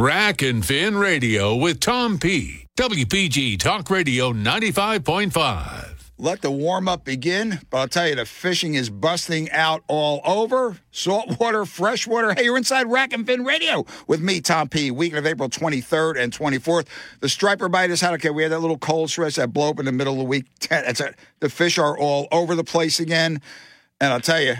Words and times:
Rack 0.00 0.40
and 0.40 0.64
Fin 0.64 0.96
Radio 0.96 1.54
with 1.54 1.78
Tom 1.78 2.18
P. 2.18 2.64
WPG 2.78 3.58
Talk 3.58 3.90
Radio 3.90 4.32
95.5. 4.32 5.90
Let 6.16 6.40
the 6.40 6.50
warm 6.50 6.88
up 6.88 7.04
begin. 7.04 7.60
But 7.68 7.76
I'll 7.76 7.88
tell 7.88 8.08
you, 8.08 8.14
the 8.14 8.24
fishing 8.24 8.76
is 8.76 8.88
busting 8.88 9.50
out 9.50 9.84
all 9.88 10.22
over. 10.24 10.78
Saltwater, 10.90 11.66
freshwater. 11.66 12.32
Hey, 12.32 12.44
you're 12.44 12.56
inside 12.56 12.90
Rack 12.90 13.12
and 13.12 13.26
Fin 13.26 13.44
Radio 13.44 13.84
with 14.06 14.22
me, 14.22 14.40
Tom 14.40 14.70
P. 14.70 14.90
Weekend 14.90 15.18
of 15.18 15.26
April 15.26 15.50
23rd 15.50 16.18
and 16.18 16.32
24th. 16.32 16.86
The 17.20 17.28
striper 17.28 17.68
bite 17.68 17.90
is 17.90 18.00
had. 18.00 18.14
Okay, 18.14 18.30
we 18.30 18.42
had 18.42 18.52
that 18.52 18.60
little 18.60 18.78
cold 18.78 19.10
stretch 19.10 19.36
that 19.36 19.52
blow 19.52 19.68
up 19.68 19.80
in 19.80 19.84
the 19.84 19.92
middle 19.92 20.14
of 20.14 20.18
the 20.18 20.24
week. 20.24 20.46
That's 20.70 21.00
it. 21.00 21.14
The 21.40 21.50
fish 21.50 21.76
are 21.76 21.98
all 21.98 22.26
over 22.32 22.54
the 22.54 22.64
place 22.64 23.00
again. 23.00 23.42
And 24.00 24.14
I'll 24.14 24.20
tell 24.20 24.40
you, 24.40 24.54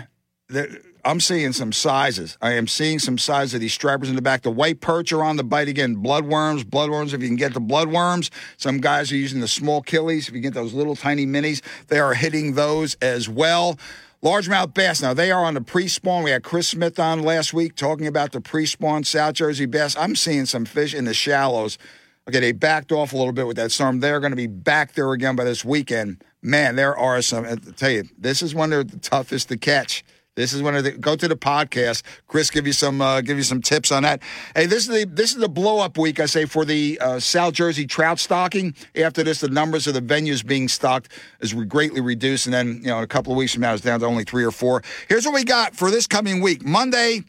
the, 0.49 0.79
I'm 1.03 1.19
seeing 1.19 1.53
some 1.53 1.71
sizes. 1.71 2.37
I 2.41 2.53
am 2.53 2.67
seeing 2.67 2.99
some 2.99 3.17
sizes 3.17 3.55
of 3.55 3.61
these 3.61 3.73
stripers 3.73 4.09
in 4.09 4.15
the 4.15 4.21
back. 4.21 4.41
The 4.41 4.51
white 4.51 4.81
perch 4.81 5.11
are 5.11 5.23
on 5.23 5.37
the 5.37 5.43
bite 5.43 5.67
again. 5.67 5.95
Bloodworms, 5.95 6.63
bloodworms. 6.63 7.13
If 7.13 7.21
you 7.21 7.27
can 7.27 7.37
get 7.37 7.53
the 7.53 7.61
bloodworms, 7.61 8.29
some 8.57 8.79
guys 8.79 9.11
are 9.11 9.15
using 9.15 9.41
the 9.41 9.47
small 9.47 9.81
killies. 9.81 10.27
If 10.27 10.35
you 10.35 10.41
get 10.41 10.53
those 10.53 10.73
little 10.73 10.95
tiny 10.95 11.25
minis, 11.25 11.61
they 11.87 11.99
are 11.99 12.13
hitting 12.13 12.53
those 12.53 12.95
as 13.01 13.27
well. 13.27 13.79
Largemouth 14.23 14.73
bass. 14.75 15.01
Now 15.01 15.15
they 15.15 15.31
are 15.31 15.43
on 15.43 15.55
the 15.55 15.61
pre-spawn. 15.61 16.23
We 16.23 16.31
had 16.31 16.43
Chris 16.43 16.67
Smith 16.67 16.99
on 16.99 17.23
last 17.23 17.53
week 17.53 17.75
talking 17.75 18.05
about 18.05 18.31
the 18.31 18.41
pre-spawn 18.41 19.03
South 19.03 19.33
Jersey 19.33 19.65
bass. 19.65 19.97
I'm 19.97 20.15
seeing 20.15 20.45
some 20.45 20.65
fish 20.65 20.93
in 20.93 21.05
the 21.05 21.13
shallows. 21.13 21.79
Okay, 22.27 22.39
they 22.39 22.51
backed 22.51 22.91
off 22.91 23.13
a 23.13 23.17
little 23.17 23.33
bit 23.33 23.47
with 23.47 23.57
that 23.57 23.71
storm. 23.71 23.99
They're 23.99 24.19
going 24.19 24.31
to 24.31 24.37
be 24.37 24.45
back 24.45 24.93
there 24.93 25.11
again 25.11 25.35
by 25.35 25.43
this 25.43 25.65
weekend. 25.65 26.23
Man, 26.43 26.75
there 26.75 26.95
are 26.95 27.21
some. 27.23 27.45
I 27.45 27.55
tell 27.55 27.89
you, 27.89 28.03
this 28.15 28.43
is 28.43 28.53
one 28.53 28.71
of 28.73 28.91
the 28.91 28.99
toughest 28.99 29.49
to 29.49 29.57
catch. 29.57 30.03
This 30.37 30.53
is 30.53 30.61
one 30.61 30.77
of 30.77 30.85
the 30.85 30.91
go 30.91 31.17
to 31.17 31.27
the 31.27 31.35
podcast. 31.35 32.03
Chris, 32.27 32.49
give 32.49 32.65
you 32.65 32.71
some 32.71 33.01
uh, 33.01 33.19
give 33.19 33.35
you 33.35 33.43
some 33.43 33.61
tips 33.61 33.91
on 33.91 34.03
that. 34.03 34.21
Hey, 34.55 34.65
this 34.65 34.87
is 34.87 34.87
the 34.87 35.05
this 35.05 35.31
is 35.31 35.39
the 35.39 35.49
blow 35.49 35.79
up 35.79 35.97
week 35.97 36.21
I 36.21 36.25
say 36.25 36.45
for 36.45 36.63
the 36.63 36.97
uh, 37.01 37.19
South 37.19 37.53
Jersey 37.53 37.85
trout 37.85 38.17
stocking. 38.17 38.73
After 38.95 39.23
this, 39.23 39.41
the 39.41 39.49
numbers 39.49 39.87
of 39.87 39.93
the 39.93 40.01
venues 40.01 40.45
being 40.45 40.69
stocked 40.69 41.11
is 41.41 41.53
greatly 41.53 41.99
reduced, 41.99 42.45
and 42.45 42.53
then 42.53 42.77
you 42.77 42.87
know 42.87 43.01
a 43.01 43.07
couple 43.07 43.33
of 43.33 43.37
weeks 43.37 43.51
from 43.51 43.63
now 43.63 43.73
it's 43.73 43.83
down 43.83 43.99
to 43.99 44.05
only 44.05 44.23
three 44.23 44.45
or 44.45 44.51
four. 44.51 44.81
Here's 45.09 45.25
what 45.25 45.35
we 45.35 45.43
got 45.43 45.75
for 45.75 45.91
this 45.91 46.07
coming 46.07 46.41
week: 46.41 46.65
Monday. 46.65 47.23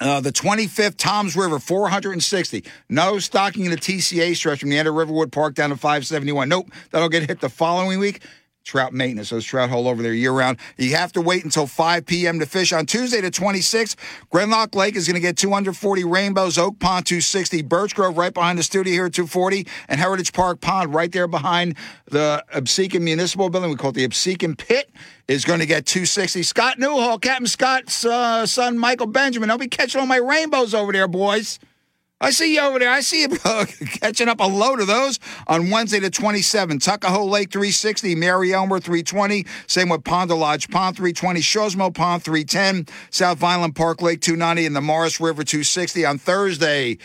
Uh, 0.00 0.20
the 0.20 0.32
25th, 0.32 0.96
Toms 0.96 1.36
River, 1.36 1.60
460. 1.60 2.64
No 2.88 3.20
stocking 3.20 3.64
in 3.64 3.70
the 3.70 3.76
TCA 3.76 4.34
stretch 4.34 4.58
from 4.58 4.70
the 4.70 4.76
end 4.76 4.88
of 4.88 4.94
Riverwood 4.94 5.30
Park 5.30 5.54
down 5.54 5.70
to 5.70 5.76
571. 5.76 6.48
Nope, 6.48 6.68
that'll 6.90 7.08
get 7.08 7.28
hit 7.28 7.38
the 7.38 7.48
following 7.48 8.00
week 8.00 8.20
trout 8.64 8.92
maintenance. 8.92 9.30
Those 9.30 9.44
trout 9.44 9.70
hole 9.70 9.86
over 9.86 10.02
there 10.02 10.14
year 10.14 10.32
round. 10.32 10.58
You 10.78 10.96
have 10.96 11.12
to 11.12 11.20
wait 11.20 11.44
until 11.44 11.66
5 11.66 12.06
p.m. 12.06 12.40
to 12.40 12.46
fish. 12.46 12.72
On 12.72 12.86
Tuesday, 12.86 13.20
the 13.20 13.30
26th, 13.30 13.94
Grenloch 14.32 14.74
Lake 14.74 14.96
is 14.96 15.06
going 15.06 15.14
to 15.14 15.20
get 15.20 15.36
240 15.36 16.04
rainbows, 16.04 16.58
Oak 16.58 16.78
Pond 16.78 17.06
260, 17.06 17.62
Birch 17.62 17.94
Grove 17.94 18.16
right 18.16 18.32
behind 18.32 18.58
the 18.58 18.62
studio 18.62 18.92
here 18.92 19.06
at 19.06 19.12
240, 19.12 19.66
and 19.88 20.00
Heritage 20.00 20.32
Park 20.32 20.60
Pond 20.60 20.94
right 20.94 21.12
there 21.12 21.28
behind 21.28 21.76
the 22.06 22.42
Absecon 22.52 23.02
Municipal 23.02 23.50
Building. 23.50 23.70
We 23.70 23.76
call 23.76 23.90
it 23.90 23.94
the 23.94 24.08
Absecon 24.08 24.56
Pit. 24.56 24.90
Is 25.26 25.46
going 25.46 25.60
to 25.60 25.66
get 25.66 25.86
260. 25.86 26.42
Scott 26.42 26.78
Newhall, 26.78 27.18
Captain 27.18 27.46
Scott's 27.46 28.04
uh, 28.04 28.44
son, 28.44 28.76
Michael 28.76 29.06
Benjamin. 29.06 29.50
I'll 29.50 29.56
be 29.56 29.68
catching 29.68 29.98
all 29.98 30.06
my 30.06 30.18
rainbows 30.18 30.74
over 30.74 30.92
there, 30.92 31.08
boys. 31.08 31.58
I 32.24 32.30
see 32.30 32.54
you 32.54 32.60
over 32.62 32.78
there. 32.78 32.90
I 32.90 33.00
see 33.00 33.20
you 33.20 33.28
catching 34.00 34.28
up 34.28 34.40
a 34.40 34.46
load 34.46 34.80
of 34.80 34.86
those 34.86 35.20
on 35.46 35.68
Wednesday 35.68 36.00
the 36.00 36.08
27. 36.08 36.78
Tuckahoe 36.78 37.24
Lake 37.24 37.50
360, 37.50 38.14
Mary 38.14 38.54
Elmer 38.54 38.80
320. 38.80 39.44
Same 39.66 39.90
with 39.90 40.04
Pond 40.04 40.30
Lodge 40.30 40.70
Pond 40.70 40.96
320, 40.96 41.42
Shaws 41.42 41.76
Mill 41.76 41.90
Pond 41.90 42.22
310, 42.22 42.86
South 43.10 43.36
Vineland 43.36 43.76
Park 43.76 44.00
Lake 44.00 44.22
290, 44.22 44.64
and 44.64 44.74
the 44.74 44.80
Maurice 44.80 45.20
River 45.20 45.44
260 45.44 46.06
on 46.06 46.16
Thursday. 46.16 46.96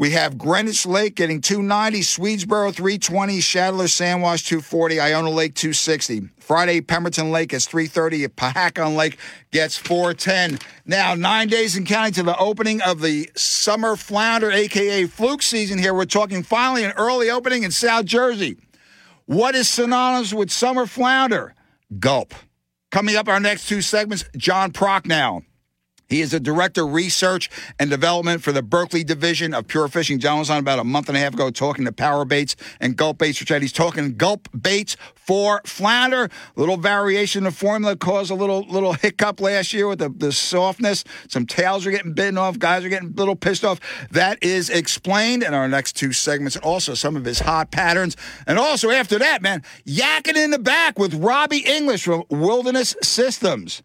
We 0.00 0.12
have 0.12 0.38
Greenwich 0.38 0.86
Lake 0.86 1.14
getting 1.14 1.42
290, 1.42 2.00
Swedesboro 2.00 2.72
320, 2.74 3.38
Schadler 3.40 3.86
Sand 3.86 4.22
Wash 4.22 4.44
240, 4.44 4.98
Iona 4.98 5.28
Lake 5.28 5.54
260. 5.54 6.30
Friday, 6.38 6.80
Pemberton 6.80 7.30
Lake 7.30 7.52
is 7.52 7.66
330, 7.66 8.28
Pohatcong 8.28 8.96
Lake 8.96 9.18
gets 9.50 9.76
410. 9.76 10.58
Now, 10.86 11.14
nine 11.14 11.48
days 11.48 11.76
in 11.76 11.84
counting 11.84 12.14
to 12.14 12.22
the 12.22 12.38
opening 12.38 12.80
of 12.80 13.02
the 13.02 13.30
summer 13.36 13.94
flounder, 13.94 14.50
aka 14.50 15.04
fluke 15.04 15.42
season 15.42 15.78
here. 15.78 15.92
We're 15.92 16.06
talking 16.06 16.44
finally 16.44 16.82
an 16.82 16.92
early 16.92 17.28
opening 17.28 17.64
in 17.64 17.70
South 17.70 18.06
Jersey. 18.06 18.56
What 19.26 19.54
is 19.54 19.68
synonymous 19.68 20.32
with 20.32 20.50
summer 20.50 20.86
flounder? 20.86 21.54
Gulp. 21.98 22.32
Coming 22.90 23.16
up, 23.16 23.28
our 23.28 23.38
next 23.38 23.68
two 23.68 23.82
segments, 23.82 24.24
John 24.34 24.72
Prochnow. 24.72 25.42
He 26.10 26.20
is 26.20 26.34
a 26.34 26.40
director 26.40 26.84
of 26.84 26.92
research 26.92 27.48
and 27.78 27.88
development 27.88 28.42
for 28.42 28.50
the 28.50 28.62
Berkley 28.62 29.04
division 29.04 29.54
of 29.54 29.68
Pure 29.68 29.88
Fishing. 29.88 30.18
John 30.18 30.40
was 30.40 30.50
on 30.50 30.58
about 30.58 30.80
a 30.80 30.84
month 30.84 31.08
and 31.08 31.16
a 31.16 31.20
half 31.20 31.34
ago 31.34 31.50
talking 31.50 31.84
to 31.84 31.92
Power 31.92 32.24
Baits 32.24 32.56
and 32.80 32.96
Gulp 32.96 33.18
Baits 33.18 33.38
Chad. 33.38 33.62
He's 33.62 33.72
talking 33.72 34.16
Gulp 34.16 34.48
Baits 34.60 34.96
for 35.14 35.62
flounder. 35.64 36.24
A 36.24 36.60
little 36.60 36.76
variation 36.76 37.46
of 37.46 37.56
formula 37.56 37.94
caused 37.94 38.32
a 38.32 38.34
little 38.34 38.62
little 38.68 38.94
hiccup 38.94 39.40
last 39.40 39.72
year 39.72 39.86
with 39.86 40.00
the, 40.00 40.08
the 40.08 40.32
softness. 40.32 41.04
Some 41.28 41.46
tails 41.46 41.86
are 41.86 41.92
getting 41.92 42.12
bitten 42.12 42.36
off. 42.36 42.58
Guys 42.58 42.84
are 42.84 42.88
getting 42.88 43.10
a 43.10 43.12
little 43.12 43.36
pissed 43.36 43.64
off. 43.64 43.78
That 44.10 44.42
is 44.42 44.68
explained 44.68 45.44
in 45.44 45.54
our 45.54 45.68
next 45.68 45.92
two 45.92 46.12
segments. 46.12 46.56
And 46.56 46.64
also 46.64 46.94
some 46.94 47.14
of 47.14 47.24
his 47.24 47.38
hot 47.38 47.70
patterns. 47.70 48.16
And 48.48 48.58
also 48.58 48.90
after 48.90 49.20
that, 49.20 49.42
man, 49.42 49.62
yakking 49.86 50.34
in 50.34 50.50
the 50.50 50.58
back 50.58 50.98
with 50.98 51.14
Robbie 51.14 51.64
English 51.64 52.02
from 52.02 52.24
Wilderness 52.28 52.96
Systems 53.00 53.84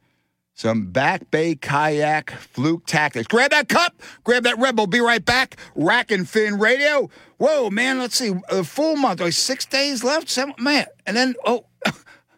some 0.56 0.88
back 0.88 1.30
bay 1.30 1.56
kayak 1.56 2.32
fluke 2.32 2.86
tactics. 2.86 3.28
Grab 3.28 3.52
that 3.52 3.70
cup, 3.70 4.02
grab 4.24 4.44
that 4.44 4.58
Red 4.58 4.76
Bull. 4.76 4.88
Be 4.88 5.02
right 5.02 5.24
back. 5.24 5.58
Rack 5.76 6.12
and 6.12 6.28
Fin 6.28 6.58
Radio. 6.58 7.10
Whoa, 7.38 7.70
man, 7.70 8.00
let's 8.00 8.16
see. 8.16 8.34
A 8.50 8.64
full 8.64 8.96
month, 8.96 9.20
like 9.20 9.34
six 9.34 9.66
days 9.66 10.04
left. 10.04 10.30
Seven, 10.30 10.56
man, 10.58 10.86
and 11.06 11.16
then 11.16 11.36
oh, 11.46 11.66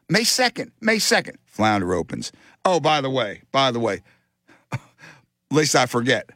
May 0.09 0.23
second, 0.23 0.71
May 0.81 0.99
second, 0.99 1.37
Flounder 1.45 1.93
opens. 1.93 2.31
Oh, 2.65 2.79
by 2.79 3.01
the 3.01 3.09
way, 3.09 3.43
by 3.51 3.71
the 3.71 3.79
way, 3.79 4.01
least 5.51 5.75
I 5.75 5.85
forget. 5.85 6.29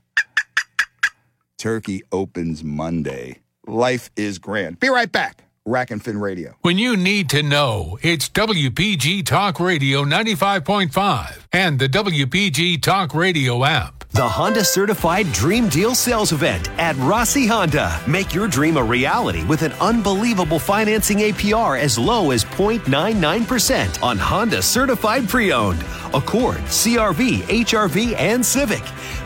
Turkey 1.57 2.01
opens 2.11 2.63
Monday. 2.63 3.39
Life 3.67 4.09
is 4.15 4.39
grand. 4.39 4.79
Be 4.79 4.89
right 4.89 5.11
back. 5.11 5.43
Rack 5.65 5.91
and 5.91 6.03
Fin 6.03 6.17
Radio. 6.17 6.55
When 6.61 6.79
you 6.79 6.97
need 6.97 7.29
to 7.29 7.43
know, 7.43 7.99
it's 8.01 8.27
WPG 8.29 9.23
Talk 9.23 9.59
Radio 9.59 10.03
95.5 10.03 11.45
and 11.53 11.77
the 11.77 11.87
WPG 11.87 12.81
Talk 12.81 13.13
Radio 13.13 13.63
app. 13.63 14.03
The 14.13 14.27
Honda 14.27 14.65
Certified 14.65 15.31
Dream 15.31 15.69
Deal 15.69 15.95
Sales 15.95 16.33
Event 16.33 16.69
at 16.77 16.97
Rossi 16.97 17.47
Honda. 17.47 17.97
Make 18.05 18.33
your 18.33 18.49
dream 18.49 18.75
a 18.75 18.83
reality 18.83 19.45
with 19.45 19.61
an 19.61 19.71
unbelievable 19.79 20.59
financing 20.59 21.19
APR 21.19 21.79
as 21.79 21.97
low 21.97 22.31
as 22.31 22.43
0.99% 22.43 24.03
on 24.03 24.17
Honda 24.17 24.61
Certified 24.61 25.29
Pre 25.29 25.53
Owned, 25.53 25.79
Accord, 26.13 26.57
CRV, 26.57 27.37
HRV, 27.43 28.13
and 28.17 28.45
Civic. 28.45 28.83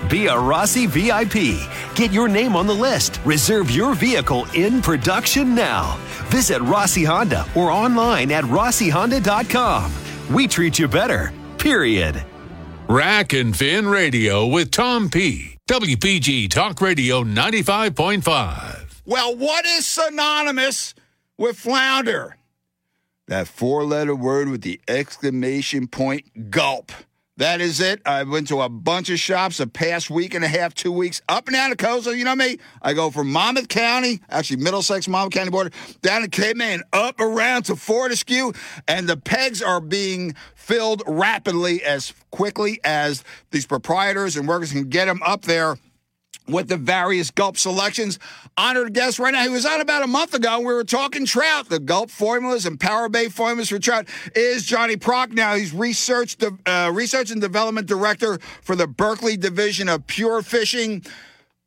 Be 0.07 0.27
a 0.27 0.37
Rossi 0.37 0.85
VIP. 0.85 1.67
Get 1.95 2.11
your 2.11 2.27
name 2.27 2.55
on 2.55 2.67
the 2.67 2.75
list. 2.75 3.19
Reserve 3.25 3.71
your 3.71 3.95
vehicle 3.95 4.45
in 4.53 4.83
production 4.83 5.55
now. 5.55 5.97
Visit 6.27 6.61
Rossi 6.61 7.03
Honda 7.03 7.47
or 7.55 7.71
online 7.71 8.31
at 8.31 8.43
rossihonda.com. 8.43 9.91
We 10.31 10.47
treat 10.47 10.77
you 10.77 10.87
better, 10.87 11.33
period. 11.57 12.23
Rack 12.87 13.33
and 13.33 13.57
Fin 13.57 13.87
Radio 13.87 14.45
with 14.45 14.69
Tom 14.69 15.09
P. 15.09 15.57
WPG 15.67 16.51
Talk 16.51 16.79
Radio 16.81 17.23
95.5. 17.23 19.01
Well, 19.07 19.35
what 19.35 19.65
is 19.65 19.87
synonymous 19.87 20.93
with 21.35 21.57
flounder? 21.57 22.37
That 23.27 23.47
four 23.47 23.83
letter 23.83 24.15
word 24.15 24.49
with 24.49 24.61
the 24.61 24.79
exclamation 24.87 25.87
point 25.87 26.51
gulp. 26.51 26.91
That 27.37 27.59
is 27.59 27.81
it. 27.81 28.01
I 28.05 28.23
went 28.23 28.47
to 28.47 28.61
a 28.61 28.69
bunch 28.69 29.09
of 29.09 29.19
shops 29.19 29.57
the 29.57 29.67
past 29.67 30.09
week 30.09 30.33
and 30.33 30.45
a 30.45 30.47
half, 30.47 30.73
two 30.73 30.91
weeks, 30.91 31.21
up 31.27 31.47
and 31.47 31.55
down 31.55 31.69
the 31.69 31.75
coast. 31.75 32.07
You 32.07 32.23
know 32.23 32.33
me. 32.33 32.59
I 32.81 32.93
go 32.93 33.11
from 33.11 33.29
Monmouth 33.29 33.67
County, 33.67 34.21
actually 34.29 34.63
Middlesex, 34.63 35.05
Monmouth 35.09 35.33
County 35.33 35.51
border, 35.51 35.71
down 36.01 36.21
to 36.21 36.29
Cape 36.29 36.55
May 36.55 36.75
and 36.75 36.83
up 36.93 37.19
around 37.19 37.63
to 37.63 37.75
Fortescue, 37.75 38.53
and 38.87 39.09
the 39.09 39.17
pegs 39.17 39.61
are 39.61 39.81
being 39.81 40.33
filled 40.55 41.03
rapidly 41.05 41.83
as 41.83 42.13
quickly 42.31 42.79
as 42.85 43.21
these 43.51 43.65
proprietors 43.65 44.37
and 44.37 44.47
workers 44.47 44.71
can 44.71 44.87
get 44.87 45.05
them 45.05 45.21
up 45.21 45.41
there 45.41 45.75
with 46.47 46.69
the 46.69 46.77
various 46.77 47.31
Gulp 47.31 47.57
selections. 47.57 48.17
Honored 48.57 48.93
guest 48.93 49.19
right 49.19 49.33
now. 49.33 49.43
He 49.43 49.49
was 49.49 49.65
on 49.65 49.81
about 49.81 50.03
a 50.03 50.07
month 50.07 50.33
ago. 50.33 50.59
We 50.59 50.73
were 50.73 50.85
talking 50.85 51.25
trout, 51.25 51.67
the 51.67 51.79
Gulp 51.79 52.09
formulas 52.09 52.65
and 52.65 52.79
Power 52.79 53.09
Bait 53.09 53.33
formulas 53.33 53.67
for 53.67 53.79
trout. 53.79 54.07
Is 54.33 54.65
Johnny 54.65 54.95
Prochnow? 54.95 55.57
He's 55.57 55.73
research 55.73 56.37
uh, 56.65 56.89
research 56.93 57.31
and 57.31 57.41
development 57.41 57.85
director 57.87 58.39
for 58.61 58.77
the 58.77 58.87
Berkley 58.87 59.35
division 59.35 59.89
of 59.89 60.07
Pure 60.07 60.43
Fishing. 60.43 61.03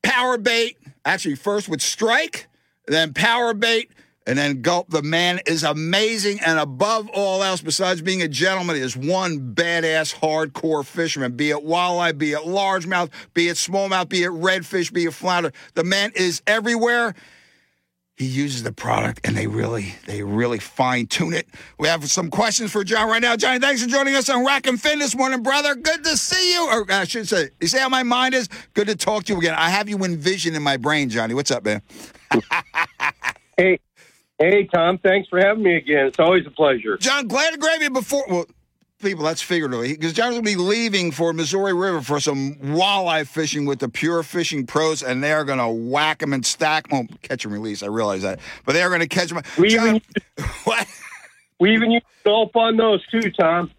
Power 0.03 0.39
Bait, 0.39 0.79
actually 1.05 1.35
first 1.35 1.69
with 1.69 1.83
Strike, 1.83 2.47
then 2.87 3.13
Power 3.13 3.53
Bait, 3.53 3.91
And 4.29 4.37
then 4.37 4.61
Gulp, 4.61 4.91
the 4.91 5.03
man 5.03 5.41
is 5.47 5.65
amazing. 5.65 6.41
And 6.45 6.59
above 6.59 7.09
all 7.15 7.43
else, 7.43 7.63
besides 7.63 8.03
being 8.03 8.21
a 8.21 8.29
gentleman, 8.29 8.77
is 8.77 8.95
one 8.95 9.55
badass 9.55 10.15
hardcore 10.15 10.85
fisherman, 10.85 11.33
be 11.33 11.49
it 11.49 11.65
walleye, 11.65 12.17
be 12.17 12.33
it 12.33 12.41
largemouth, 12.41 13.11
be 13.33 13.49
it 13.49 13.57
smallmouth, 13.57 14.11
be 14.11 14.25
it 14.25 14.31
redfish, 14.31 14.93
be 14.93 15.07
it 15.07 15.15
flounder. 15.15 15.51
The 15.73 15.83
man 15.83 16.13
is 16.15 16.43
everywhere 16.47 17.15
he 18.17 18.27
uses 18.27 18.65
the 18.65 18.73
product 18.73 19.21
and 19.25 19.35
they 19.35 19.47
really 19.47 19.95
they 20.05 20.23
really 20.23 20.59
fine 20.59 21.07
tune 21.07 21.33
it. 21.33 21.49
We 21.79 21.89
have 21.89 22.11
some 22.11 22.29
questions 22.29 22.71
for 22.71 22.85
John 22.85 23.09
right 23.09 23.23
now. 23.23 23.35
Johnny, 23.35 23.61
thanks 23.61 23.83
for 23.83 23.89
joining 23.89 24.15
us 24.15 24.29
on 24.29 24.45
Rack 24.45 24.67
and 24.67 24.79
Fin 24.79 24.99
this 24.99 25.17
morning, 25.17 25.43
brother. 25.43 25.75
Good 25.75 26.05
to 26.05 26.19
see 26.19 26.53
you. 26.53 26.69
Or 26.69 26.85
I 26.91 27.05
should 27.05 27.29
say, 27.29 27.49
you 27.63 27.69
see 27.69 27.79
how 27.79 27.89
my 27.89 28.03
mind 28.03 28.35
is? 28.35 28.49
Good 28.75 28.89
to 28.89 28.97
talk 28.97 29.25
to 29.25 29.33
you 29.33 29.39
again. 29.39 29.55
I 29.55 29.71
have 29.71 29.89
you 29.89 29.97
in 30.05 30.19
vision 30.19 30.55
in 30.55 30.63
my 30.63 30.77
brain, 30.77 31.09
Johnny. 31.09 31.33
What's 31.33 31.51
up, 31.51 31.65
man? 31.65 31.81
hey, 33.57 33.79
hey, 34.39 34.65
Tom. 34.65 34.99
Thanks 34.99 35.29
for 35.29 35.39
having 35.39 35.63
me 35.63 35.77
again. 35.77 36.07
It's 36.07 36.19
always 36.19 36.47
a 36.47 36.51
pleasure. 36.51 36.97
John, 36.99 37.29
glad 37.29 37.53
to 37.53 37.59
grab 37.59 37.81
you 37.81 37.91
before. 37.91 38.25
Well, 38.29 38.47
people, 39.01 39.25
that's 39.25 39.43
figuratively, 39.43 39.95
because 39.95 40.13
John's 40.13 40.35
going 40.35 40.45
to 40.45 40.51
be 40.51 40.57
leaving 40.57 41.13
for 41.13 41.33
Missouri 41.33 41.73
River 41.73 42.01
for 42.01 42.21
some 42.21 42.55
walleye 42.57 43.27
fishing 43.27 43.65
with 43.67 43.79
the 43.79 43.89
Pure 43.89 44.25
Fishing 44.25 44.67
Pros, 44.67 45.03
and 45.03 45.23
they're 45.23 45.45
going 45.45 45.59
to 45.59 45.69
whack 45.69 46.19
them 46.19 46.33
and 46.33 46.45
stack 46.45 46.89
them. 46.89 47.09
Oh, 47.11 47.17
catch 47.23 47.45
and 47.45 47.53
release, 47.53 47.83
I 47.83 47.87
realize 47.87 48.23
that. 48.23 48.41
But 48.65 48.73
they're 48.73 48.89
going 48.89 49.01
to 49.01 49.09
catch 49.09 49.31
them. 49.31 49.43
We 49.59 49.69
John, 49.69 49.87
even, 49.87 50.03
what? 50.65 50.87
We 51.61 51.75
even 51.75 51.91
use 51.91 52.03
gulp 52.25 52.55
on 52.57 52.77
those 52.77 53.05
too, 53.07 53.31
Tom. 53.31 53.71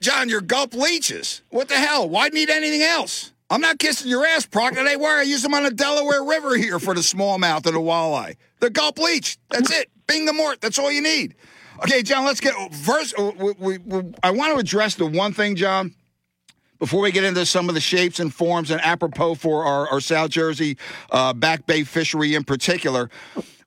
John, 0.00 0.28
your 0.28 0.40
gulp 0.40 0.74
leeches. 0.74 1.42
What 1.50 1.68
the 1.68 1.74
hell? 1.74 2.08
Why 2.08 2.28
need 2.28 2.50
anything 2.50 2.82
else? 2.82 3.32
I'm 3.50 3.60
not 3.60 3.78
kissing 3.78 4.10
your 4.10 4.26
ass, 4.26 4.44
Proctor. 4.46 4.84
They 4.84 4.96
were. 4.96 5.18
I 5.18 5.22
use 5.22 5.42
them 5.42 5.54
on 5.54 5.62
the 5.62 5.70
Delaware 5.70 6.22
River 6.22 6.56
here 6.56 6.78
for 6.78 6.94
the 6.94 7.00
smallmouth 7.00 7.66
and 7.66 7.74
the 7.74 7.80
walleye. 7.80 8.36
The 8.60 8.70
gulp 8.70 8.98
leech. 8.98 9.38
That's 9.50 9.70
it. 9.70 9.90
Bing 10.06 10.26
the 10.26 10.32
mort. 10.32 10.60
That's 10.60 10.78
all 10.78 10.92
you 10.92 11.02
need. 11.02 11.34
Okay, 11.82 12.02
John, 12.02 12.24
let's 12.24 12.40
get 12.40 12.54
first. 12.74 13.18
Uh, 13.18 13.32
we, 13.38 13.52
we, 13.58 13.78
we, 13.78 14.12
I 14.22 14.32
want 14.32 14.52
to 14.52 14.58
address 14.58 14.96
the 14.96 15.06
one 15.06 15.32
thing, 15.32 15.54
John, 15.54 15.94
before 16.78 17.00
we 17.00 17.12
get 17.12 17.24
into 17.24 17.46
some 17.46 17.68
of 17.68 17.74
the 17.74 17.80
shapes 17.80 18.18
and 18.18 18.34
forms 18.34 18.70
and 18.70 18.80
apropos 18.80 19.36
for 19.36 19.64
our, 19.64 19.88
our 19.88 20.00
South 20.00 20.30
Jersey 20.30 20.76
uh, 21.10 21.32
back 21.32 21.66
bay 21.66 21.84
fishery 21.84 22.34
in 22.34 22.42
particular. 22.44 23.10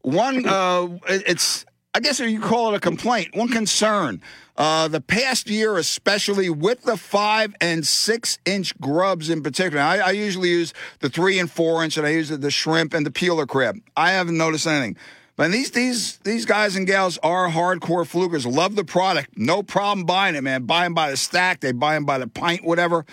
One, 0.01 0.45
uh, 0.45 0.89
it's, 1.07 1.65
I 1.93 2.01
guess 2.01 2.19
you 2.19 2.41
call 2.41 2.73
it 2.73 2.77
a 2.77 2.79
complaint, 2.79 3.35
one 3.35 3.47
concern. 3.47 4.21
Uh, 4.61 4.87
the 4.87 5.01
past 5.01 5.49
year, 5.49 5.75
especially 5.75 6.47
with 6.47 6.83
the 6.83 6.95
five 6.95 7.51
and 7.59 7.83
six 7.83 8.37
inch 8.45 8.79
grubs 8.79 9.27
in 9.27 9.41
particular. 9.41 9.81
I, 9.81 9.97
I 9.97 10.11
usually 10.11 10.49
use 10.49 10.71
the 10.99 11.09
three 11.09 11.39
and 11.39 11.49
four 11.49 11.83
inch, 11.83 11.97
and 11.97 12.05
I 12.05 12.11
use 12.11 12.29
the, 12.29 12.51
shrimp 12.51 12.93
and 12.93 13.03
the 13.03 13.09
peeler 13.09 13.47
crab. 13.47 13.77
I 13.97 14.11
haven't 14.11 14.37
noticed 14.37 14.67
anything. 14.67 14.97
But 15.35 15.49
these 15.49 15.71
these 15.71 16.17
these 16.17 16.45
guys 16.45 16.75
and 16.75 16.85
gals 16.85 17.17
are 17.23 17.49
hardcore 17.49 18.05
flukers. 18.05 18.45
Love 18.45 18.75
the 18.75 18.83
product. 18.83 19.35
No 19.35 19.63
problem 19.63 20.05
buying 20.05 20.35
it, 20.35 20.41
man. 20.41 20.65
Buy 20.65 20.83
them 20.83 20.93
by 20.93 21.09
the 21.09 21.17
stack. 21.17 21.61
They 21.61 21.71
buy 21.71 21.95
them 21.95 22.05
by 22.05 22.19
the 22.19 22.27
pint, 22.27 22.63
whatever. 22.63 23.07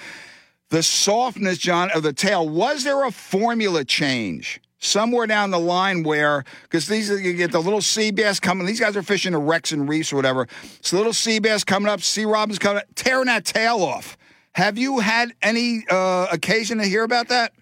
The 0.68 0.82
softness, 0.82 1.56
John, 1.56 1.90
of 1.92 2.02
the 2.02 2.12
tail. 2.12 2.46
Was 2.46 2.84
there 2.84 3.06
a 3.06 3.10
formula 3.10 3.86
change 3.86 4.60
somewhere 4.78 5.26
down 5.26 5.50
the 5.50 5.58
line 5.58 6.02
where, 6.02 6.44
because 6.62 6.86
these 6.86 7.10
you 7.10 7.34
get 7.34 7.52
the 7.52 7.60
little 7.60 7.80
sea 7.80 8.10
bass 8.10 8.40
coming. 8.40 8.66
These 8.66 8.80
guys 8.80 8.96
are 8.96 9.02
fishing 9.02 9.32
the 9.32 9.38
wrecks 9.38 9.72
and 9.72 9.88
reefs 9.88 10.12
or 10.12 10.16
whatever. 10.16 10.46
So 10.80 10.96
little 10.96 11.12
sea 11.12 11.38
bass 11.38 11.64
coming 11.64 11.88
up, 11.88 12.00
sea 12.00 12.24
robins 12.24 12.58
coming 12.58 12.78
up, 12.78 12.84
tearing 12.94 13.26
that 13.26 13.44
tail 13.44 13.82
off. 13.82 14.16
Have 14.52 14.78
you 14.78 14.98
had 14.98 15.32
any 15.42 15.84
uh, 15.90 16.26
occasion 16.32 16.78
to 16.78 16.84
hear 16.84 17.04
about 17.04 17.28
that? 17.28 17.52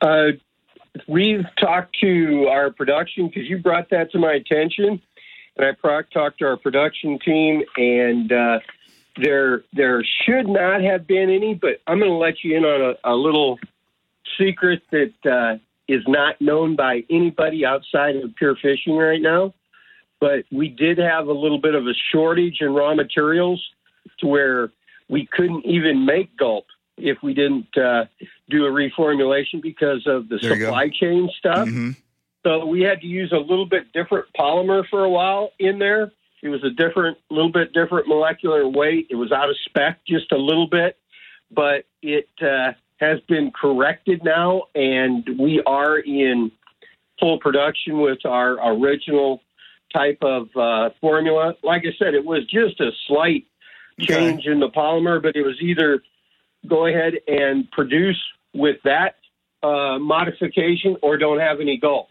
Uh, 0.00 0.28
we've 1.08 1.44
talked 1.58 1.96
to 2.00 2.46
our 2.48 2.70
production 2.70 3.28
because 3.28 3.48
you 3.48 3.58
brought 3.58 3.90
that 3.90 4.10
to 4.12 4.18
my 4.18 4.32
attention, 4.32 5.00
and 5.56 5.66
I 5.66 5.72
pro- 5.72 6.02
talked 6.02 6.38
to 6.38 6.46
our 6.46 6.56
production 6.56 7.18
team, 7.18 7.62
and 7.76 8.32
uh, 8.32 8.60
there 9.16 9.64
there 9.72 10.04
should 10.24 10.48
not 10.48 10.82
have 10.82 11.06
been 11.06 11.30
any, 11.30 11.54
but 11.54 11.80
I'm 11.86 11.98
going 11.98 12.10
to 12.10 12.16
let 12.16 12.42
you 12.42 12.56
in 12.56 12.64
on 12.64 12.94
a, 12.94 13.12
a 13.12 13.14
little 13.14 13.58
secret 14.40 14.82
that 14.90 15.12
uh, 15.30 15.58
is 15.88 16.02
not 16.06 16.40
known 16.40 16.76
by 16.76 17.04
anybody 17.10 17.64
outside 17.66 18.16
of 18.16 18.34
pure 18.36 18.56
fishing 18.56 18.96
right 18.96 19.20
now. 19.20 19.54
But 20.20 20.44
we 20.52 20.68
did 20.68 20.98
have 20.98 21.28
a 21.28 21.32
little 21.32 21.60
bit 21.60 21.74
of 21.74 21.86
a 21.86 21.94
shortage 22.12 22.58
in 22.60 22.72
raw 22.74 22.94
materials 22.94 23.62
to 24.18 24.26
where 24.26 24.70
we 25.08 25.26
couldn't 25.26 25.64
even 25.64 26.04
make 26.04 26.36
gulp 26.36 26.66
if 26.96 27.18
we 27.22 27.34
didn't 27.34 27.76
uh, 27.76 28.04
do 28.48 28.66
a 28.66 28.70
reformulation 28.70 29.62
because 29.62 30.06
of 30.06 30.28
the 30.28 30.38
There 30.38 30.58
supply 30.58 30.88
chain 30.88 31.30
stuff. 31.38 31.66
Mhm. 31.66 31.96
So 32.44 32.66
we 32.66 32.82
had 32.82 33.00
to 33.00 33.06
use 33.06 33.32
a 33.32 33.38
little 33.38 33.66
bit 33.66 33.92
different 33.92 34.26
polymer 34.38 34.86
for 34.88 35.04
a 35.04 35.10
while 35.10 35.52
in 35.58 35.78
there. 35.78 36.12
It 36.42 36.48
was 36.48 36.64
a 36.64 36.70
different, 36.70 37.18
little 37.30 37.52
bit 37.52 37.72
different 37.72 38.08
molecular 38.08 38.66
weight. 38.66 39.08
It 39.10 39.16
was 39.16 39.30
out 39.30 39.50
of 39.50 39.56
spec 39.66 40.00
just 40.06 40.32
a 40.32 40.38
little 40.38 40.66
bit, 40.66 40.96
but 41.50 41.84
it 42.02 42.28
uh, 42.40 42.72
has 43.00 43.18
been 43.28 43.50
corrected 43.50 44.22
now, 44.22 44.64
and 44.74 45.26
we 45.38 45.62
are 45.66 45.98
in 45.98 46.52
full 47.18 47.38
production 47.38 48.00
with 48.00 48.18
our 48.24 48.74
original 48.74 49.40
type 49.92 50.18
of 50.22 50.48
uh, 50.56 50.90
formula. 51.00 51.54
Like 51.62 51.82
I 51.82 51.92
said, 51.98 52.14
it 52.14 52.24
was 52.24 52.44
just 52.46 52.80
a 52.80 52.90
slight 53.08 53.46
change 53.98 54.46
in 54.46 54.60
the 54.60 54.68
polymer, 54.68 55.20
but 55.22 55.34
it 55.36 55.42
was 55.42 55.56
either 55.60 56.02
go 56.66 56.86
ahead 56.86 57.14
and 57.26 57.70
produce 57.70 58.20
with 58.54 58.76
that 58.84 59.16
uh, 59.62 59.98
modification 59.98 60.96
or 61.02 61.16
don't 61.16 61.40
have 61.40 61.60
any 61.60 61.78
gulp. 61.78 62.08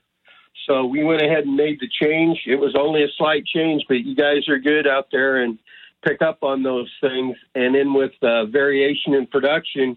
So 0.68 0.85
we 0.85 1.03
went 1.03 1.21
ahead 1.21 1.45
and 1.45 1.56
made 1.56 1.80
the 1.80 1.89
change. 2.01 2.42
It 2.45 2.57
was 2.57 2.75
only 2.77 3.03
a 3.03 3.07
slight 3.18 3.45
change, 3.45 3.83
but 3.88 4.01
you 4.01 4.15
guys 4.15 4.47
are 4.47 4.59
good 4.59 4.88
out 4.88 5.07
there 5.12 5.42
and 5.42 5.57
pick 6.06 6.21
up 6.21 6.44
on 6.44 6.63
those 6.63 6.92
things. 7.01 7.35
And 7.56 7.74
then 7.75 7.94
with 7.94 8.12
uh, 8.21 8.45
variation 8.45 9.13
in 9.13 9.25
production, 9.27 9.95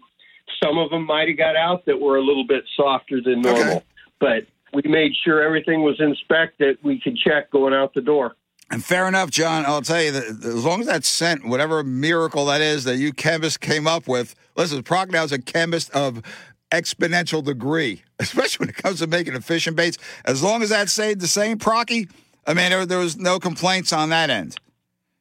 some 0.63 0.77
of 0.77 0.89
them 0.89 1.05
might 1.05 1.27
have 1.27 1.37
got 1.37 1.55
out 1.55 1.85
that 1.85 1.99
were 1.99 2.17
a 2.17 2.21
little 2.23 2.45
bit 2.47 2.63
softer 2.75 3.21
than 3.21 3.41
normal. 3.41 3.61
Okay. 3.77 3.83
But 4.19 4.45
we 4.73 4.81
made 4.89 5.11
sure 5.23 5.41
everything 5.43 5.83
was 5.83 5.99
in 5.99 6.15
spec 6.15 6.57
that 6.59 6.77
we 6.83 6.99
could 6.99 7.17
check 7.17 7.51
going 7.51 7.73
out 7.73 7.93
the 7.93 8.01
door. 8.01 8.35
And 8.71 8.83
fair 8.83 9.07
enough, 9.07 9.29
John. 9.29 9.65
I'll 9.65 9.81
tell 9.81 10.01
you 10.01 10.11
that 10.11 10.23
as 10.45 10.65
long 10.65 10.81
as 10.81 10.87
that 10.87 11.03
scent, 11.05 11.45
whatever 11.45 11.83
miracle 11.83 12.45
that 12.45 12.61
is 12.61 12.85
that 12.85 12.97
you 12.97 13.11
chemists 13.13 13.57
came 13.57 13.85
up 13.87 14.07
with, 14.07 14.33
listen, 14.55 14.81
Prochnow's 14.83 15.31
a 15.31 15.39
chemist 15.39 15.91
of 15.91 16.23
exponential 16.71 17.43
degree, 17.43 18.01
especially 18.19 18.63
when 18.65 18.69
it 18.69 18.75
comes 18.77 18.99
to 18.99 19.07
making 19.07 19.35
efficient 19.35 19.75
baits. 19.75 19.97
As 20.25 20.41
long 20.41 20.63
as 20.63 20.69
that 20.69 20.89
stayed 20.89 21.19
the 21.19 21.27
same, 21.27 21.59
Procky, 21.59 22.09
I 22.47 22.53
mean, 22.53 22.69
there, 22.71 22.85
there 22.85 22.99
was 22.99 23.17
no 23.17 23.37
complaints 23.39 23.93
on 23.93 24.09
that 24.09 24.29
end. 24.29 24.55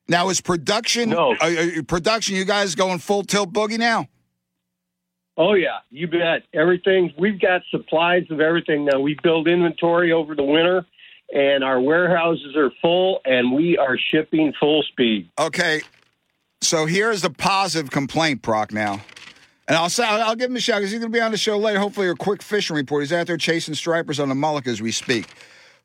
Now, 0.09 0.29
is 0.31 0.41
production, 0.41 1.11
No. 1.11 1.35
uh, 1.41 1.83
production, 1.87 2.37
you 2.37 2.45
guys 2.45 2.75
going 2.75 2.99
full 2.99 3.23
tilt 3.23 3.53
boogie 3.53 3.79
now? 3.79 4.07
Oh 5.37 5.55
yeah, 5.55 5.79
you 5.91 6.09
bet. 6.09 6.43
Everything 6.53 7.13
we've 7.19 7.41
got 7.41 7.63
supplies 7.71 8.25
of 8.31 8.41
everything 8.41 8.85
now. 8.85 9.01
We 9.01 9.17
build 9.23 9.49
inventory 9.49 10.13
over 10.13 10.35
the 10.35 10.43
winter, 10.43 10.85
and 11.35 11.65
our 11.65 11.81
warehouses 11.81 12.55
are 12.57 12.71
full, 12.83 13.21
and 13.25 13.53
we 13.53 13.79
are 13.79 13.97
shipping 13.97 14.53
full 14.61 14.83
speed. 14.83 15.31
Okay, 15.39 15.81
so 16.61 16.85
here's 16.85 17.23
the 17.23 17.31
positive 17.31 17.91
complaint, 17.91 18.43
Proc. 18.43 18.73
Now, 18.73 19.01
and 19.67 19.77
I'll 19.77 19.89
say 19.89 20.05
I'll 20.05 20.37
give 20.37 20.51
him 20.51 20.57
a 20.57 20.61
shout 20.61 20.81
because 20.81 20.91
he's 20.91 21.01
going 21.01 21.11
to 21.11 21.17
be 21.17 21.23
on 21.23 21.31
the 21.31 21.39
show 21.39 21.57
later. 21.57 21.79
Hopefully, 21.79 22.09
a 22.09 22.15
quick 22.15 22.43
fishing 22.43 22.77
report. 22.77 23.03
He's 23.03 23.13
out 23.13 23.27
there 23.27 23.39
chasing 23.39 23.75
stripers 23.75 24.21
on 24.21 24.29
the 24.29 24.35
Mullica 24.35 24.67
as 24.67 24.83
we 24.83 24.93
speak. 24.93 25.29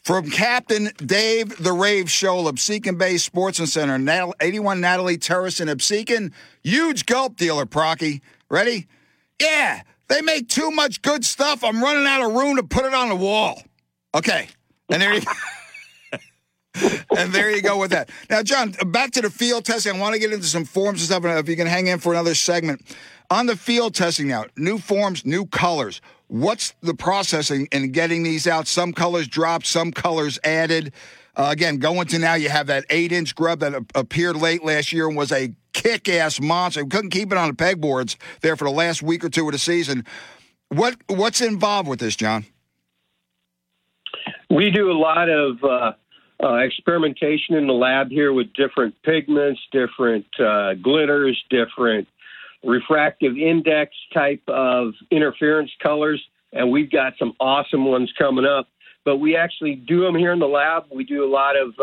From 0.03 0.29
Captain 0.29 0.89
Dave 0.97 1.57
the 1.57 1.73
Rave 1.73 2.05
Showell, 2.05 2.51
Absecon 2.51 2.97
Bay 2.97 3.17
Sportsman 3.17 3.67
Center, 3.67 4.33
81 4.39 4.81
Natalie 4.81 5.17
Terrace 5.17 5.59
in 5.59 5.69
Absecon. 5.69 6.31
Huge 6.63 7.05
gulp 7.05 7.37
dealer, 7.37 7.65
Procky. 7.65 8.21
Ready? 8.49 8.87
Yeah, 9.41 9.81
they 10.07 10.21
make 10.21 10.49
too 10.49 10.71
much 10.71 11.01
good 11.01 11.25
stuff. 11.25 11.63
I'm 11.63 11.81
running 11.81 12.05
out 12.07 12.21
of 12.27 12.33
room 12.33 12.55
to 12.57 12.63
put 12.63 12.85
it 12.85 12.93
on 12.93 13.09
the 13.09 13.15
wall. 13.15 13.61
Okay, 14.15 14.47
and 14.89 15.01
there 15.01 15.13
you 15.13 15.21
and 17.17 17.33
there 17.33 17.51
you 17.55 17.61
go 17.61 17.77
with 17.77 17.91
that. 17.91 18.09
Now, 18.29 18.43
John, 18.43 18.71
back 18.87 19.11
to 19.11 19.21
the 19.21 19.29
field 19.29 19.65
testing. 19.65 19.95
I 19.95 19.99
want 19.99 20.13
to 20.13 20.19
get 20.19 20.31
into 20.31 20.47
some 20.47 20.65
forms 20.65 21.01
and 21.01 21.07
stuff. 21.07 21.25
If 21.25 21.49
you 21.49 21.55
can 21.55 21.67
hang 21.67 21.87
in 21.87 21.99
for 21.99 22.13
another 22.13 22.35
segment 22.35 22.81
on 23.29 23.45
the 23.45 23.55
field 23.55 23.93
testing 23.95 24.27
now, 24.27 24.45
new 24.55 24.77
forms, 24.77 25.25
new 25.25 25.45
colors. 25.45 26.01
What's 26.27 26.73
the 26.81 26.93
processing 26.93 27.67
in 27.71 27.91
getting 27.91 28.23
these 28.23 28.47
out? 28.47 28.67
Some 28.67 28.91
colors 28.91 29.27
dropped, 29.27 29.65
some 29.65 29.91
colors 29.91 30.39
added. 30.43 30.93
Uh, 31.35 31.49
again, 31.51 31.77
going 31.77 32.07
to 32.07 32.19
now, 32.19 32.33
you 32.33 32.49
have 32.49 32.67
that 32.67 32.83
eight-inch 32.89 33.35
grub 33.35 33.59
that 33.59 33.73
a- 33.73 33.85
appeared 33.95 34.35
late 34.35 34.63
last 34.63 34.91
year 34.91 35.07
and 35.07 35.15
was 35.15 35.31
a 35.31 35.53
kick-ass 35.81 36.41
monster. 36.41 36.83
We 36.83 36.89
couldn't 36.89 37.11
keep 37.11 37.31
it 37.31 37.37
on 37.37 37.49
the 37.49 37.55
pegboards 37.55 38.17
there 38.41 38.55
for 38.55 38.65
the 38.65 38.71
last 38.71 39.03
week 39.03 39.23
or 39.23 39.29
two 39.29 39.45
of 39.47 39.51
the 39.51 39.59
season. 39.59 40.05
What 40.69 40.95
what's 41.07 41.39
involved 41.39 41.87
with 41.87 41.99
this, 41.99 42.15
John? 42.15 42.45
We 44.49 44.71
do 44.71 44.91
a 44.91 44.97
lot 44.97 45.29
of 45.29 45.63
uh, 45.63 45.91
uh, 46.43 46.55
experimentation 46.55 47.55
in 47.55 47.67
the 47.67 47.73
lab 47.73 48.09
here 48.09 48.33
with 48.33 48.47
different 48.53 48.95
pigments, 49.03 49.61
different 49.71 50.25
uh, 50.39 50.73
glitters, 50.75 51.41
different 51.49 52.07
refractive 52.63 53.37
index 53.37 53.91
type 54.13 54.41
of 54.47 54.93
interference 55.11 55.71
colors, 55.81 56.21
and 56.53 56.71
we've 56.71 56.91
got 56.91 57.13
some 57.19 57.33
awesome 57.39 57.85
ones 57.85 58.11
coming 58.17 58.45
up. 58.45 58.67
but 59.07 59.17
we 59.17 59.37
actually 59.37 59.75
do 59.75 60.01
them 60.01 60.15
here 60.15 60.33
in 60.33 60.39
the 60.39 60.47
lab. 60.47 60.83
We 60.93 61.05
do 61.05 61.23
a 61.23 61.31
lot 61.31 61.55
of 61.55 61.73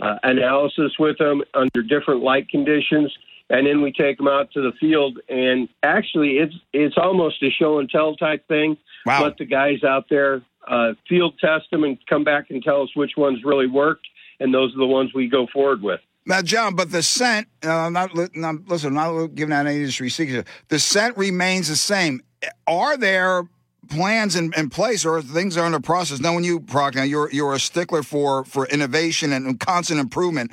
uh, 0.00 0.18
analysis 0.22 0.92
with 0.98 1.18
them 1.18 1.42
under 1.54 1.82
different 1.82 2.22
light 2.22 2.48
conditions, 2.48 3.16
and 3.50 3.66
then 3.66 3.82
we 3.82 3.92
take 3.92 4.18
them 4.18 4.28
out 4.28 4.50
to 4.52 4.60
the 4.60 4.72
field. 4.78 5.18
And 5.28 5.68
actually, 5.82 6.38
it's 6.38 6.54
it's 6.72 6.96
almost 6.96 7.42
a 7.42 7.50
show 7.50 7.78
and 7.78 7.88
tell 7.88 8.16
type 8.16 8.46
thing. 8.48 8.76
Wow. 9.06 9.24
Let 9.24 9.38
the 9.38 9.46
guys 9.46 9.82
out 9.84 10.06
there 10.10 10.42
uh, 10.66 10.92
field 11.08 11.34
test 11.40 11.70
them 11.70 11.84
and 11.84 11.98
come 12.06 12.24
back 12.24 12.50
and 12.50 12.62
tell 12.62 12.82
us 12.82 12.90
which 12.94 13.12
ones 13.16 13.40
really 13.44 13.66
worked, 13.66 14.06
and 14.40 14.52
those 14.52 14.74
are 14.74 14.78
the 14.78 14.86
ones 14.86 15.12
we 15.14 15.28
go 15.28 15.46
forward 15.52 15.82
with. 15.82 16.00
Now, 16.26 16.42
John, 16.42 16.76
but 16.76 16.90
the 16.90 17.02
scent, 17.02 17.48
uh, 17.64 17.72
I'm 17.72 17.94
not, 17.94 18.14
listen, 18.14 18.44
I'm 18.44 18.94
not 18.94 19.34
giving 19.34 19.54
out 19.54 19.66
any 19.66 19.76
industry 19.76 20.10
secrets. 20.10 20.48
The 20.68 20.78
scent 20.78 21.16
remains 21.16 21.68
the 21.68 21.76
same. 21.76 22.20
Are 22.66 22.98
there 22.98 23.44
plans 23.88 24.36
in, 24.36 24.52
in 24.56 24.70
place 24.70 25.04
or 25.04 25.22
things 25.22 25.56
are 25.56 25.66
in 25.66 25.72
the 25.72 25.80
process? 25.80 26.20
Knowing 26.20 26.44
you, 26.44 26.60
Proc, 26.60 26.94
now 26.94 27.02
you're, 27.02 27.30
you're 27.30 27.54
a 27.54 27.58
stickler 27.60 28.02
for, 28.02 28.44
for 28.44 28.66
innovation 28.66 29.32
and 29.32 29.58
constant 29.58 30.00
improvement. 30.00 30.50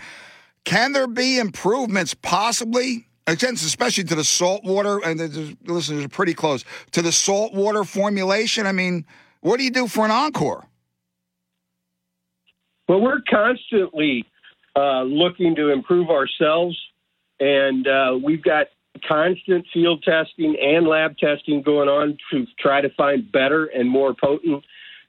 Can 0.64 0.94
there 0.94 1.08
be 1.08 1.38
improvements 1.38 2.14
possibly? 2.14 3.08
Especially 3.28 4.04
to 4.04 4.14
the 4.14 4.24
salt 4.24 4.64
water, 4.64 5.00
and 5.04 5.20
there's- 5.20 5.56
listen, 5.66 6.00
it's 6.00 6.16
pretty 6.16 6.36
close 6.36 6.64
to 6.92 7.02
the 7.02 7.12
salt 7.12 7.54
water 7.56 7.84
formulation. 7.84 8.68
I 8.68 8.72
mean, 8.72 9.04
what 9.42 9.58
do 9.58 9.64
you 9.64 9.72
do 9.72 9.88
for 9.88 10.06
an 10.06 10.12
encore? 10.12 10.68
Well, 12.88 13.02
we're 13.02 13.22
constantly 13.28 14.26
uh, 14.76 15.02
looking 15.04 15.56
to 15.56 15.70
improve 15.70 16.12
ourselves, 16.12 16.80
and 17.40 17.88
uh, 17.88 18.20
we've 18.24 18.44
got 18.44 18.68
constant 19.08 19.66
field 19.74 20.04
testing 20.04 20.56
and 20.62 20.88
lab 20.88 21.18
testing 21.18 21.62
going 21.62 21.90
on 21.90 22.18
to 22.32 22.46
try 22.60 22.82
to 22.82 22.90
find 22.90 23.32
better 23.32 23.66
and 23.66 23.90
more 23.90 24.14
potent 24.14 24.64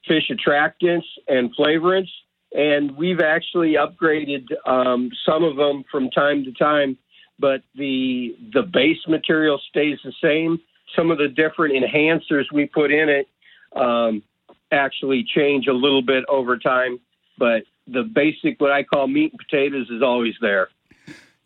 fish 0.07 0.31
attractants 0.31 1.05
and 1.27 1.55
flavorants. 1.55 2.09
And 2.53 2.95
we've 2.95 3.19
actually 3.19 3.73
upgraded 3.73 4.45
um, 4.65 5.09
some 5.25 5.43
of 5.43 5.57
them 5.57 5.83
from 5.91 6.09
time 6.09 6.45
to 6.45 6.53
time, 6.53 6.97
but 7.39 7.61
the 7.75 8.35
the 8.53 8.63
base 8.63 9.05
material 9.07 9.59
stays 9.69 9.99
the 10.03 10.13
same. 10.23 10.59
Some 10.95 11.11
of 11.11 11.17
the 11.17 11.27
different 11.27 11.75
enhancers 11.75 12.45
we 12.53 12.65
put 12.65 12.91
in 12.91 13.09
it 13.09 13.27
um, 13.75 14.23
actually 14.71 15.25
change 15.35 15.67
a 15.67 15.73
little 15.73 16.01
bit 16.01 16.23
over 16.29 16.57
time, 16.57 16.99
but 17.37 17.63
the 17.87 18.03
basic, 18.03 18.59
what 18.59 18.71
I 18.71 18.83
call 18.83 19.07
meat 19.07 19.33
and 19.33 19.39
potatoes, 19.39 19.89
is 19.89 20.01
always 20.01 20.33
there. 20.41 20.69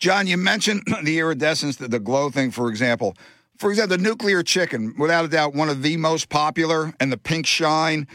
John, 0.01 0.25
you 0.25 0.35
mentioned 0.35 0.81
the 1.03 1.19
iridescence, 1.19 1.77
the, 1.77 1.87
the 1.87 1.99
glow 1.99 2.29
thing, 2.29 2.51
for 2.51 2.69
example. 2.69 3.15
For 3.57 3.69
example, 3.69 3.95
the 3.95 4.03
nuclear 4.03 4.41
chicken, 4.41 4.95
without 4.97 5.23
a 5.23 5.27
doubt, 5.27 5.53
one 5.53 5.69
of 5.69 5.83
the 5.83 5.95
most 5.95 6.27
popular, 6.27 6.93
and 6.99 7.11
the 7.11 7.17
pink 7.17 7.45
shine. 7.45 8.07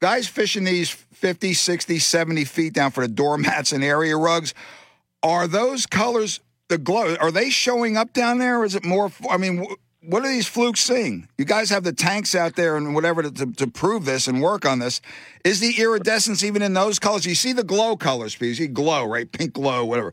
Guys 0.00 0.26
fishing 0.26 0.64
these 0.64 0.90
50, 0.90 1.54
60, 1.54 2.00
70 2.00 2.44
feet 2.44 2.72
down 2.74 2.90
for 2.90 3.06
the 3.06 3.12
doormats 3.12 3.72
and 3.72 3.84
area 3.84 4.16
rugs. 4.16 4.52
Are 5.22 5.46
those 5.46 5.86
colors, 5.86 6.40
the 6.68 6.78
glow, 6.78 7.14
are 7.20 7.30
they 7.30 7.48
showing 7.50 7.96
up 7.96 8.12
down 8.12 8.38
there? 8.38 8.58
Or 8.58 8.64
is 8.64 8.74
it 8.74 8.84
more, 8.84 9.12
I 9.30 9.36
mean, 9.36 9.64
what 10.04 10.24
are 10.24 10.28
these 10.28 10.48
flukes 10.48 10.80
seeing? 10.80 11.28
You 11.38 11.44
guys 11.44 11.70
have 11.70 11.84
the 11.84 11.92
tanks 11.92 12.34
out 12.34 12.56
there 12.56 12.76
and 12.76 12.92
whatever 12.96 13.22
to, 13.22 13.30
to, 13.30 13.52
to 13.52 13.68
prove 13.68 14.04
this 14.04 14.26
and 14.26 14.42
work 14.42 14.66
on 14.66 14.80
this. 14.80 15.00
Is 15.44 15.60
the 15.60 15.80
iridescence 15.80 16.42
even 16.42 16.62
in 16.62 16.74
those 16.74 16.98
colors? 16.98 17.24
You 17.24 17.36
see 17.36 17.52
the 17.52 17.62
glow 17.62 17.96
colors, 17.96 18.34
because 18.34 18.58
you 18.58 18.66
glow, 18.66 19.04
right? 19.04 19.30
Pink 19.30 19.52
glow, 19.52 19.84
whatever. 19.84 20.12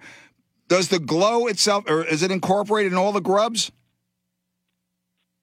Does 0.69 0.88
the 0.88 0.99
glow 0.99 1.47
itself, 1.47 1.83
or 1.89 2.05
is 2.05 2.23
it 2.23 2.31
incorporated 2.31 2.91
in 2.91 2.97
all 2.97 3.11
the 3.11 3.19
grubs? 3.19 3.71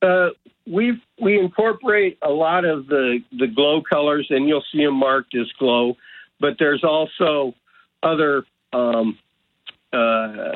Uh, 0.01 0.29
we 0.67 1.03
we 1.21 1.39
incorporate 1.39 2.17
a 2.23 2.31
lot 2.31 2.65
of 2.65 2.87
the 2.87 3.19
the 3.37 3.49
glow 3.49 3.83
colors, 3.83 4.29
and 4.31 4.49
you'll 4.49 4.65
see 4.73 4.85
them 4.85 4.95
marked 4.95 5.35
as 5.35 5.51
glow. 5.59 5.97
But 6.39 6.55
there's 6.59 6.85
also 6.85 7.55
other 8.03 8.45
um, 8.73 9.19
uh, 9.93 10.55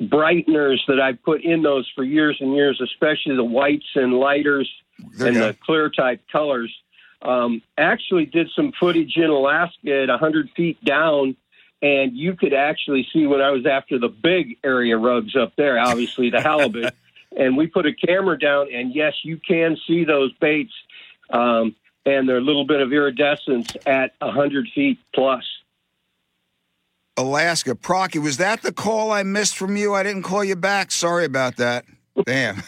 brighteners 0.00 0.78
that 0.88 1.00
I've 1.02 1.22
put 1.22 1.42
in 1.42 1.62
those 1.62 1.90
for 1.94 2.02
years 2.02 2.38
and 2.40 2.54
years, 2.54 2.80
especially 2.82 3.36
the 3.36 3.44
whites 3.44 3.88
and 3.94 4.14
lighters 4.14 4.70
There 5.16 5.28
and 5.28 5.36
the 5.36 5.56
clear 5.64 5.90
type 5.90 6.22
colors. 6.32 6.74
Um, 7.20 7.62
actually, 7.76 8.26
did 8.26 8.48
some 8.54 8.72
footage 8.78 9.16
in 9.16 9.28
Alaska 9.28 10.02
at 10.02 10.08
100 10.08 10.50
feet 10.56 10.82
down, 10.84 11.36
and 11.82 12.16
you 12.16 12.34
could 12.34 12.52
actually 12.52 13.06
see 13.12 13.26
when 13.26 13.40
I 13.40 13.50
was 13.50 13.66
after 13.66 13.98
the 13.98 14.08
big 14.08 14.56
area 14.64 14.96
rugs 14.96 15.36
up 15.36 15.52
there, 15.56 15.78
obviously 15.78 16.30
the 16.30 16.40
halibut, 16.40 16.94
and 17.36 17.56
we 17.56 17.66
put 17.66 17.86
a 17.86 17.92
camera 17.92 18.38
down, 18.38 18.72
and 18.72 18.94
yes, 18.94 19.14
you 19.22 19.38
can 19.38 19.76
see 19.86 20.04
those 20.04 20.32
baits, 20.40 20.72
um, 21.30 21.74
and 22.04 22.28
they're 22.28 22.40
little 22.40 22.66
bit 22.66 22.80
of 22.80 22.92
iridescence 22.92 23.76
at 23.86 24.12
100 24.20 24.68
feet 24.74 24.98
plus. 25.14 25.44
Alaska. 27.16 27.74
Procky, 27.74 28.22
was 28.22 28.36
that 28.36 28.62
the 28.62 28.72
call 28.72 29.10
I 29.10 29.24
missed 29.24 29.56
from 29.56 29.76
you? 29.76 29.94
I 29.94 30.04
didn't 30.04 30.22
call 30.22 30.44
you 30.44 30.56
back. 30.56 30.92
Sorry 30.92 31.24
about 31.24 31.56
that. 31.56 31.84
Damn. 32.24 32.62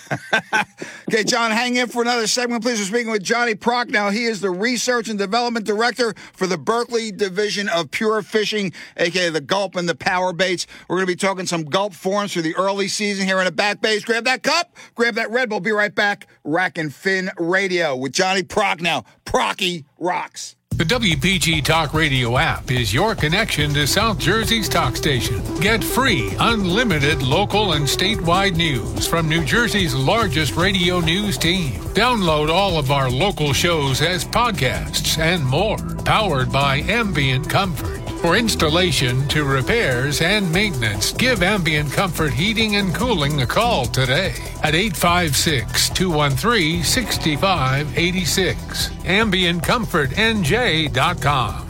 okay, 1.09 1.25
John, 1.25 1.51
hang 1.51 1.77
in 1.77 1.89
for 1.89 2.03
another 2.03 2.27
segment, 2.27 2.63
please. 2.63 2.79
We're 2.79 2.87
speaking 2.87 3.11
with 3.11 3.23
Johnny 3.23 3.55
Prochnow. 3.55 4.13
He 4.13 4.25
is 4.25 4.41
the 4.41 4.51
Research 4.51 5.09
and 5.09 5.19
Development 5.19 5.65
Director 5.65 6.15
for 6.33 6.47
the 6.47 6.59
Berkley 6.59 7.11
Division 7.11 7.69
of 7.69 7.91
Pure 7.91 8.23
Fishing, 8.23 8.73
aka 8.97 9.31
the 9.31 9.41
Gulp 9.41 9.77
and 9.77 9.89
the 9.89 9.95
Power 9.95 10.33
Baits. 10.33 10.67
We're 10.89 10.97
going 10.97 11.07
to 11.07 11.13
be 11.13 11.17
talking 11.17 11.47
some 11.47 11.65
Gulp 11.65 11.95
forms 11.95 12.33
for 12.33 12.43
the 12.43 12.55
early 12.57 12.89
season 12.89 13.27
here 13.27 13.39
in 13.39 13.45
the 13.45 13.53
back 13.53 13.81
base. 13.81 14.05
Grab 14.05 14.25
that 14.25 14.43
cup, 14.43 14.77
grab 14.95 15.15
that 15.15 15.31
Red 15.31 15.49
Bull. 15.49 15.61
Be 15.61 15.73
right 15.73 15.95
back. 15.95 16.27
Rack 16.45 16.79
and 16.79 16.95
Fin 16.95 17.31
Radio 17.39 17.97
with 17.97 18.13
Johnny 18.13 18.43
Prochnow. 18.43 19.05
Procky 19.25 19.85
rocks. 19.99 20.57
The 20.81 20.87
WPG 20.87 21.63
Talk 21.63 21.93
Radio 21.93 22.39
app 22.39 22.71
is 22.71 22.95
your 22.95 23.15
connection 23.15 23.75
to 23.75 23.87
South 23.87 24.19
Jersey's 24.19 24.67
talk 24.67 24.97
station. 24.97 25.43
Get 25.61 25.85
free, 25.85 26.35
unlimited 26.41 27.21
local 27.21 27.75
and 27.75 27.85
statewide 27.85 28.57
news 28.57 29.07
from 29.07 29.29
New 29.29 29.45
Jersey's 29.45 29.95
largest 29.95 30.57
radio 30.57 31.01
news 31.01 31.37
team. 31.37 31.73
Download 31.93 32.49
all 32.49 32.79
of 32.79 32.91
our 32.91 33.11
local 33.11 33.53
shows 33.53 34.01
as 34.01 34.25
podcasts 34.25 35.19
and 35.19 35.45
more, 35.45 35.77
powered 36.07 36.51
by 36.51 36.77
Ambient 36.77 37.51
Comfort. 37.51 38.10
For 38.21 38.37
installation 38.37 39.27
to 39.29 39.45
repairs 39.45 40.21
and 40.21 40.53
maintenance, 40.53 41.15
give 41.15 41.43
Ambient 41.43 41.91
Comfort 41.91 42.35
Heating 42.35 42.77
and 42.77 42.95
Cooling 42.95 43.41
a 43.41 43.47
call 43.47 43.87
today 43.87 44.35
at 44.63 44.75
856 44.75 45.89
213 45.89 46.85
6586. 46.85 48.91
AmbientComfortNJ.com. 48.91 51.70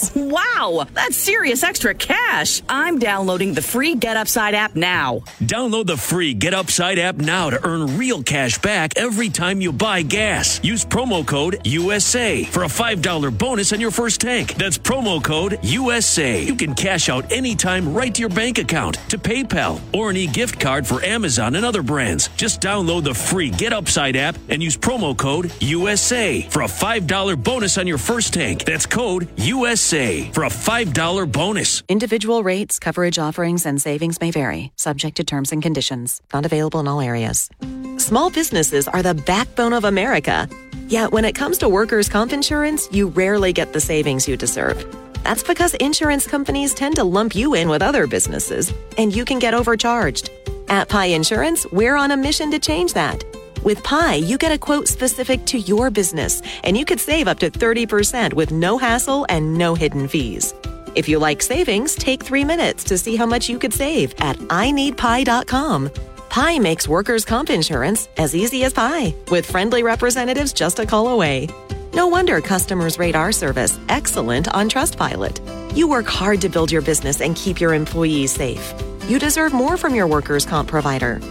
Wow, 0.15 0.87
that's 0.93 1.15
serious 1.15 1.63
extra 1.63 1.93
cash. 1.93 2.61
I'm 2.67 2.97
downloading 2.97 3.53
the 3.53 3.61
free 3.61 3.95
Get 3.95 4.17
Upside 4.17 4.55
app 4.55 4.75
now. 4.75 5.19
Download 5.39 5.85
the 5.85 5.97
free 5.97 6.33
Get 6.33 6.53
Upside 6.53 6.97
app 6.97 7.17
now 7.17 7.49
to 7.51 7.63
earn 7.67 7.97
real 7.97 8.23
cash 8.23 8.57
back 8.59 8.97
every 8.97 9.29
time 9.29 9.61
you 9.61 9.71
buy 9.71 10.01
gas. 10.01 10.59
Use 10.63 10.83
promo 10.83 11.25
code 11.25 11.61
USA 11.65 12.43
for 12.45 12.63
a 12.63 12.67
$5 12.67 13.37
bonus 13.37 13.73
on 13.73 13.79
your 13.79 13.91
first 13.91 14.21
tank. 14.21 14.55
That's 14.55 14.77
promo 14.77 15.23
code 15.23 15.59
USA. 15.61 16.43
You 16.43 16.55
can 16.55 16.73
cash 16.73 17.09
out 17.09 17.31
anytime 17.31 17.93
right 17.93 18.13
to 18.15 18.19
your 18.21 18.29
bank 18.29 18.57
account, 18.57 18.95
to 19.09 19.17
PayPal, 19.17 19.79
or 19.93 20.09
an 20.09 20.17
e-gift 20.17 20.59
card 20.59 20.87
for 20.87 21.03
Amazon 21.03 21.55
and 21.55 21.65
other 21.65 21.83
brands. 21.83 22.29
Just 22.37 22.61
download 22.61 23.03
the 23.03 23.13
free 23.13 23.49
Get 23.51 23.73
Upside 23.73 24.15
app 24.15 24.37
and 24.49 24.63
use 24.63 24.77
promo 24.77 25.15
code 25.15 25.51
USA 25.59 26.41
for 26.49 26.63
a 26.63 26.67
$5 26.67 27.43
bonus 27.43 27.77
on 27.77 27.85
your 27.85 27.99
first 27.99 28.33
tank. 28.33 28.63
That's 28.63 28.85
code 28.85 29.27
USA 29.37 29.90
for 29.91 30.45
a 30.45 30.49
$5 30.49 31.29
bonus. 31.29 31.83
Individual 31.89 32.43
rates, 32.43 32.79
coverage 32.79 33.19
offerings, 33.19 33.65
and 33.65 33.81
savings 33.81 34.21
may 34.21 34.31
vary, 34.31 34.71
subject 34.77 35.17
to 35.17 35.25
terms 35.25 35.51
and 35.51 35.61
conditions. 35.61 36.21
Not 36.33 36.45
available 36.45 36.79
in 36.79 36.87
all 36.87 37.01
areas. 37.01 37.49
Small 37.97 38.29
businesses 38.29 38.87
are 38.87 39.03
the 39.03 39.13
backbone 39.13 39.73
of 39.73 39.83
America. 39.83 40.47
Yet 40.87 41.11
when 41.11 41.25
it 41.25 41.35
comes 41.35 41.57
to 41.57 41.67
workers' 41.67 42.07
comp 42.07 42.31
insurance, 42.31 42.87
you 42.93 43.09
rarely 43.09 43.51
get 43.51 43.73
the 43.73 43.81
savings 43.81 44.29
you 44.29 44.37
deserve. 44.37 44.85
That's 45.23 45.43
because 45.43 45.73
insurance 45.73 46.25
companies 46.25 46.73
tend 46.73 46.95
to 46.95 47.03
lump 47.03 47.35
you 47.35 47.53
in 47.55 47.67
with 47.67 47.81
other 47.81 48.07
businesses, 48.07 48.73
and 48.97 49.13
you 49.13 49.25
can 49.25 49.39
get 49.39 49.53
overcharged. 49.53 50.29
At 50.69 50.87
Pie 50.87 51.07
Insurance, 51.07 51.67
we're 51.73 51.97
on 51.97 52.11
a 52.11 52.17
mission 52.17 52.49
to 52.51 52.59
change 52.59 52.93
that. 52.93 53.25
With 53.63 53.83
Pie, 53.83 54.15
you 54.15 54.39
get 54.39 54.51
a 54.51 54.57
quote 54.57 54.87
specific 54.87 55.45
to 55.45 55.59
your 55.59 55.91
business, 55.91 56.41
and 56.63 56.75
you 56.75 56.83
could 56.83 56.99
save 56.99 57.27
up 57.27 57.37
to 57.39 57.51
30% 57.51 58.33
with 58.33 58.51
no 58.51 58.79
hassle 58.79 59.25
and 59.29 59.55
no 59.55 59.75
hidden 59.75 60.07
fees. 60.07 60.55
If 60.95 61.07
you 61.07 61.19
like 61.19 61.43
savings, 61.43 61.93
take 61.95 62.23
three 62.23 62.43
minutes 62.43 62.83
to 62.85 62.97
see 62.97 63.15
how 63.15 63.27
much 63.27 63.49
you 63.49 63.59
could 63.59 63.73
save 63.73 64.15
at 64.17 64.37
ineedpie.com. 64.37 65.91
Pie 66.29 66.59
makes 66.59 66.87
workers' 66.87 67.23
comp 67.23 67.51
insurance 67.51 68.07
as 68.17 68.33
easy 68.33 68.63
as 68.63 68.73
pie, 68.73 69.13
with 69.29 69.45
friendly 69.45 69.83
representatives 69.83 70.53
just 70.53 70.79
a 70.79 70.85
call 70.85 71.09
away. 71.09 71.47
No 71.93 72.07
wonder 72.07 72.41
customers 72.41 72.97
rate 72.97 73.15
our 73.15 73.31
service 73.31 73.77
excellent 73.89 74.51
on 74.55 74.69
Trustpilot. 74.69 75.39
You 75.77 75.87
work 75.87 76.07
hard 76.07 76.41
to 76.41 76.49
build 76.49 76.71
your 76.71 76.81
business 76.81 77.21
and 77.21 77.35
keep 77.35 77.61
your 77.61 77.75
employees 77.75 78.31
safe. 78.31 78.73
You 79.07 79.19
deserve 79.19 79.53
more 79.53 79.77
from 79.77 79.93
your 79.93 80.07
workers' 80.07 80.45
comp 80.45 80.67
provider. 80.69 81.21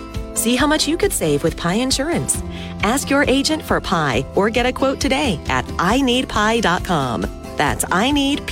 See 0.40 0.56
how 0.56 0.66
much 0.66 0.88
you 0.88 0.96
could 0.96 1.12
save 1.12 1.42
with 1.42 1.54
Pie 1.58 1.74
Insurance. 1.74 2.42
Ask 2.82 3.10
your 3.10 3.24
agent 3.24 3.62
for 3.62 3.78
Pie 3.78 4.24
or 4.34 4.48
get 4.48 4.64
a 4.64 4.72
quote 4.72 4.98
today 4.98 5.38
at 5.50 5.66
ineedpie.com. 5.66 7.20
That's 7.58 7.84
ineedpie.com. 7.84 8.46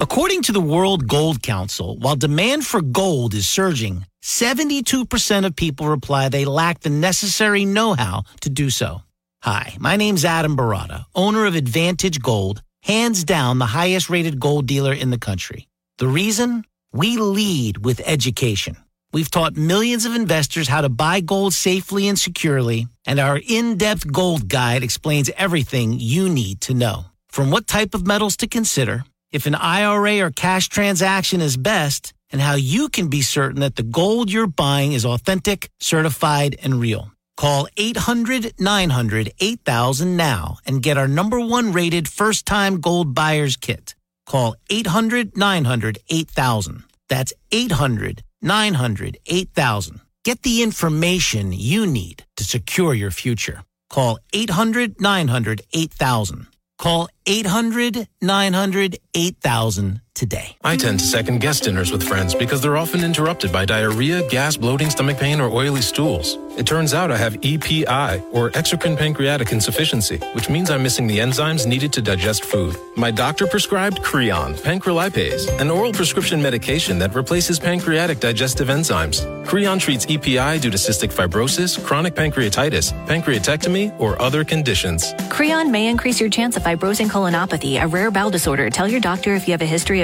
According 0.00 0.42
to 0.42 0.52
the 0.52 0.60
World 0.60 1.08
Gold 1.08 1.42
Council, 1.42 1.96
while 1.98 2.14
demand 2.14 2.64
for 2.66 2.80
gold 2.82 3.34
is 3.34 3.48
surging, 3.48 4.06
72% 4.22 5.44
of 5.44 5.56
people 5.56 5.88
reply 5.88 6.28
they 6.28 6.44
lack 6.44 6.78
the 6.78 6.90
necessary 6.90 7.64
know 7.64 7.94
how 7.94 8.22
to 8.42 8.48
do 8.48 8.70
so. 8.70 9.02
Hi, 9.42 9.76
my 9.80 9.96
name's 9.96 10.24
Adam 10.24 10.56
Baratta, 10.56 11.06
owner 11.16 11.46
of 11.46 11.56
Advantage 11.56 12.22
Gold, 12.22 12.62
hands 12.84 13.24
down 13.24 13.58
the 13.58 13.66
highest 13.66 14.08
rated 14.08 14.38
gold 14.38 14.66
dealer 14.66 14.92
in 14.92 15.10
the 15.10 15.18
country. 15.18 15.66
The 15.98 16.06
reason? 16.06 16.64
We 16.92 17.16
lead 17.16 17.84
with 17.84 18.00
education. 18.04 18.76
We've 19.14 19.30
taught 19.30 19.56
millions 19.56 20.06
of 20.06 20.16
investors 20.16 20.66
how 20.66 20.80
to 20.80 20.88
buy 20.88 21.20
gold 21.20 21.54
safely 21.54 22.08
and 22.08 22.18
securely, 22.18 22.88
and 23.06 23.20
our 23.20 23.40
in 23.48 23.78
depth 23.78 24.10
gold 24.10 24.48
guide 24.48 24.82
explains 24.82 25.30
everything 25.36 26.00
you 26.00 26.28
need 26.28 26.60
to 26.62 26.74
know. 26.74 27.04
From 27.28 27.52
what 27.52 27.68
type 27.68 27.94
of 27.94 28.08
metals 28.08 28.36
to 28.38 28.48
consider, 28.48 29.04
if 29.30 29.46
an 29.46 29.54
IRA 29.54 30.18
or 30.18 30.32
cash 30.32 30.68
transaction 30.68 31.40
is 31.40 31.56
best, 31.56 32.12
and 32.32 32.40
how 32.40 32.56
you 32.56 32.88
can 32.88 33.06
be 33.06 33.22
certain 33.22 33.60
that 33.60 33.76
the 33.76 33.84
gold 33.84 34.32
you're 34.32 34.48
buying 34.48 34.94
is 34.94 35.06
authentic, 35.06 35.70
certified, 35.78 36.56
and 36.60 36.80
real. 36.80 37.12
Call 37.36 37.68
800 37.76 38.54
900 38.58 39.32
8000 39.38 40.16
now 40.16 40.56
and 40.66 40.82
get 40.82 40.98
our 40.98 41.06
number 41.06 41.38
one 41.38 41.70
rated 41.70 42.08
first 42.08 42.46
time 42.46 42.80
gold 42.80 43.14
buyer's 43.14 43.56
kit. 43.56 43.94
Call 44.26 44.56
800 44.70 45.36
900 45.36 45.98
8000. 46.10 46.82
That's 47.08 47.32
800 47.52 48.24
900 48.44 49.18
8000. 49.26 50.00
Get 50.24 50.42
the 50.42 50.62
information 50.62 51.52
you 51.52 51.86
need 51.86 52.24
to 52.36 52.44
secure 52.44 52.94
your 52.94 53.10
future. 53.10 53.64
Call 53.90 54.18
800 54.32 55.00
900 55.00 55.62
8000. 55.72 56.46
Call 56.78 57.08
800 57.26 58.08
900 58.20 58.98
8000 59.14 60.00
today. 60.14 60.56
I 60.62 60.76
tend 60.76 61.00
to 61.00 61.04
second 61.04 61.40
guess 61.40 61.60
dinners 61.60 61.90
with 61.90 62.02
friends 62.02 62.34
because 62.34 62.60
they're 62.60 62.76
often 62.76 63.02
interrupted 63.02 63.52
by 63.52 63.64
diarrhea, 63.64 64.26
gas, 64.28 64.56
bloating, 64.56 64.90
stomach 64.90 65.18
pain, 65.18 65.40
or 65.40 65.48
oily 65.48 65.82
stools. 65.82 66.38
It 66.56 66.66
turns 66.66 66.94
out 66.94 67.10
I 67.10 67.16
have 67.16 67.34
EPI, 67.44 68.22
or 68.30 68.50
exocrine 68.52 68.96
pancreatic 68.96 69.50
insufficiency, 69.50 70.18
which 70.34 70.48
means 70.48 70.70
I'm 70.70 70.84
missing 70.84 71.08
the 71.08 71.18
enzymes 71.18 71.66
needed 71.66 71.92
to 71.94 72.00
digest 72.00 72.44
food. 72.44 72.76
My 72.96 73.10
doctor 73.10 73.48
prescribed 73.48 74.02
Creon, 74.02 74.54
pancrelipase, 74.54 75.48
an 75.60 75.68
oral 75.68 75.92
prescription 75.92 76.40
medication 76.40 76.96
that 77.00 77.12
replaces 77.12 77.58
pancreatic 77.58 78.20
digestive 78.20 78.68
enzymes. 78.68 79.24
Creon 79.44 79.80
treats 79.80 80.06
EPI 80.08 80.60
due 80.60 80.70
to 80.70 80.78
cystic 80.78 81.12
fibrosis, 81.12 81.84
chronic 81.84 82.14
pancreatitis, 82.14 82.92
pancreatectomy, 83.08 83.98
or 83.98 84.20
other 84.22 84.44
conditions. 84.44 85.12
Creon 85.30 85.72
may 85.72 85.88
increase 85.88 86.20
your 86.20 86.30
chance 86.30 86.56
of 86.56 86.62
fibrosing 86.62 87.10
colonopathy, 87.10 87.82
a 87.82 87.86
rare 87.88 88.12
bowel 88.12 88.30
disorder. 88.30 88.70
Tell 88.70 88.86
your 88.86 89.00
doctor 89.00 89.34
if 89.34 89.48
you 89.48 89.52
have 89.52 89.62
a 89.62 89.66
history 89.66 90.02
of 90.02 90.03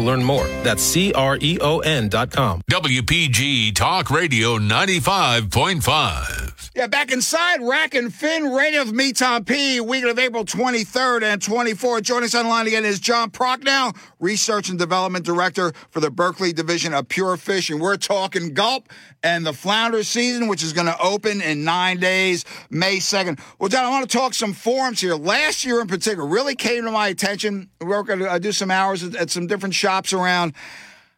learn 0.00 0.22
more. 0.22 0.46
That's 0.62 0.82
C 0.82 1.12
R 1.12 1.38
E 1.40 1.58
O 1.60 1.80
N 1.80 2.08
dot 2.08 2.30
com. 2.30 2.62
WPG 2.70 3.74
Talk 3.74 4.10
Radio 4.10 4.58
95.5. 4.58 6.48
Yeah, 6.78 6.86
back 6.86 7.10
inside 7.10 7.60
Rack 7.60 7.94
and 7.94 8.14
Fin 8.14 8.52
Radio 8.52 8.84
with 8.84 8.92
me, 8.92 9.12
Tom 9.12 9.44
P. 9.44 9.80
Week 9.80 10.04
of 10.04 10.16
April 10.16 10.44
23rd 10.44 11.24
and 11.24 11.42
24th. 11.42 12.02
Joining 12.02 12.26
us 12.26 12.36
online 12.36 12.68
again 12.68 12.84
is 12.84 13.00
John 13.00 13.32
Prochnow, 13.32 13.96
Research 14.20 14.68
and 14.68 14.78
Development 14.78 15.24
Director 15.24 15.72
for 15.90 15.98
the 15.98 16.08
Berkley 16.10 16.52
Division 16.52 16.94
of 16.94 17.08
Pure 17.08 17.38
Fish. 17.38 17.68
And 17.68 17.80
we're 17.80 17.96
talking 17.96 18.54
gulp 18.54 18.88
and 19.24 19.44
the 19.44 19.52
flounder 19.52 20.04
season, 20.04 20.46
which 20.46 20.62
is 20.62 20.72
going 20.72 20.86
to 20.86 20.96
open 21.00 21.40
in 21.40 21.64
nine 21.64 21.98
days, 21.98 22.44
May 22.70 22.98
2nd. 22.98 23.40
Well, 23.58 23.68
John, 23.68 23.84
I 23.84 23.90
want 23.90 24.08
to 24.08 24.16
talk 24.16 24.34
some 24.34 24.52
forums 24.52 25.00
here. 25.00 25.16
Last 25.16 25.64
year 25.64 25.80
in 25.80 25.88
particular 25.88 26.28
really 26.28 26.54
came 26.54 26.84
to 26.84 26.92
my 26.92 27.08
attention. 27.08 27.70
We're 27.80 28.04
going 28.04 28.20
to 28.20 28.30
uh, 28.30 28.38
do 28.38 28.52
some 28.52 28.70
hours 28.70 29.02
at, 29.02 29.16
at 29.16 29.30
some 29.30 29.48
different 29.48 29.74
shops 29.88 30.12
around 30.12 30.52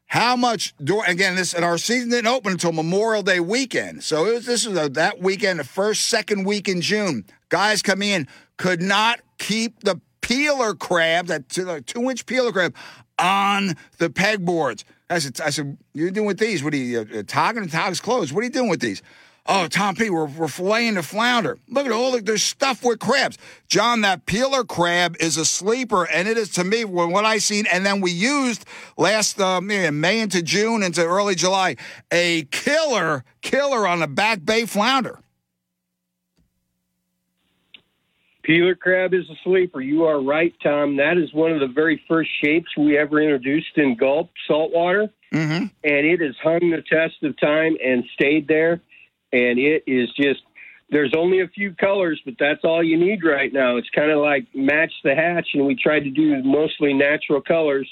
how 0.06 0.36
much 0.36 0.76
do 0.82 1.00
again 1.02 1.34
this 1.34 1.54
and 1.54 1.64
our 1.64 1.76
season 1.76 2.08
didn't 2.08 2.28
open 2.28 2.52
until 2.52 2.70
memorial 2.70 3.20
day 3.20 3.40
weekend 3.40 4.00
so 4.00 4.26
it 4.26 4.34
was 4.34 4.46
this 4.46 4.64
was 4.64 4.90
that 4.90 5.20
weekend 5.20 5.58
the 5.58 5.64
first 5.64 6.02
second 6.02 6.44
week 6.44 6.68
in 6.68 6.80
june 6.80 7.24
guys 7.48 7.82
come 7.82 8.00
in 8.00 8.28
could 8.58 8.80
not 8.80 9.18
keep 9.38 9.80
the 9.80 10.00
peeler 10.20 10.72
crab 10.72 11.26
that 11.26 11.48
two, 11.48 11.80
two 11.80 12.08
inch 12.08 12.24
peeler 12.26 12.52
crab 12.52 12.72
on 13.18 13.74
the 13.98 14.08
pegboards 14.08 14.84
I 15.12 15.18
said, 15.18 15.40
I 15.40 15.50
said, 15.50 15.76
you're 15.92 16.12
doing 16.12 16.28
with 16.28 16.38
these? 16.38 16.62
What 16.62 16.72
are 16.72 16.76
you, 16.76 17.00
uh, 17.00 17.24
togging 17.26 17.64
and 17.64 17.72
togs 17.72 17.98
closed? 18.00 18.30
What 18.30 18.42
are 18.42 18.44
you 18.44 18.50
doing 18.50 18.70
with 18.70 18.80
these? 18.80 19.02
Oh, 19.52 19.66
Tom 19.66 19.96
P, 19.96 20.10
we're, 20.10 20.26
we're 20.26 20.46
filleting 20.46 20.94
the 20.94 21.02
flounder. 21.02 21.58
Look 21.68 21.84
at 21.84 21.90
all 21.90 22.12
the, 22.12 22.20
there's 22.20 22.44
stuff 22.44 22.84
with 22.84 23.00
crabs. 23.00 23.36
John, 23.66 24.02
that 24.02 24.24
peeler 24.24 24.62
crab 24.62 25.16
is 25.18 25.36
a 25.36 25.44
sleeper, 25.44 26.04
and 26.04 26.28
it 26.28 26.38
is 26.38 26.50
to 26.50 26.62
me 26.62 26.84
what 26.84 27.24
I 27.24 27.38
seen. 27.38 27.66
And 27.66 27.84
then 27.84 28.00
we 28.00 28.12
used 28.12 28.64
last 28.96 29.40
uh, 29.40 29.60
May 29.60 30.20
into 30.20 30.40
June 30.40 30.84
into 30.84 31.04
early 31.04 31.34
July 31.34 31.74
a 32.12 32.44
killer, 32.52 33.24
killer 33.42 33.88
on 33.88 33.98
the 33.98 34.06
back 34.06 34.44
bay 34.44 34.66
flounder. 34.66 35.18
Peeler 38.44 38.76
crab 38.76 39.14
is 39.14 39.28
a 39.30 39.34
sleeper. 39.42 39.80
You 39.80 40.04
are 40.04 40.22
right, 40.22 40.54
Tom. 40.62 40.96
That 40.96 41.18
is 41.18 41.34
one 41.34 41.50
of 41.50 41.58
the 41.58 41.66
very 41.66 42.00
first 42.06 42.30
shapes 42.40 42.68
we 42.78 42.96
ever 42.96 43.20
introduced 43.20 43.76
in 43.76 43.96
gulp 43.96 44.30
saltwater. 44.46 45.10
Mm-hmm. 45.34 45.66
And 45.82 46.06
it 46.06 46.20
has 46.20 46.36
hung 46.40 46.70
the 46.70 46.82
test 46.88 47.22
of 47.24 47.36
time 47.40 47.76
and 47.84 48.04
stayed 48.14 48.46
there. 48.46 48.80
And 49.32 49.58
it 49.58 49.84
is 49.86 50.08
just, 50.16 50.40
there's 50.90 51.14
only 51.16 51.40
a 51.40 51.48
few 51.48 51.72
colors, 51.74 52.20
but 52.24 52.34
that's 52.38 52.60
all 52.64 52.82
you 52.82 52.98
need 52.98 53.22
right 53.24 53.52
now. 53.52 53.76
It's 53.76 53.88
kind 53.90 54.10
of 54.10 54.18
like 54.18 54.46
match 54.54 54.92
the 55.04 55.14
hatch, 55.14 55.48
and 55.54 55.66
we 55.66 55.76
tried 55.76 56.00
to 56.00 56.10
do 56.10 56.42
mostly 56.42 56.92
natural 56.92 57.40
colors. 57.40 57.88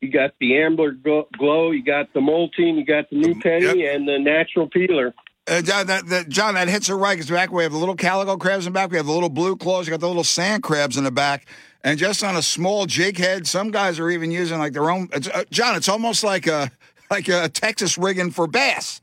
You 0.00 0.10
got 0.10 0.32
the 0.40 0.58
amber 0.58 0.90
glow, 0.90 1.70
you 1.70 1.84
got 1.84 2.12
the 2.12 2.20
molting, 2.20 2.76
you 2.76 2.84
got 2.84 3.08
the 3.08 3.16
new 3.16 3.40
penny, 3.40 3.82
yep. 3.82 3.94
and 3.94 4.08
the 4.08 4.18
natural 4.18 4.68
peeler. 4.68 5.14
Uh, 5.46 5.60
John, 5.60 5.86
that, 5.88 6.06
that, 6.08 6.28
John, 6.28 6.54
that 6.54 6.68
hits 6.68 6.88
it 6.88 6.94
right. 6.94 7.14
Because 7.14 7.30
back 7.30 7.50
we 7.50 7.62
have 7.64 7.72
the 7.72 7.78
little 7.78 7.96
calico 7.96 8.36
crabs 8.36 8.66
in 8.66 8.72
the 8.72 8.74
back. 8.76 8.90
We 8.90 8.96
have 8.96 9.06
the 9.06 9.12
little 9.12 9.28
blue 9.28 9.56
claws. 9.56 9.86
You 9.86 9.90
got 9.90 10.00
the 10.00 10.06
little 10.06 10.24
sand 10.24 10.62
crabs 10.62 10.96
in 10.96 11.04
the 11.04 11.10
back. 11.10 11.46
And 11.82 11.98
just 11.98 12.22
on 12.22 12.36
a 12.36 12.42
small 12.42 12.86
jig 12.86 13.18
head, 13.18 13.46
some 13.46 13.72
guys 13.72 13.98
are 13.98 14.08
even 14.08 14.30
using 14.30 14.58
like 14.58 14.72
their 14.72 14.88
own. 14.88 15.08
It's, 15.12 15.28
uh, 15.28 15.44
John, 15.50 15.74
it's 15.74 15.88
almost 15.88 16.22
like 16.22 16.46
a 16.46 16.70
like 17.10 17.28
a 17.28 17.48
Texas 17.48 17.98
rigging 17.98 18.30
for 18.30 18.46
bass. 18.46 19.01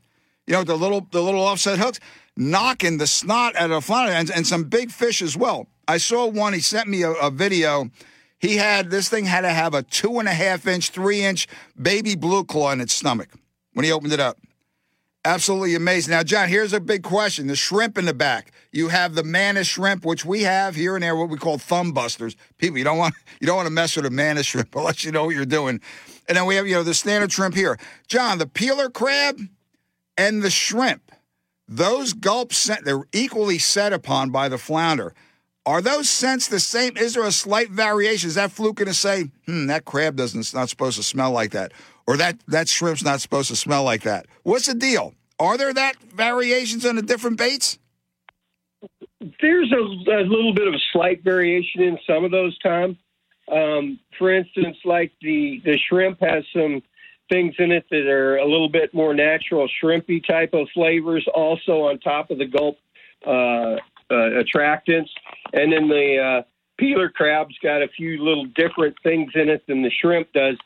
You 0.50 0.56
know, 0.56 0.64
the 0.64 0.76
little 0.76 1.06
the 1.12 1.22
little 1.22 1.44
offset 1.44 1.78
hooks, 1.78 2.00
knocking 2.36 2.98
the 2.98 3.06
snot 3.06 3.54
out 3.54 3.70
of 3.70 3.84
flounder, 3.84 4.10
and, 4.10 4.28
and 4.32 4.44
some 4.44 4.64
big 4.64 4.90
fish 4.90 5.22
as 5.22 5.36
well. 5.36 5.68
I 5.86 5.98
saw 5.98 6.26
one. 6.26 6.54
He 6.54 6.60
sent 6.60 6.88
me 6.88 7.02
a, 7.02 7.12
a 7.12 7.30
video. 7.30 7.88
He 8.40 8.56
had 8.56 8.90
this 8.90 9.08
thing 9.08 9.26
had 9.26 9.42
to 9.42 9.50
have 9.50 9.74
a 9.74 9.84
two 9.84 10.18
and 10.18 10.26
a 10.26 10.32
half 10.32 10.66
inch, 10.66 10.90
three 10.90 11.22
inch 11.22 11.46
baby 11.80 12.16
blue 12.16 12.42
claw 12.42 12.72
in 12.72 12.80
its 12.80 12.92
stomach 12.92 13.28
when 13.74 13.84
he 13.84 13.92
opened 13.92 14.12
it 14.12 14.18
up. 14.18 14.38
Absolutely 15.24 15.76
amazing. 15.76 16.10
Now, 16.10 16.24
John, 16.24 16.48
here's 16.48 16.72
a 16.72 16.80
big 16.80 17.04
question. 17.04 17.46
The 17.46 17.54
shrimp 17.54 17.96
in 17.96 18.06
the 18.06 18.14
back. 18.14 18.50
You 18.72 18.88
have 18.88 19.14
the 19.14 19.22
mantis 19.22 19.68
shrimp, 19.68 20.04
which 20.04 20.24
we 20.24 20.42
have 20.42 20.74
here 20.74 20.96
and 20.96 21.04
there, 21.04 21.14
what 21.14 21.28
we 21.28 21.36
call 21.36 21.58
thumb 21.58 21.92
busters. 21.92 22.34
People, 22.58 22.78
you 22.78 22.84
don't 22.84 22.98
want 22.98 23.14
you 23.40 23.46
don't 23.46 23.56
want 23.56 23.68
to 23.68 23.72
mess 23.72 23.94
with 23.94 24.04
a 24.04 24.10
mantis 24.10 24.46
shrimp 24.46 24.74
unless 24.74 25.04
you 25.04 25.12
know 25.12 25.26
what 25.26 25.36
you're 25.36 25.44
doing. 25.44 25.80
And 26.26 26.36
then 26.36 26.44
we 26.46 26.56
have, 26.56 26.66
you 26.66 26.74
know, 26.74 26.82
the 26.82 26.94
standard 26.94 27.30
shrimp 27.30 27.54
here. 27.54 27.78
John, 28.08 28.38
the 28.38 28.48
peeler 28.48 28.90
crab 28.90 29.38
and 30.20 30.42
the 30.42 30.50
shrimp. 30.50 31.12
Those 31.66 32.12
gulps 32.12 32.70
they're 32.84 33.04
equally 33.12 33.58
set 33.58 33.92
upon 33.92 34.30
by 34.30 34.48
the 34.48 34.58
flounder. 34.58 35.14
Are 35.64 35.80
those 35.80 36.08
scents 36.10 36.48
the 36.48 36.60
same? 36.60 36.96
Is 36.96 37.14
there 37.14 37.24
a 37.24 37.32
slight 37.32 37.70
variation? 37.70 38.28
Is 38.28 38.34
that 38.34 38.50
fluke 38.50 38.76
going 38.76 38.88
to 38.88 38.94
say, 38.94 39.30
hmm, 39.46 39.66
that 39.66 39.84
crab 39.84 40.16
doesn't 40.16 40.52
not 40.52 40.68
supposed 40.68 40.96
to 40.96 41.02
smell 41.02 41.30
like 41.30 41.52
that, 41.52 41.72
or 42.06 42.16
that 42.18 42.38
that 42.48 42.68
shrimp's 42.68 43.04
not 43.04 43.20
supposed 43.20 43.48
to 43.48 43.56
smell 43.56 43.82
like 43.82 44.02
that? 44.02 44.26
What's 44.42 44.66
the 44.66 44.74
deal? 44.74 45.14
Are 45.38 45.56
there 45.56 45.72
that 45.72 45.96
variations 46.02 46.84
on 46.84 46.96
the 46.96 47.02
different 47.02 47.38
baits? 47.38 47.78
There's 49.40 49.72
a, 49.72 50.10
a 50.12 50.24
little 50.24 50.52
bit 50.54 50.66
of 50.66 50.74
a 50.74 50.82
slight 50.92 51.22
variation 51.22 51.82
in 51.82 51.98
some 52.06 52.24
of 52.24 52.30
those, 52.30 52.58
Tom. 52.58 52.98
Um, 53.50 53.98
for 54.18 54.34
instance, 54.34 54.76
like 54.84 55.12
the 55.22 55.60
the 55.64 55.78
shrimp 55.88 56.20
has 56.20 56.44
some 56.52 56.82
things 57.30 57.54
in 57.58 57.72
it 57.72 57.86
that 57.90 58.06
are 58.06 58.36
a 58.36 58.44
little 58.44 58.68
bit 58.68 58.92
more 58.92 59.14
natural, 59.14 59.68
shrimpy 59.82 60.24
type 60.26 60.52
of 60.52 60.68
flavors. 60.74 61.26
Also 61.34 61.82
on 61.82 61.98
top 62.00 62.30
of 62.30 62.38
the 62.38 62.46
gulp 62.46 62.76
uh, 63.26 63.30
uh, 63.30 64.42
attractants, 64.42 65.08
and 65.52 65.72
then 65.72 65.88
the 65.88 66.18
uh, 66.18 66.42
peeler 66.78 67.08
crab's 67.08 67.56
got 67.62 67.82
a 67.82 67.88
few 67.88 68.22
little 68.22 68.46
different 68.46 68.96
things 69.02 69.30
in 69.34 69.48
it 69.48 69.66
than 69.66 69.82
the 69.82 69.90
shrimp 70.02 70.32
does. 70.32 70.56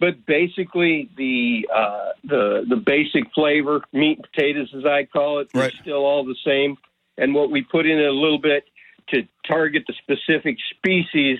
But 0.00 0.24
basically, 0.26 1.10
the 1.16 1.68
uh, 1.72 2.10
the 2.24 2.64
the 2.68 2.76
basic 2.76 3.32
flavor, 3.34 3.82
meat 3.92 4.18
and 4.18 4.26
potatoes, 4.32 4.68
as 4.76 4.84
I 4.84 5.04
call 5.04 5.40
it, 5.40 5.48
Right. 5.54 5.72
is 5.72 5.78
still 5.80 6.04
all 6.04 6.24
the 6.24 6.36
same. 6.44 6.76
And 7.18 7.34
what 7.34 7.50
we 7.50 7.62
put 7.62 7.86
in 7.86 7.98
a 8.00 8.10
little 8.10 8.38
bit 8.40 8.64
to 9.10 9.22
target 9.46 9.84
the 9.86 9.94
specific 10.02 10.56
species 10.70 11.38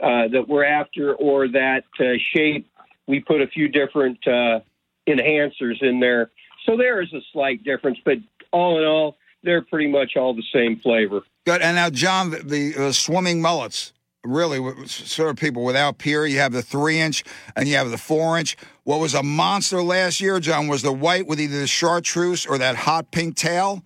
uh, 0.00 0.28
that 0.28 0.46
we're 0.46 0.64
after 0.64 1.14
or 1.14 1.48
that 1.48 1.84
uh, 1.98 2.04
shape, 2.34 2.68
we 3.06 3.20
put 3.20 3.40
a 3.40 3.46
few 3.46 3.68
different 3.68 4.18
uh, 4.26 4.60
enhancers 5.08 5.82
in 5.82 6.00
there. 6.00 6.30
So 6.64 6.76
there 6.76 7.00
is 7.00 7.12
a 7.12 7.20
slight 7.32 7.62
difference, 7.64 7.98
but 8.04 8.18
all 8.52 8.78
in 8.78 8.84
all, 8.84 9.16
they're 9.42 9.62
pretty 9.62 9.88
much 9.88 10.16
all 10.16 10.34
the 10.34 10.42
same 10.52 10.80
flavor. 10.80 11.22
Good. 11.44 11.62
And 11.62 11.76
now, 11.76 11.90
John, 11.90 12.30
the, 12.30 12.38
the 12.38 12.86
uh, 12.88 12.92
swimming 12.92 13.40
mullets, 13.40 13.92
really, 14.24 14.86
sort 14.86 15.30
of 15.30 15.36
people 15.36 15.64
without 15.64 15.98
peer. 15.98 16.26
You 16.26 16.38
have 16.38 16.52
the 16.52 16.62
three 16.62 16.98
inch 16.98 17.22
and 17.54 17.68
you 17.68 17.76
have 17.76 17.90
the 17.90 17.98
four 17.98 18.38
inch. 18.38 18.56
What 18.82 18.98
was 18.98 19.14
a 19.14 19.22
monster 19.22 19.82
last 19.82 20.20
year, 20.20 20.40
John, 20.40 20.66
was 20.66 20.82
the 20.82 20.92
white 20.92 21.26
with 21.26 21.40
either 21.40 21.60
the 21.60 21.66
chartreuse 21.66 22.46
or 22.46 22.58
that 22.58 22.76
hot 22.76 23.12
pink 23.12 23.36
tail. 23.36 23.84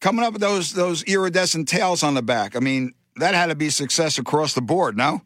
Coming 0.00 0.24
up 0.24 0.32
with 0.32 0.42
those 0.42 0.72
those 0.72 1.02
iridescent 1.04 1.68
tails 1.68 2.02
on 2.02 2.14
the 2.14 2.22
back. 2.22 2.56
I 2.56 2.60
mean, 2.60 2.94
that 3.16 3.34
had 3.34 3.46
to 3.46 3.54
be 3.54 3.70
success 3.70 4.18
across 4.18 4.54
the 4.54 4.60
board. 4.60 4.96
No. 4.96 5.22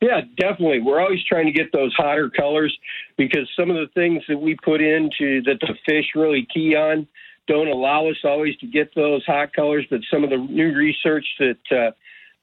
Yeah, 0.00 0.20
definitely. 0.38 0.80
We're 0.80 1.00
always 1.00 1.24
trying 1.24 1.46
to 1.46 1.52
get 1.52 1.72
those 1.72 1.94
hotter 1.94 2.28
colors 2.28 2.76
because 3.16 3.48
some 3.58 3.70
of 3.70 3.76
the 3.76 3.88
things 3.94 4.22
that 4.28 4.36
we 4.38 4.56
put 4.62 4.82
into 4.82 5.42
that 5.44 5.58
the 5.60 5.74
fish 5.86 6.06
really 6.14 6.46
key 6.52 6.76
on 6.76 7.06
don't 7.48 7.68
allow 7.68 8.08
us 8.08 8.16
always 8.24 8.56
to 8.58 8.66
get 8.66 8.94
those 8.94 9.24
hot 9.24 9.54
colors. 9.54 9.86
But 9.88 10.00
some 10.10 10.22
of 10.22 10.30
the 10.30 10.36
new 10.36 10.74
research 10.74 11.26
that 11.38 11.58
uh, 11.70 11.90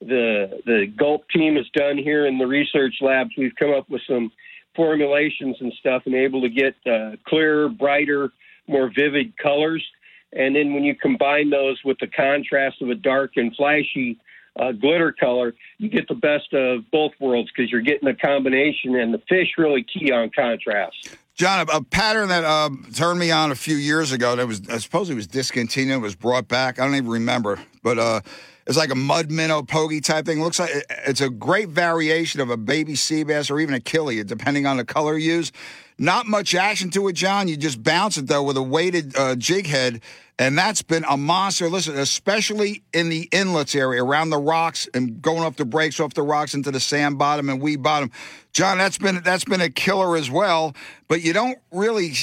the 0.01 0.61
the 0.65 0.87
Gulp 0.97 1.29
team 1.29 1.55
has 1.55 1.67
done 1.75 1.97
here 1.97 2.25
in 2.25 2.39
the 2.39 2.47
research 2.47 2.95
labs, 3.01 3.31
we've 3.37 3.55
come 3.57 3.71
up 3.71 3.87
with 3.89 4.01
some 4.07 4.31
formulations 4.75 5.57
and 5.59 5.71
stuff 5.79 6.03
and 6.05 6.15
able 6.15 6.41
to 6.41 6.49
get 6.49 6.75
uh, 6.91 7.11
clearer, 7.27 7.69
brighter, 7.69 8.31
more 8.67 8.89
vivid 8.95 9.37
colors. 9.37 9.83
And 10.31 10.55
then 10.55 10.73
when 10.73 10.83
you 10.83 10.95
combine 10.95 11.51
those 11.51 11.79
with 11.85 11.97
the 11.99 12.07
contrast 12.07 12.81
of 12.81 12.89
a 12.89 12.95
dark 12.95 13.33
and 13.35 13.55
flashy 13.55 14.17
uh, 14.59 14.71
glitter 14.71 15.11
color, 15.11 15.53
you 15.77 15.89
get 15.89 16.07
the 16.07 16.15
best 16.15 16.53
of 16.53 16.89
both 16.91 17.11
worlds 17.19 17.51
because 17.55 17.71
you're 17.71 17.81
getting 17.81 18.07
a 18.07 18.15
combination, 18.15 18.95
and 18.95 19.13
the 19.13 19.21
fish 19.29 19.49
really 19.57 19.83
key 19.83 20.11
on 20.11 20.29
contrast. 20.29 21.17
John, 21.35 21.67
a, 21.73 21.81
pattern 21.81 22.29
that 22.29 22.43
uh, 22.43 22.69
turned 22.93 23.19
me 23.19 23.31
on 23.31 23.51
a 23.51 23.55
few 23.55 23.75
years 23.75 24.11
ago 24.11 24.35
that 24.35 24.47
was, 24.47 24.69
I 24.69 24.77
suppose 24.77 25.09
it 25.09 25.15
was 25.15 25.25
discontinued, 25.25 25.99
was 26.01 26.15
brought 26.15 26.47
back. 26.47 26.79
I 26.79 26.85
don't 26.85 26.95
even 26.95 27.09
remember, 27.09 27.59
but 27.81 27.97
uh, 27.97 28.21
it's 28.65 28.77
like 28.77 28.91
a 28.91 28.95
mud 28.95 29.29
minnow 29.29 29.61
pogey 29.61 30.01
type 30.01 30.25
thing. 30.25 30.41
looks 30.41 30.59
like 30.59 30.71
it's 31.05 31.21
a 31.21 31.29
great 31.29 31.69
variation 31.69 32.39
of 32.39 32.49
a 32.49 32.57
baby 32.57 32.95
sea 32.95 33.23
bass 33.23 33.49
or 33.49 33.59
even 33.59 33.75
a 33.75 33.79
killie, 33.79 34.25
depending 34.25 34.65
on 34.65 34.77
the 34.77 34.85
color 34.85 35.17
used. 35.17 35.53
Not 35.97 36.27
much 36.27 36.55
action 36.55 36.89
to 36.91 37.07
it, 37.07 37.13
John. 37.13 37.47
You 37.47 37.57
just 37.57 37.83
bounce 37.83 38.17
it 38.17 38.27
though 38.27 38.43
with 38.43 38.57
a 38.57 38.63
weighted 38.63 39.15
uh, 39.15 39.35
jig 39.35 39.67
head, 39.67 40.01
and 40.39 40.57
that's 40.57 40.81
been 40.81 41.05
a 41.07 41.17
monster. 41.17 41.69
Listen, 41.69 41.97
especially 41.97 42.83
in 42.93 43.09
the 43.09 43.27
inlets 43.31 43.75
area 43.75 44.03
around 44.03 44.29
the 44.29 44.39
rocks 44.39 44.87
and 44.93 45.21
going 45.21 45.43
off 45.43 45.57
the 45.57 45.65
breaks 45.65 45.99
off 45.99 46.13
the 46.13 46.23
rocks 46.23 46.53
into 46.53 46.71
the 46.71 46.79
sand 46.79 47.19
bottom 47.19 47.49
and 47.49 47.61
weed 47.61 47.83
bottom. 47.83 48.11
John, 48.53 48.77
that's 48.77 48.97
been 48.97 49.21
that's 49.23 49.45
been 49.45 49.61
a 49.61 49.69
killer 49.69 50.15
as 50.15 50.31
well. 50.31 50.73
But 51.07 51.21
you 51.21 51.33
don't 51.33 51.59
really 51.71 52.13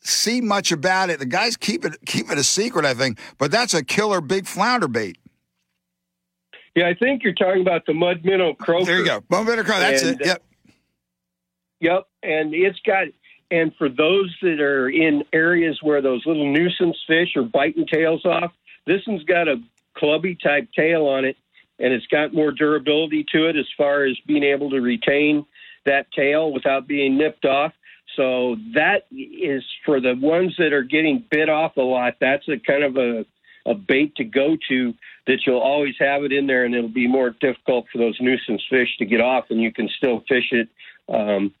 see 0.00 0.40
much 0.40 0.72
about 0.72 1.10
it. 1.10 1.18
The 1.18 1.26
guys 1.26 1.56
keep 1.56 1.84
it 1.84 1.96
keep 2.06 2.30
it 2.30 2.38
a 2.38 2.44
secret, 2.44 2.84
I 2.84 2.94
think. 2.94 3.18
But 3.36 3.50
that's 3.50 3.74
a 3.74 3.84
killer 3.84 4.20
big 4.20 4.46
flounder 4.46 4.88
bait. 4.88 5.18
Yeah, 6.74 6.88
I 6.88 6.94
think 6.94 7.22
you're 7.22 7.34
talking 7.34 7.60
about 7.60 7.84
the 7.86 7.94
mud 7.94 8.24
minnow 8.24 8.54
croaker. 8.54 8.86
There 8.86 8.98
you 8.98 9.04
go. 9.04 9.22
Mud 9.28 9.46
minnow 9.46 9.62
croaker, 9.62 9.80
that's 9.80 10.02
And, 10.02 10.20
it. 10.20 10.26
Yep. 10.26 10.42
Yep, 11.80 12.06
and 12.22 12.54
it's 12.54 12.78
got. 12.86 13.08
And 13.50 13.74
for 13.76 13.90
those 13.90 14.34
that 14.40 14.60
are 14.60 14.88
in 14.88 15.24
areas 15.34 15.78
where 15.82 16.00
those 16.00 16.24
little 16.24 16.50
nuisance 16.50 16.96
fish 17.06 17.36
are 17.36 17.42
biting 17.42 17.86
tails 17.86 18.24
off, 18.24 18.52
this 18.86 19.02
one's 19.06 19.24
got 19.24 19.46
a 19.46 19.56
clubby 19.94 20.36
type 20.36 20.68
tail 20.74 21.04
on 21.04 21.26
it, 21.26 21.36
and 21.78 21.92
it's 21.92 22.06
got 22.06 22.32
more 22.32 22.50
durability 22.50 23.26
to 23.32 23.48
it 23.48 23.56
as 23.56 23.66
far 23.76 24.04
as 24.04 24.16
being 24.26 24.42
able 24.42 24.70
to 24.70 24.80
retain 24.80 25.44
that 25.84 26.10
tail 26.12 26.50
without 26.50 26.86
being 26.86 27.18
nipped 27.18 27.44
off. 27.44 27.72
So 28.16 28.56
that 28.74 29.06
is 29.10 29.64
for 29.84 30.00
the 30.00 30.14
ones 30.14 30.54
that 30.58 30.72
are 30.72 30.82
getting 30.82 31.24
bit 31.30 31.50
off 31.50 31.76
a 31.76 31.82
lot. 31.82 32.14
That's 32.20 32.48
a 32.48 32.58
kind 32.58 32.84
of 32.84 32.96
a 32.96 33.26
a 33.64 33.74
bait 33.74 34.16
to 34.16 34.24
go 34.24 34.56
to 34.68 34.94
that 35.26 35.38
you'll 35.46 35.60
always 35.60 35.94
have 35.98 36.24
it 36.24 36.32
in 36.32 36.46
there, 36.46 36.64
and 36.64 36.74
it'll 36.74 36.88
be 36.88 37.06
more 37.06 37.30
difficult 37.40 37.86
for 37.92 37.98
those 37.98 38.16
nuisance 38.20 38.62
fish 38.68 38.88
to 38.98 39.04
get 39.04 39.20
off, 39.20 39.44
and 39.50 39.60
you 39.60 39.72
can 39.72 39.88
still 39.96 40.22
fish 40.28 40.52
it 40.52 40.68
um, 41.08 41.54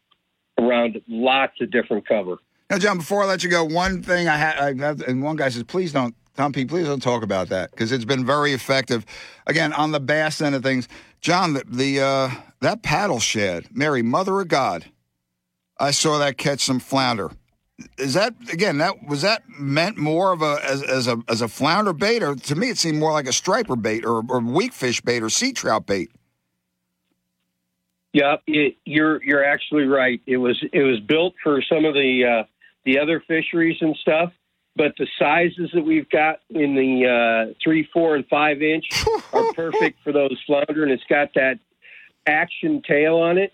around 0.58 1.00
lots 1.08 1.60
of 1.60 1.70
different 1.70 2.06
cover. 2.06 2.36
Now, 2.70 2.78
John, 2.78 2.98
before 2.98 3.22
I 3.22 3.26
let 3.26 3.44
you 3.44 3.50
go, 3.50 3.64
one 3.64 4.02
thing 4.02 4.28
I 4.28 4.36
had, 4.36 4.58
I 4.58 4.74
have, 4.84 5.02
and 5.02 5.22
one 5.22 5.36
guy 5.36 5.48
says, 5.50 5.62
please 5.64 5.92
don't, 5.92 6.14
Tom 6.36 6.52
P, 6.52 6.64
please 6.64 6.86
don't 6.86 7.02
talk 7.02 7.22
about 7.22 7.50
that 7.50 7.70
because 7.70 7.92
it's 7.92 8.06
been 8.06 8.24
very 8.24 8.52
effective. 8.52 9.04
Again, 9.46 9.72
on 9.74 9.92
the 9.92 10.00
bass 10.00 10.40
end 10.40 10.54
of 10.54 10.62
things, 10.62 10.88
John, 11.20 11.52
the, 11.52 11.64
the 11.68 12.00
uh, 12.00 12.30
that 12.60 12.82
paddle 12.82 13.20
shad, 13.20 13.66
Mary, 13.70 14.02
Mother 14.02 14.40
of 14.40 14.48
God, 14.48 14.86
I 15.78 15.90
saw 15.90 16.18
that 16.18 16.38
catch 16.38 16.60
some 16.60 16.80
flounder. 16.80 17.30
Is 17.98 18.14
that 18.14 18.34
again? 18.52 18.78
That 18.78 19.06
was 19.08 19.22
that 19.22 19.42
meant 19.48 19.96
more 19.96 20.32
of 20.32 20.42
a 20.42 20.58
as, 20.62 20.82
as 20.82 21.06
a 21.06 21.22
as 21.28 21.40
a 21.40 21.48
flounder 21.48 21.92
bait, 21.92 22.22
or 22.22 22.34
to 22.34 22.54
me 22.54 22.68
it 22.68 22.78
seemed 22.78 22.98
more 22.98 23.12
like 23.12 23.26
a 23.26 23.32
striper 23.32 23.76
bait 23.76 24.04
or, 24.04 24.22
or 24.28 24.40
weak 24.40 24.72
fish 24.72 25.00
bait 25.00 25.22
or 25.22 25.30
sea 25.30 25.52
trout 25.52 25.86
bait. 25.86 26.10
Yeah, 28.12 28.36
it, 28.46 28.76
you're 28.84 29.22
you're 29.24 29.44
actually 29.44 29.84
right. 29.84 30.20
It 30.26 30.36
was 30.36 30.62
it 30.72 30.82
was 30.82 31.00
built 31.00 31.34
for 31.42 31.62
some 31.62 31.84
of 31.84 31.94
the 31.94 32.42
uh, 32.42 32.44
the 32.84 32.98
other 32.98 33.22
fisheries 33.26 33.78
and 33.80 33.96
stuff, 33.96 34.32
but 34.76 34.92
the 34.98 35.06
sizes 35.18 35.70
that 35.74 35.82
we've 35.82 36.08
got 36.10 36.40
in 36.50 36.74
the 36.74 37.48
uh, 37.50 37.54
three, 37.62 37.88
four, 37.92 38.14
and 38.14 38.26
five 38.28 38.62
inch 38.62 38.84
are 39.32 39.52
perfect 39.54 39.98
for 40.04 40.12
those 40.12 40.38
flounder, 40.46 40.82
and 40.82 40.92
it's 40.92 41.04
got 41.08 41.32
that 41.34 41.58
action 42.26 42.82
tail 42.86 43.16
on 43.16 43.38
it. 43.38 43.52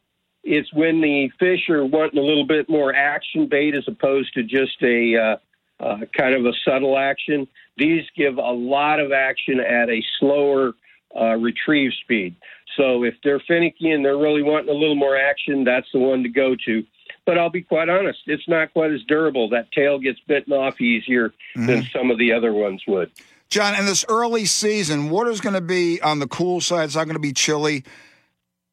It's 0.51 0.73
when 0.73 1.01
the 1.01 1.31
fish 1.39 1.69
are 1.69 1.85
wanting 1.85 2.19
a 2.19 2.23
little 2.23 2.47
bit 2.47 2.69
more 2.69 2.95
action 2.95 3.49
bait 3.49 3.75
as 3.75 3.85
opposed 3.87 4.33
to 4.35 4.43
just 4.43 4.83
a 4.83 5.17
uh, 5.17 5.37
uh, 5.85 5.99
kind 6.17 6.35
of 6.35 6.47
a 6.47 6.53
subtle 6.65 6.97
action. 6.99 7.47
These 7.77 8.05
give 8.17 8.39
a 8.39 8.53
lot 8.53 8.99
of 8.99 9.13
action 9.13 9.61
at 9.61 9.89
a 9.91 10.03
slower 10.19 10.73
uh, 11.15 11.37
retrieve 11.37 11.93
speed. 12.03 12.35
So 12.77 13.05
if 13.05 13.15
they're 13.23 13.43
finicky 13.47 13.91
and 13.91 14.05
they're 14.05 14.17
really 14.17 14.43
wanting 14.43 14.71
a 14.71 14.79
little 14.79 14.97
more 14.97 15.17
action, 15.17 15.65
that's 15.65 15.89
the 15.93 15.99
one 15.99 16.23
to 16.23 16.29
go 16.29 16.57
to. 16.67 16.85
But 17.27 17.37
I'll 17.37 17.51
be 17.51 17.63
quite 17.63 17.91
honest, 17.91 18.21
it's 18.27 18.49
not 18.49 18.73
quite 18.73 18.91
as 18.91 19.03
durable. 19.07 19.51
That 19.51 19.71
tail 19.73 19.99
gets 19.99 20.19
bitten 20.27 20.53
off 20.55 20.81
easier 20.81 21.35
than 21.55 21.87
some 21.93 22.11
of 22.11 22.19
the 22.19 22.33
other 22.33 22.55
ones 22.55 22.83
would. 22.89 23.11
John, 23.51 23.75
in 23.75 23.87
this 23.87 24.05
early 24.09 24.47
season, 24.47 25.11
water's 25.11 25.41
going 25.41 25.55
to 25.55 25.61
be 25.61 26.01
on 26.01 26.21
the 26.21 26.27
cool 26.27 26.61
side. 26.61 26.85
It's 26.85 26.97
not 26.97 27.05
going 27.05 27.17
to 27.17 27.21
be 27.21 27.33
chilly. 27.33 27.85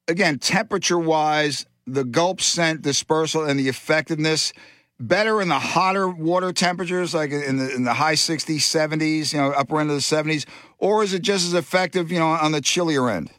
Again, 0.07 0.39
temperature 0.39 0.99
wise, 0.99 1.65
the 1.87 2.03
gulp 2.03 2.41
scent 2.41 2.81
dispersal 2.81 3.43
and 3.43 3.59
the 3.59 3.67
effectiveness 3.67 4.53
better 4.99 5.41
in 5.41 5.49
the 5.49 5.59
hotter 5.59 6.07
water 6.07 6.53
temperatures, 6.53 7.13
like 7.13 7.31
in 7.31 7.57
the 7.57 7.73
in 7.73 7.83
the 7.83 7.93
high 7.93 8.13
60s, 8.13 8.57
70s, 8.57 9.33
you 9.33 9.39
know, 9.39 9.51
upper 9.51 9.79
end 9.79 9.89
of 9.89 9.95
the 9.95 10.01
70s, 10.01 10.45
or 10.77 11.03
is 11.03 11.13
it 11.13 11.21
just 11.21 11.45
as 11.45 11.53
effective, 11.53 12.11
you 12.11 12.19
know, 12.19 12.27
on 12.27 12.51
the 12.51 12.61
chillier 12.61 13.09
end? 13.09 13.31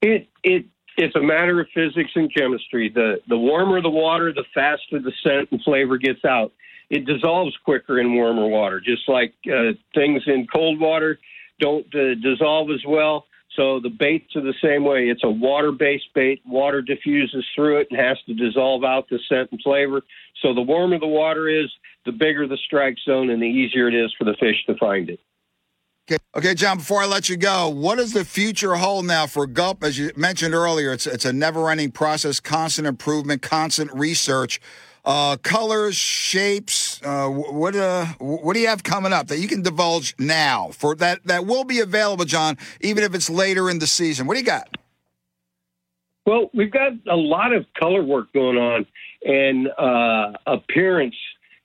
It 0.00 0.28
it 0.42 0.66
it's 0.96 1.16
a 1.16 1.22
matter 1.22 1.60
of 1.60 1.66
physics 1.74 2.10
and 2.14 2.32
chemistry. 2.34 2.88
The 2.88 3.20
the 3.28 3.38
warmer 3.38 3.80
the 3.80 3.90
water, 3.90 4.32
the 4.32 4.44
faster 4.54 4.98
the 4.98 5.12
scent 5.22 5.48
and 5.50 5.62
flavor 5.62 5.98
gets 5.98 6.24
out. 6.24 6.52
It 6.90 7.06
dissolves 7.06 7.56
quicker 7.64 7.98
in 7.98 8.14
warmer 8.14 8.46
water, 8.46 8.80
just 8.80 9.08
like 9.08 9.32
uh, 9.46 9.72
things 9.94 10.22
in 10.26 10.46
cold 10.52 10.78
water 10.78 11.18
don't 11.58 11.86
uh, 11.94 12.14
dissolve 12.22 12.70
as 12.70 12.82
well. 12.86 13.26
So 13.56 13.80
the 13.80 13.90
baits 13.90 14.34
are 14.34 14.40
the 14.40 14.54
same 14.62 14.84
way. 14.84 15.08
It's 15.08 15.24
a 15.24 15.30
water-based 15.30 16.14
bait. 16.14 16.40
Water 16.46 16.80
diffuses 16.80 17.44
through 17.54 17.78
it 17.78 17.88
and 17.90 18.00
has 18.00 18.16
to 18.26 18.34
dissolve 18.34 18.82
out 18.82 19.08
the 19.10 19.18
scent 19.28 19.50
and 19.52 19.60
flavor. 19.62 20.02
So 20.40 20.54
the 20.54 20.62
warmer 20.62 20.98
the 20.98 21.06
water 21.06 21.48
is, 21.48 21.70
the 22.04 22.12
bigger 22.12 22.48
the 22.48 22.56
strike 22.56 22.96
zone 23.04 23.30
and 23.30 23.42
the 23.42 23.46
easier 23.46 23.88
it 23.88 23.94
is 23.94 24.12
for 24.18 24.24
the 24.24 24.34
fish 24.40 24.64
to 24.66 24.74
find 24.76 25.10
it. 25.10 25.20
Okay, 26.10 26.18
okay, 26.34 26.54
John. 26.54 26.78
Before 26.78 27.02
I 27.02 27.06
let 27.06 27.28
you 27.28 27.36
go, 27.36 27.68
what 27.68 27.96
does 27.96 28.12
the 28.12 28.24
future 28.24 28.74
hold 28.74 29.04
now 29.06 29.28
for 29.28 29.46
Gulp? 29.46 29.84
As 29.84 29.98
you 29.98 30.10
mentioned 30.16 30.52
earlier, 30.52 30.92
it's 30.92 31.06
it's 31.06 31.24
a 31.24 31.32
never-ending 31.32 31.92
process, 31.92 32.40
constant 32.40 32.88
improvement, 32.88 33.40
constant 33.40 33.92
research. 33.94 34.60
Uh, 35.04 35.36
colors, 35.42 35.96
shapes. 35.96 37.00
Uh, 37.02 37.28
what 37.28 37.74
uh, 37.74 38.06
what 38.18 38.54
do 38.54 38.60
you 38.60 38.68
have 38.68 38.84
coming 38.84 39.12
up 39.12 39.26
that 39.28 39.38
you 39.38 39.48
can 39.48 39.62
divulge 39.62 40.14
now 40.18 40.68
for 40.72 40.94
that 40.94 41.24
that 41.24 41.44
will 41.44 41.64
be 41.64 41.80
available, 41.80 42.24
John, 42.24 42.56
even 42.80 43.02
if 43.02 43.12
it's 43.14 43.28
later 43.28 43.68
in 43.68 43.80
the 43.80 43.86
season? 43.88 44.26
What 44.28 44.34
do 44.34 44.40
you 44.40 44.46
got? 44.46 44.68
Well, 46.24 46.50
we've 46.54 46.70
got 46.70 46.92
a 47.10 47.16
lot 47.16 47.52
of 47.52 47.66
color 47.76 48.02
work 48.04 48.32
going 48.32 48.56
on 48.56 48.86
and 49.24 49.68
uh, 49.76 50.38
appearance 50.46 51.16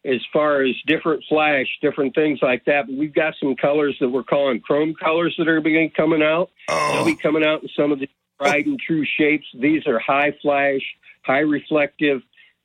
as 0.03 0.19
far 0.33 0.63
as 0.63 0.73
different 0.87 1.23
flash, 1.29 1.67
different 1.81 2.15
things 2.15 2.39
like 2.41 2.65
that. 2.65 2.87
But 2.87 2.95
we've 2.95 3.13
got 3.13 3.35
some 3.39 3.55
colors 3.55 3.95
that 3.99 4.09
we're 4.09 4.23
calling 4.23 4.61
chrome 4.61 4.95
colors 4.95 5.35
that 5.37 5.47
are 5.47 5.61
beginning 5.61 5.91
coming 5.91 6.23
out. 6.23 6.49
Oh. 6.69 6.91
They'll 6.93 7.05
be 7.05 7.15
coming 7.15 7.43
out 7.43 7.61
in 7.61 7.69
some 7.77 7.91
of 7.91 7.99
the 7.99 8.09
tried 8.39 8.65
and 8.65 8.79
true 8.79 9.05
shapes. 9.05 9.45
These 9.53 9.85
are 9.85 9.99
high 9.99 10.35
flash, 10.41 10.81
high 11.23 11.39
reflective 11.39 12.21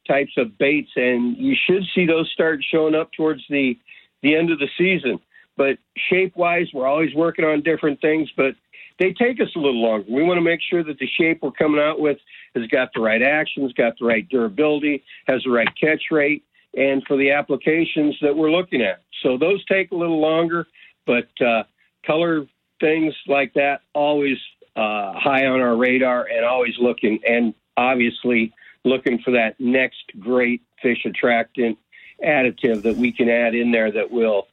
types 0.07 0.33
of 0.37 0.59
baits, 0.59 0.91
and 0.97 1.37
you 1.37 1.55
should 1.67 1.85
see 1.95 2.07
those 2.07 2.31
start 2.33 2.61
showing 2.71 2.95
up 2.95 3.11
towards 3.13 3.43
the 3.49 3.79
the 4.23 4.37
end 4.37 4.51
of 4.51 4.59
the 4.59 4.69
season. 4.79 5.19
But 5.57 5.79
shape 6.09 6.37
wise, 6.37 6.69
we're 6.73 6.87
always 6.87 7.15
working 7.15 7.45
on 7.45 7.63
different 7.63 8.01
things, 8.01 8.31
but 8.37 8.55
they 8.99 9.13
take 9.13 9.41
us 9.41 9.49
a 9.57 9.59
little 9.59 9.83
longer. 9.83 10.07
We 10.09 10.23
want 10.23 10.39
to 10.39 10.43
make 10.43 10.61
sure 10.63 10.85
that 10.85 10.99
the 10.99 11.09
shape 11.19 11.41
we're 11.43 11.51
coming 11.51 11.81
out 11.81 12.01
with 12.01 12.19
has 12.55 12.67
got 12.69 12.91
the 12.95 13.01
right 13.01 13.23
actions, 13.23 13.73
got 13.73 13.95
the 13.99 14.07
right 14.07 14.29
durability, 14.29 15.03
has 15.27 15.43
the 15.45 15.51
right 15.51 15.69
catch 15.79 16.05
rate, 16.11 16.45
and 16.77 17.03
for 17.07 17.17
the 17.17 17.31
applications 17.31 18.17
that 18.23 18.37
we're 18.37 18.51
looking 18.51 18.81
at. 18.81 19.03
So 19.23 19.37
those 19.37 19.65
take 19.67 19.91
a 19.91 19.97
little 19.97 20.21
longer, 20.21 20.67
but 21.07 21.29
uh, 21.45 21.65
color 22.07 22.47
things 22.81 23.15
like 23.27 23.55
that 23.55 23.81
always 23.95 24.39
uh, 24.77 25.13
high 25.15 25.47
on 25.47 25.61
our 25.61 25.77
radar 25.77 26.27
and 26.27 26.45
always 26.45 26.75
looking, 26.81 27.19
and 27.27 27.55
obviously 27.77 28.53
looking 28.85 29.19
for 29.21 29.31
that 29.33 29.55
next 29.59 30.13
great 30.19 30.63
fish 30.81 31.05
attractant 31.05 31.79
additive 32.25 32.83
that 32.83 32.97
we 32.97 33.13
can 33.13 33.29
add 33.29 33.55
in 33.55 33.73
there 33.73 33.91
that 33.93 34.11
will 34.11 34.49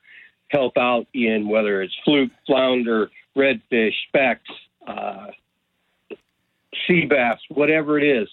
help 0.50 0.78
out 0.78 1.08
in 1.14 1.48
whether 1.48 1.82
it's 1.82 1.96
fluke, 2.04 2.32
flounder, 2.46 3.10
redfish, 3.38 3.94
specks, 4.08 4.50
uh, 4.88 5.28
sea 6.88 7.06
bass, 7.06 7.40
whatever 7.50 8.00
it 8.00 8.04
is. 8.04 8.28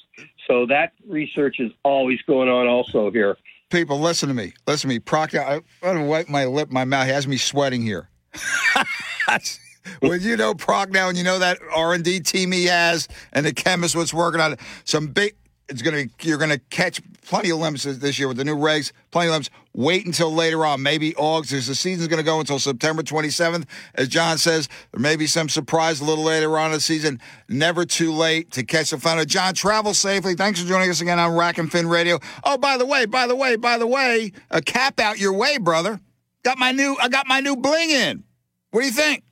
So 0.47 0.67
that 0.67 0.93
research 1.07 1.57
is 1.59 1.73
always 1.83 2.21
going 2.27 2.49
on 2.49 2.67
also 2.67 3.11
here. 3.11 3.37
People, 3.71 4.01
listen 4.01 4.29
to 4.29 4.35
me. 4.35 4.53
Listen 4.67 4.89
to 4.89 4.95
me. 4.95 5.01
Proctor, 5.01 5.43
I, 5.43 5.61
I 5.83 5.87
want 5.87 5.99
to 5.99 6.05
wipe 6.05 6.29
my 6.29 6.45
lip, 6.45 6.71
my 6.71 6.85
mouth 6.85 7.07
He 7.07 7.13
has 7.13 7.27
me 7.27 7.37
sweating 7.37 7.83
here. 7.83 8.09
when 10.01 10.21
you 10.21 10.37
know 10.37 10.55
Prochnow 10.55 11.09
and 11.09 11.19
you 11.19 11.25
know 11.25 11.39
that 11.39 11.59
R&D 11.75 12.21
team 12.21 12.53
he 12.53 12.67
has 12.67 13.09
and 13.33 13.45
the 13.45 13.53
chemist 13.53 13.97
was 13.97 14.15
working 14.15 14.41
on 14.41 14.55
it, 14.55 14.61
some 14.85 15.09
big 15.09 15.35
it's 15.69 15.83
going 15.83 16.09
to 16.09 16.29
you're 16.29 16.39
going 16.39 16.51
to 16.51 16.59
catch 16.71 17.01
plenty 17.23 17.51
of 17.51 17.59
limits 17.59 17.85
this 17.85 18.19
year 18.19 18.29
with 18.29 18.37
the 18.37 18.45
new 18.45 18.57
regs. 18.57 18.93
Plenty 19.11 19.29
of 19.29 19.33
limits. 19.33 19.51
Wait 19.75 20.07
until 20.07 20.33
later 20.33 20.65
on, 20.65 20.83
maybe 20.83 21.15
August. 21.17 21.67
The 21.67 21.75
season's 21.75 22.09
going 22.09 22.19
to 22.19 22.25
go 22.25 22.41
until 22.41 22.59
September 22.59 23.03
27th. 23.03 23.67
As 23.95 24.09
John 24.09 24.39
says, 24.39 24.69
there 24.93 25.01
may 25.01 25.17
be 25.17 25.27
some 25.27 25.49
surprise 25.49 26.01
a 26.01 26.05
little 26.05 26.25
later 26.25 26.57
on 26.57 26.67
in 26.67 26.73
the 26.73 26.81
season. 26.81 27.21
Never 27.49 27.85
too 27.85 28.13
late 28.13 28.53
to 28.53 28.65
catch 28.65 28.91
the 28.91 28.99
fun. 28.99 29.25
John, 29.27 29.55
travel 29.55 29.93
safely. 29.93 30.35
Thanks 30.35 30.61
for 30.61 30.69
joining 30.69 30.89
us 30.89 31.01
again 31.01 31.19
on 31.19 31.37
Rack 31.37 31.59
and 31.59 31.71
Fin 31.71 31.89
Radio. 31.89 32.21
Oh, 32.45 32.57
by 32.57 32.79
the 32.79 32.87
way, 32.87 33.05
by 33.07 33.27
the 33.27 33.37
way, 33.37 33.57
by 33.57 33.77
the 33.77 33.87
way, 33.87 34.33
a 34.51 34.63
cap 34.63 34.99
out 35.01 35.19
your 35.19 35.33
way, 35.33 35.59
brother. 35.59 36.01
Got 36.43 36.59
my 36.59 36.71
new 36.71 36.97
I 37.03 37.09
got 37.09 37.27
my 37.27 37.41
new 37.41 37.57
bling 37.57 37.91
in. 37.91 38.23
What 38.71 38.83
do 38.83 38.87
you 38.87 38.93
think? 38.93 39.25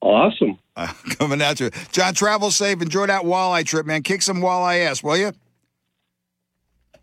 Awesome. 0.00 0.58
Uh, 0.76 0.92
coming 1.18 1.40
at 1.40 1.60
you. 1.60 1.70
John, 1.92 2.14
travel 2.14 2.50
safe. 2.50 2.80
Enjoy 2.82 3.06
that 3.06 3.22
walleye 3.22 3.64
trip, 3.64 3.86
man. 3.86 4.02
Kick 4.02 4.22
some 4.22 4.38
walleye 4.38 4.86
ass, 4.86 5.02
will 5.02 5.16
you? 5.16 5.32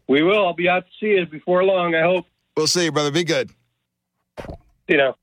We 0.08 0.24
will. 0.24 0.46
I'll 0.46 0.54
be 0.54 0.68
out 0.68 0.84
to 0.86 0.92
see 1.00 1.18
you 1.18 1.26
before 1.26 1.64
long, 1.64 1.96
I 1.96 2.02
hope. 2.02 2.26
We'll 2.58 2.68
see 2.68 2.86
you, 2.86 2.92
brother. 2.92 3.12
Be 3.12 3.24
good. 3.24 3.52
You 4.88 4.98
know. 4.98 5.16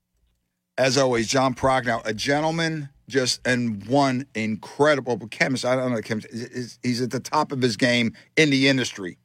As 0.77 0.97
always, 0.97 1.27
John 1.27 1.53
Prochnow, 1.53 2.01
a 2.05 2.13
gentleman, 2.13 2.89
just 3.07 3.45
and 3.45 3.85
one 3.85 4.25
incredible 4.33 5.17
chemist. 5.27 5.65
I 5.65 5.75
don't 5.75 5.91
know 5.91 6.01
chemist. 6.01 6.27
He's 6.81 7.01
at 7.01 7.11
the 7.11 7.19
top 7.19 7.51
of 7.51 7.61
his 7.61 7.75
game 7.75 8.13
in 8.37 8.49
the 8.49 8.67
industry. 8.69 9.17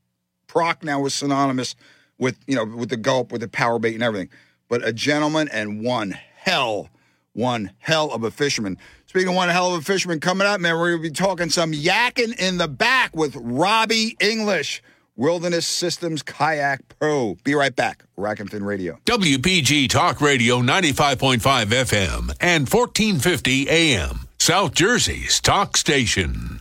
Prochnow 0.48 1.00
was 1.00 1.14
synonymous 1.14 1.76
with 2.18 2.36
you 2.46 2.56
know 2.56 2.64
with 2.64 2.88
the 2.88 2.96
gulp, 2.96 3.30
with 3.30 3.40
the 3.40 3.48
power 3.48 3.78
bait, 3.78 3.94
and 3.94 4.02
everything. 4.02 4.30
But 4.68 4.86
a 4.86 4.92
gentleman 4.92 5.48
and 5.48 5.84
one 5.84 6.10
hell, 6.10 6.90
one 7.32 7.70
hell 7.78 8.10
of 8.10 8.24
a 8.24 8.30
fisherman. 8.30 8.78
Speaking 9.14 9.28
of 9.28 9.36
one 9.36 9.48
hell 9.48 9.72
of 9.72 9.80
a 9.80 9.84
fisherman 9.84 10.18
coming 10.18 10.44
up, 10.44 10.60
man, 10.60 10.74
we're 10.74 10.90
going 10.90 11.04
to 11.04 11.08
be 11.08 11.14
talking 11.14 11.48
some 11.48 11.70
yakking 11.70 12.36
in 12.36 12.58
the 12.58 12.66
back 12.66 13.14
with 13.14 13.36
Robbie 13.36 14.16
English, 14.18 14.82
Wilderness 15.14 15.68
Systems 15.68 16.20
Kayak 16.20 16.80
Pro. 16.98 17.36
Be 17.44 17.54
right 17.54 17.76
back. 17.76 18.02
Rack 18.16 18.40
and 18.40 18.50
Fin 18.50 18.64
Radio. 18.64 18.98
WPG 19.06 19.88
Talk 19.88 20.20
Radio 20.20 20.60
95.5 20.60 21.38
FM 21.38 22.36
and 22.40 22.68
1450 22.68 23.70
AM. 23.70 24.26
South 24.40 24.74
Jersey's 24.74 25.38
talk 25.38 25.76
station. 25.76 26.58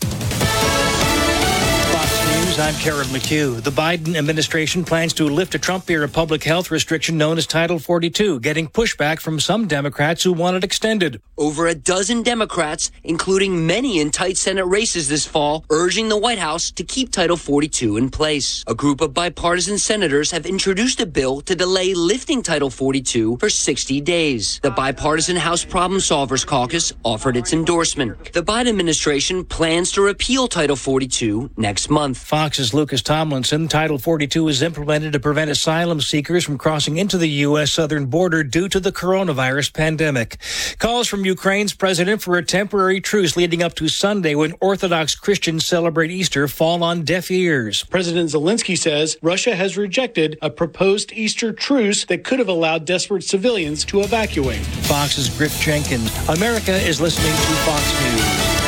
News, 2.53 2.59
I'm 2.59 2.75
Karen 2.75 3.07
McHugh. 3.07 3.63
The 3.63 3.71
Biden 3.71 4.15
administration 4.15 4.83
plans 4.83 5.13
to 5.13 5.23
lift 5.23 5.55
a 5.55 5.59
Trump 5.59 5.89
era 5.89 6.07
public 6.07 6.43
health 6.43 6.69
restriction 6.69 7.17
known 7.17 7.39
as 7.39 7.47
Title 7.47 7.79
42, 7.79 8.41
getting 8.41 8.67
pushback 8.67 9.21
from 9.21 9.39
some 9.39 9.67
Democrats 9.67 10.23
who 10.23 10.33
want 10.33 10.57
it 10.57 10.63
extended. 10.63 11.19
Over 11.35 11.65
a 11.65 11.73
dozen 11.73 12.21
Democrats, 12.21 12.91
including 13.03 13.65
many 13.65 13.99
in 13.99 14.11
tight 14.11 14.37
Senate 14.37 14.65
races 14.65 15.09
this 15.09 15.25
fall, 15.25 15.65
urging 15.71 16.09
the 16.09 16.17
White 16.17 16.37
House 16.37 16.69
to 16.71 16.83
keep 16.83 17.11
Title 17.11 17.37
42 17.37 17.97
in 17.97 18.11
place. 18.11 18.63
A 18.67 18.75
group 18.75 19.01
of 19.01 19.15
bipartisan 19.15 19.79
senators 19.79 20.29
have 20.29 20.45
introduced 20.45 21.01
a 21.01 21.07
bill 21.07 21.41
to 21.41 21.55
delay 21.55 21.95
lifting 21.95 22.43
Title 22.43 22.69
42 22.69 23.37
for 23.37 23.49
60 23.49 23.99
days. 24.01 24.59
The 24.61 24.69
bipartisan 24.69 25.37
House 25.37 25.65
Problem 25.65 25.99
Solvers 25.99 26.45
Caucus 26.45 26.93
offered 27.03 27.35
its 27.35 27.51
endorsement. 27.51 28.31
The 28.33 28.43
Biden 28.43 28.69
administration 28.69 29.43
plans 29.43 29.91
to 29.93 30.01
repeal 30.01 30.47
Title 30.47 30.75
42 30.75 31.49
next 31.57 31.89
month. 31.89 32.19
Fox's 32.43 32.73
Lucas 32.73 33.01
Tomlinson. 33.01 33.69
Title 33.69 33.97
42 33.97 34.49
is 34.49 34.61
implemented 34.61 35.13
to 35.13 35.19
prevent 35.21 35.49
asylum 35.49 36.01
seekers 36.01 36.43
from 36.43 36.57
crossing 36.57 36.97
into 36.97 37.17
the 37.17 37.29
U.S. 37.47 37.71
southern 37.71 38.07
border 38.07 38.43
due 38.43 38.67
to 38.67 38.81
the 38.81 38.91
coronavirus 38.91 39.71
pandemic. 39.71 40.35
Calls 40.77 41.07
from 41.07 41.23
Ukraine's 41.23 41.73
president 41.73 42.21
for 42.21 42.37
a 42.37 42.43
temporary 42.43 42.99
truce 42.99 43.37
leading 43.37 43.63
up 43.63 43.75
to 43.75 43.87
Sunday 43.87 44.35
when 44.35 44.53
Orthodox 44.59 45.15
Christians 45.15 45.65
celebrate 45.65 46.11
Easter 46.11 46.49
fall 46.49 46.83
on 46.83 47.03
deaf 47.03 47.31
ears. 47.31 47.85
President 47.85 48.29
Zelensky 48.29 48.77
says 48.77 49.15
Russia 49.21 49.55
has 49.55 49.77
rejected 49.77 50.37
a 50.41 50.49
proposed 50.49 51.13
Easter 51.13 51.53
truce 51.53 52.03
that 52.07 52.25
could 52.25 52.39
have 52.39 52.49
allowed 52.49 52.83
desperate 52.83 53.23
civilians 53.23 53.85
to 53.85 54.01
evacuate. 54.01 54.65
Fox's 54.91 55.29
Griff 55.29 55.57
Jenkins. 55.61 56.11
America 56.27 56.73
is 56.73 56.99
listening 56.99 57.31
to 57.31 57.55
Fox 57.63 58.01
News. 58.01 58.62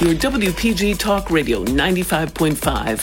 Your 0.00 0.14
WPG 0.14 0.96
Talk 0.98 1.30
Radio 1.30 1.62
95.5 1.62 2.56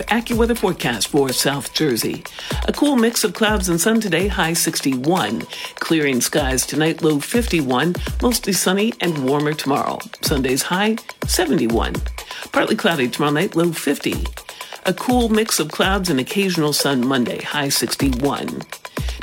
AccuWeather 0.05 0.57
forecast 0.57 1.09
for 1.09 1.31
South 1.31 1.71
Jersey. 1.71 2.23
A 2.67 2.73
cool 2.73 2.95
mix 2.95 3.23
of 3.23 3.35
clouds 3.35 3.69
and 3.69 3.79
sun 3.79 4.01
today, 4.01 4.27
high 4.27 4.53
61. 4.53 5.43
Clearing 5.75 6.21
skies 6.21 6.65
tonight, 6.65 7.03
low 7.03 7.19
51. 7.19 7.93
Mostly 8.23 8.51
sunny 8.51 8.93
and 8.99 9.29
warmer 9.29 9.53
tomorrow. 9.53 9.99
Sunday's 10.23 10.63
high 10.63 10.97
71. 11.27 11.93
Partly 12.51 12.75
cloudy 12.75 13.07
tomorrow 13.07 13.33
night, 13.33 13.55
low 13.55 13.71
50. 13.71 14.25
A 14.87 14.93
cool 14.93 15.27
mix 15.27 15.59
of 15.59 15.69
clouds 15.69 16.09
and 16.09 16.17
occasional 16.17 16.71
sun 16.71 17.05
Monday, 17.05 17.41
high 17.41 17.67
61. 17.67 18.61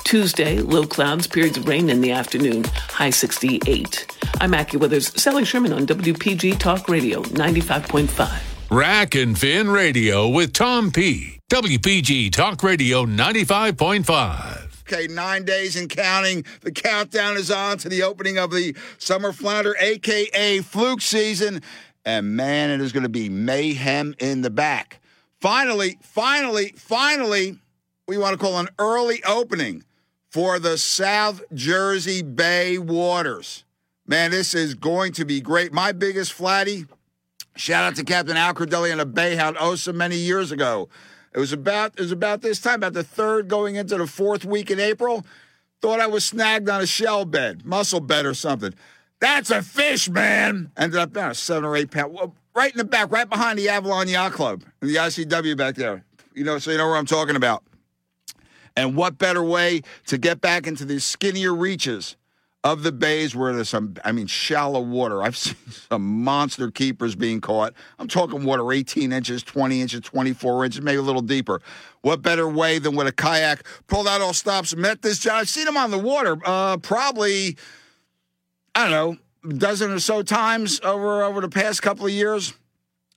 Tuesday, 0.05 0.59
low 0.59 0.85
clouds, 0.85 1.27
periods 1.27 1.57
of 1.57 1.67
rain 1.67 1.89
in 1.89 2.03
the 2.03 2.13
afternoon, 2.13 2.65
high 2.65 3.09
68. 3.09 4.07
I'm 4.43 4.53
AccuWeather's 4.53 5.19
Sally 5.19 5.47
Sherman 5.47 5.73
on 5.73 5.87
WPG 5.87 6.59
Talk 6.59 6.87
Radio 6.91 7.23
95.5. 7.23 8.43
Rack 8.71 9.15
and 9.15 9.39
Fin 9.39 9.71
Radio 9.71 10.29
with 10.29 10.53
Tom 10.53 10.91
P. 10.91 11.41
WPG 11.51 12.31
Talk 12.31 12.63
Radio 12.63 13.07
95.5. 13.07 14.83
Okay, 14.83 15.07
nine 15.07 15.47
days 15.47 15.77
and 15.77 15.89
counting. 15.89 16.45
The 16.61 16.73
countdown 16.73 17.39
is 17.39 17.51
on 17.51 17.79
to 17.79 17.89
the 17.89 18.03
opening 18.03 18.37
of 18.37 18.51
the 18.51 18.77
summer 18.99 19.33
flounder, 19.33 19.75
aka 19.81 20.61
fluke 20.61 21.01
season. 21.01 21.63
And 22.05 22.37
man, 22.37 22.69
it 22.69 22.83
is 22.83 22.93
going 22.93 23.05
to 23.05 23.09
be 23.09 23.31
mayhem 23.31 24.15
in 24.19 24.43
the 24.43 24.51
back. 24.51 25.01
Finally, 25.45 25.99
finally, 26.01 26.73
finally, 26.75 27.59
we 28.09 28.17
want 28.17 28.33
to 28.33 28.39
call 28.43 28.59
an 28.59 28.69
early 28.79 29.23
opening 29.25 29.85
for 30.31 30.59
the 30.59 30.79
South 30.79 31.43
Jersey 31.53 32.23
Bay 32.23 32.79
waters. 32.79 33.63
Man, 34.07 34.31
this 34.31 34.55
is 34.55 34.73
going 34.75 35.13
to 35.13 35.27
be 35.27 35.43
great. 35.43 35.71
My 35.71 35.93
biggest 35.93 36.33
flatty, 36.33 36.87
shout 37.57 37.85
out 37.85 37.95
to 37.97 38.05
Captain 38.05 38.39
Al 38.39 38.55
Cordelli 38.55 38.91
on 38.91 38.97
the 38.97 39.07
Bayhound 39.07 39.57
oh 39.61 39.75
so 39.75 39.93
many 39.93 40.17
years 40.17 40.51
ago. 40.51 40.89
It 41.35 41.39
was 41.39 41.53
about 41.53 41.93
it 41.99 42.01
was 42.01 42.13
about 42.13 42.41
this 42.41 42.59
time, 42.59 42.77
about 42.77 42.95
the 42.95 43.05
third 43.05 43.47
going 43.47 43.77
into 43.77 43.99
the 43.99 44.07
fourth 44.07 44.47
week 44.47 44.71
in 44.71 44.81
April. 44.81 45.27
Thought 45.83 46.01
I 46.01 46.07
was 46.07 46.25
snagged 46.25 46.71
on 46.71 46.81
a 46.81 46.87
shell 46.87 47.27
bed, 47.27 47.67
mussel 47.67 48.01
bed 48.01 48.25
or 48.25 48.33
something. 48.33 48.73
That's 49.21 49.51
a 49.51 49.61
fish, 49.61 50.09
man. 50.09 50.73
Ended 50.75 50.99
up 50.99 51.13
down 51.13 51.33
a 51.33 51.35
seven 51.35 51.67
or 51.67 51.77
eight 51.77 51.91
pound, 51.91 52.33
right 52.55 52.73
in 52.73 52.79
the 52.79 52.85
back, 52.85 53.11
right 53.11 53.29
behind 53.29 53.59
the 53.59 53.69
Avalon 53.69 54.09
Yacht 54.09 54.33
Club, 54.33 54.63
and 54.81 54.91
the 54.91 54.97
ICW 54.97 55.57
back 55.57 55.75
there. 55.75 56.05
You 56.35 56.45
know, 56.45 56.59
so 56.59 56.71
you 56.71 56.79
know 56.79 56.87
where 56.87 56.97
I'm 56.97 57.07
talking 57.07 57.37
about. 57.37 57.63
And 58.77 58.97
what 58.97 59.19
better 59.19 59.43
way 59.43 59.83
to 60.07 60.19
get 60.19 60.41
back 60.41 60.67
into 60.67 60.85
the 60.85 60.99
skinnier 60.99 61.55
reaches 61.55 62.17
of 62.65 62.83
the 62.83 62.91
bays 62.91 63.37
where 63.37 63.53
there's 63.53 63.69
some, 63.69 63.95
I 64.05 64.11
mean, 64.11 64.27
shallow 64.27 64.81
water. 64.81 65.23
I've 65.23 65.37
seen 65.37 65.55
some 65.69 66.25
monster 66.25 66.71
keepers 66.71 67.15
being 67.15 67.41
caught. 67.41 67.75
I'm 67.99 68.09
talking 68.09 68.43
water 68.43 68.73
18 68.73 69.13
inches, 69.13 69.43
20 69.43 69.81
inches, 69.81 70.01
24 70.01 70.65
inches, 70.65 70.83
maybe 70.83 70.97
a 70.97 71.03
little 71.03 71.23
deeper. 71.23 71.61
What 72.01 72.23
better 72.23 72.49
way 72.49 72.79
than 72.79 72.97
with 72.97 73.07
a 73.07 73.13
kayak? 73.13 73.65
Pulled 73.87 74.09
out 74.09 74.21
all 74.21 74.33
stops, 74.33 74.75
met 74.75 75.03
this 75.03 75.25
guy. 75.25 75.39
I've 75.39 75.49
seen 75.49 75.69
him 75.69 75.77
on 75.77 75.91
the 75.91 75.99
water 75.99 76.37
uh, 76.45 76.79
probably, 76.79 77.57
I 78.75 78.89
don't 78.89 78.91
know, 78.91 79.24
dozen 79.49 79.93
or 79.93 79.99
so 79.99 80.23
times 80.23 80.81
over, 80.83 81.23
over 81.23 81.41
the 81.41 81.49
past 81.49 81.83
couple 81.83 82.07
of 82.07 82.13
years. 82.13 82.55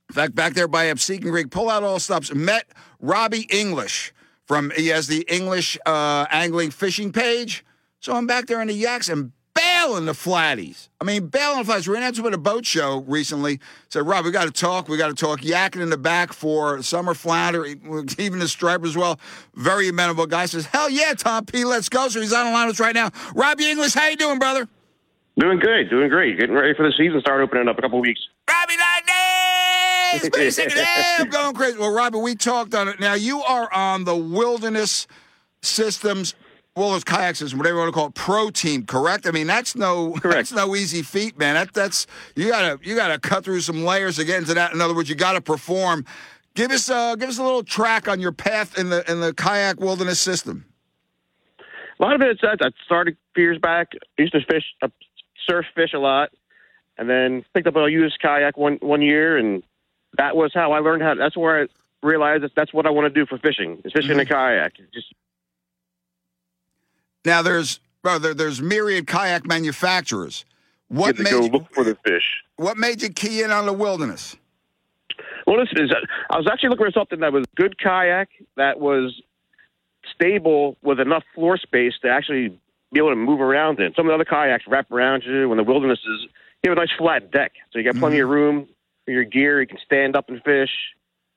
In 0.08 0.14
fact, 0.14 0.34
back 0.34 0.54
there 0.54 0.68
by 0.68 0.86
Absecon 0.86 1.30
Creek, 1.30 1.50
pull 1.50 1.68
out 1.68 1.82
all 1.82 1.98
stops, 1.98 2.34
met 2.34 2.66
Robbie 3.00 3.46
English 3.50 4.12
from, 4.46 4.72
he 4.74 4.88
has 4.88 5.06
the 5.06 5.26
English 5.28 5.78
uh, 5.84 6.26
angling 6.30 6.70
fishing 6.70 7.12
page. 7.12 7.64
So 8.00 8.14
I'm 8.14 8.26
back 8.26 8.46
there 8.46 8.62
in 8.62 8.68
the 8.68 8.74
yaks 8.74 9.10
and 9.10 9.32
bailing 9.54 10.06
the 10.06 10.12
flatties. 10.12 10.88
I 11.00 11.04
mean, 11.04 11.26
bailing 11.26 11.62
the 11.62 11.72
flatties. 11.72 11.88
We 11.88 11.94
ran 11.94 12.04
into 12.04 12.20
him 12.20 12.28
at 12.28 12.34
a 12.34 12.38
boat 12.38 12.64
show 12.64 13.00
recently. 13.06 13.60
Said, 13.88 14.06
Rob, 14.06 14.24
we 14.24 14.30
got 14.30 14.44
to 14.44 14.50
talk. 14.50 14.88
We 14.88 14.96
got 14.96 15.08
to 15.08 15.14
talk. 15.14 15.40
Yakking 15.40 15.82
in 15.82 15.90
the 15.90 15.98
back 15.98 16.32
for 16.32 16.82
summer 16.82 17.12
flounder, 17.12 17.66
even 18.18 18.38
the 18.38 18.48
stripe 18.48 18.84
as 18.84 18.96
well. 18.96 19.20
Very 19.54 19.88
amenable 19.88 20.26
guy. 20.26 20.46
Says, 20.46 20.66
hell 20.66 20.88
yeah, 20.88 21.12
Tom 21.14 21.44
P, 21.44 21.64
let's 21.64 21.88
go. 21.88 22.08
So 22.08 22.20
he's 22.20 22.32
on 22.32 22.46
the 22.46 22.52
line 22.52 22.68
with 22.68 22.76
us 22.76 22.80
right 22.80 22.94
now. 22.94 23.10
Robbie 23.34 23.70
English, 23.70 23.94
how 23.94 24.08
you 24.08 24.16
doing, 24.16 24.38
brother? 24.38 24.68
Doing 25.38 25.58
good, 25.60 25.88
doing 25.88 26.08
great. 26.08 26.38
Getting 26.38 26.54
ready 26.54 26.74
for 26.74 26.84
the 26.84 26.92
season. 26.96 27.20
Start 27.20 27.40
opening 27.40 27.68
up 27.68 27.78
a 27.78 27.82
couple 27.82 28.00
weeks. 28.00 28.20
Robbie 28.48 28.74
Lightning! 28.76 29.14
I'm 31.20 31.28
going 31.28 31.54
crazy. 31.54 31.78
Well, 31.78 31.92
Robbie, 31.92 32.18
we 32.18 32.34
talked 32.34 32.74
on 32.74 32.88
it. 32.88 32.98
Now, 32.98 33.14
you 33.14 33.40
are 33.42 33.72
on 33.72 34.04
the 34.04 34.16
Wilderness 34.16 35.06
Systems 35.62 36.34
well, 36.78 36.92
those 36.92 37.02
kayak 37.02 37.34
system, 37.34 37.58
whatever 37.58 37.74
you 37.74 37.80
want 37.80 37.92
to 37.92 37.98
call 37.98 38.06
it, 38.06 38.14
pro 38.14 38.50
team, 38.50 38.86
correct? 38.86 39.26
I 39.26 39.32
mean, 39.32 39.48
that's 39.48 39.74
no 39.74 40.12
correct. 40.22 40.50
that's 40.50 40.52
no 40.52 40.76
easy 40.76 41.02
feat, 41.02 41.36
man. 41.36 41.54
That 41.54 41.74
that's 41.74 42.06
you 42.36 42.48
gotta 42.48 42.78
you 42.82 42.94
gotta 42.94 43.18
cut 43.18 43.44
through 43.44 43.62
some 43.62 43.84
layers 43.84 44.16
to 44.16 44.24
get 44.24 44.38
into 44.38 44.54
that. 44.54 44.72
In 44.72 44.80
other 44.80 44.94
words, 44.94 45.08
you 45.08 45.16
gotta 45.16 45.40
perform. 45.40 46.04
Give 46.54 46.70
us 46.70 46.88
uh 46.88 47.16
give 47.16 47.28
us 47.28 47.38
a 47.38 47.42
little 47.42 47.64
track 47.64 48.06
on 48.06 48.20
your 48.20 48.30
path 48.30 48.78
in 48.78 48.90
the 48.90 49.10
in 49.10 49.20
the 49.20 49.34
kayak 49.34 49.80
wilderness 49.80 50.20
system. 50.20 50.66
A 51.98 52.04
lot 52.04 52.14
of 52.14 52.22
it 52.22 52.30
is 52.30 52.38
that 52.42 52.58
I 52.62 52.70
started 52.84 53.16
years 53.36 53.58
back. 53.58 53.88
I 53.94 54.22
used 54.22 54.32
to 54.32 54.40
fish, 54.48 54.64
uh, 54.80 54.88
surf, 55.48 55.66
fish 55.74 55.92
a 55.94 55.98
lot, 55.98 56.30
and 56.96 57.08
then 57.08 57.44
picked 57.54 57.66
up 57.66 57.76
a 57.76 57.90
used 57.90 58.20
kayak 58.20 58.56
one 58.56 58.78
one 58.80 59.02
year, 59.02 59.36
and 59.36 59.62
that 60.16 60.36
was 60.36 60.52
how 60.54 60.72
I 60.72 60.80
learned 60.80 61.02
how. 61.02 61.14
That's 61.14 61.36
where 61.36 61.62
I 61.62 61.66
realized 62.02 62.42
that 62.44 62.52
that's 62.54 62.72
what 62.72 62.86
I 62.86 62.90
want 62.90 63.12
to 63.12 63.20
do 63.20 63.26
for 63.26 63.38
fishing. 63.38 63.80
Is 63.84 63.92
fishing 63.92 64.12
mm-hmm. 64.12 64.20
a 64.20 64.24
kayak. 64.24 64.72
Just 64.92 65.12
now 67.24 67.42
there's 67.42 67.80
well, 68.04 68.18
there, 68.18 68.34
there's 68.34 68.60
myriad 68.60 69.06
kayak 69.06 69.46
manufacturers. 69.46 70.44
What 70.88 71.18
made 71.18 71.30
go 71.30 71.42
you, 71.42 71.50
look 71.50 71.72
for 71.74 71.84
the 71.84 71.96
fish? 72.04 72.42
What 72.56 72.78
made 72.78 73.02
you 73.02 73.10
key 73.10 73.42
in 73.42 73.50
on 73.50 73.66
the 73.66 73.72
wilderness? 73.72 74.36
Well, 75.46 75.58
listen, 75.60 75.82
is 75.82 75.90
I 76.30 76.36
was 76.36 76.46
actually 76.50 76.70
looking 76.70 76.86
for 76.86 76.92
something 76.92 77.20
that 77.20 77.32
was 77.32 77.44
good 77.56 77.78
kayak 77.78 78.28
that 78.56 78.80
was 78.80 79.20
stable 80.14 80.76
with 80.82 81.00
enough 81.00 81.24
floor 81.34 81.58
space 81.58 81.94
to 82.02 82.08
actually 82.08 82.58
be 82.92 83.00
able 83.00 83.10
to 83.10 83.16
move 83.16 83.40
around 83.40 83.80
in. 83.80 83.92
Some 83.94 84.06
of 84.06 84.10
the 84.10 84.14
other 84.14 84.24
kayaks 84.24 84.64
wrap 84.66 84.90
around 84.90 85.24
you. 85.24 85.48
When 85.48 85.58
the 85.58 85.64
wilderness 85.64 85.98
is, 85.98 86.28
you 86.62 86.70
have 86.70 86.78
a 86.78 86.80
nice 86.80 86.92
flat 86.96 87.30
deck, 87.30 87.52
so 87.72 87.78
you 87.78 87.84
got 87.84 87.98
plenty 87.98 88.16
mm-hmm. 88.16 88.24
of 88.24 88.30
room 88.30 88.68
for 89.04 89.12
your 89.12 89.24
gear. 89.24 89.60
You 89.60 89.66
can 89.66 89.78
stand 89.84 90.16
up 90.16 90.28
and 90.28 90.42
fish. 90.42 90.70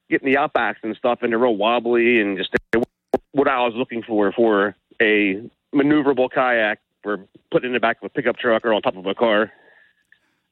Get 0.09 0.21
in 0.23 0.31
the 0.31 0.37
outbacks 0.37 0.77
and 0.83 0.95
stuff, 0.95 1.19
and 1.21 1.31
they're 1.31 1.39
real 1.39 1.55
wobbly 1.55 2.19
and 2.19 2.37
just 2.37 2.55
what 3.31 3.47
I 3.47 3.63
was 3.63 3.73
looking 3.75 4.03
for 4.03 4.31
for 4.33 4.75
a 5.01 5.41
maneuverable 5.73 6.29
kayak 6.29 6.79
for 7.01 7.25
putting 7.49 7.69
in 7.69 7.73
the 7.73 7.79
back 7.79 7.97
of 8.01 8.05
a 8.05 8.09
pickup 8.09 8.37
truck 8.37 8.65
or 8.65 8.73
on 8.73 8.81
top 8.81 8.97
of 8.97 9.05
a 9.05 9.15
car. 9.15 9.51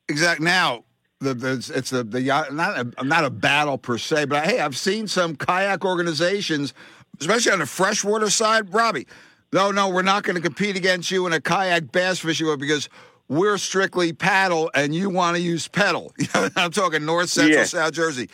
Exact. 0.07 0.41
Now, 0.41 0.85
the, 1.19 1.33
the 1.33 1.71
it's 1.75 1.89
the 1.89 2.03
the 2.03 2.21
not 2.51 2.97
a, 2.97 3.03
not 3.03 3.25
a 3.25 3.29
battle 3.29 3.77
per 3.77 3.97
se, 3.97 4.25
but 4.25 4.45
hey, 4.45 4.59
I've 4.59 4.77
seen 4.77 5.07
some 5.07 5.35
kayak 5.35 5.83
organizations, 5.83 6.73
especially 7.19 7.51
on 7.51 7.59
the 7.59 7.65
freshwater 7.65 8.29
side, 8.29 8.73
Robbie. 8.73 9.07
No, 9.51 9.71
no, 9.71 9.89
we're 9.89 10.01
not 10.01 10.23
going 10.23 10.35
to 10.35 10.41
compete 10.41 10.75
against 10.75 11.09
you 11.11 11.25
in 11.25 11.33
a 11.33 11.41
kayak 11.41 11.91
bass 11.91 12.19
fishing 12.19 12.47
boat 12.47 12.59
because 12.59 12.87
we're 13.27 13.57
strictly 13.57 14.13
paddle 14.13 14.69
and 14.73 14.93
you 14.93 15.09
want 15.09 15.37
to 15.37 15.41
use 15.41 15.67
pedal. 15.67 16.13
I'm 16.55 16.71
talking 16.71 17.05
North 17.05 17.29
Central 17.29 17.59
yeah. 17.59 17.65
South 17.65 17.93
Jersey 17.93 18.29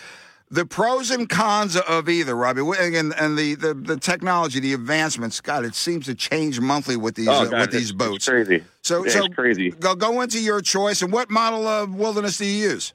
the 0.51 0.65
pros 0.65 1.12
and 1.12 1.28
cons 1.28 1.75
of 1.75 2.08
either, 2.08 2.36
Robbie, 2.36 2.62
and, 2.80 3.13
and 3.13 3.38
the, 3.38 3.56
the, 3.56 3.73
the 3.73 3.97
technology, 3.97 4.60
the 4.60 4.73
advancements. 4.73 5.41
God, 5.41 5.65
it 5.65 5.75
seems 5.75 6.06
to 6.06 6.15
change 6.15 6.60
monthly 6.60 6.95
with 6.95 7.15
these 7.15 7.28
oh, 7.28 7.45
God, 7.45 7.54
uh, 7.54 7.58
with 7.62 7.71
these 7.71 7.91
boats. 7.91 8.28
crazy. 8.28 8.63
So, 8.82 9.06
yeah, 9.06 9.12
so 9.12 9.28
crazy. 9.30 9.71
Go 9.71 9.95
go 9.95 10.21
into 10.21 10.39
your 10.39 10.62
choice. 10.62 11.01
And 11.01 11.12
what 11.12 11.30
model 11.30 11.67
of 11.67 11.95
Wilderness 11.95 12.38
do 12.38 12.45
you 12.45 12.69
use? 12.69 12.93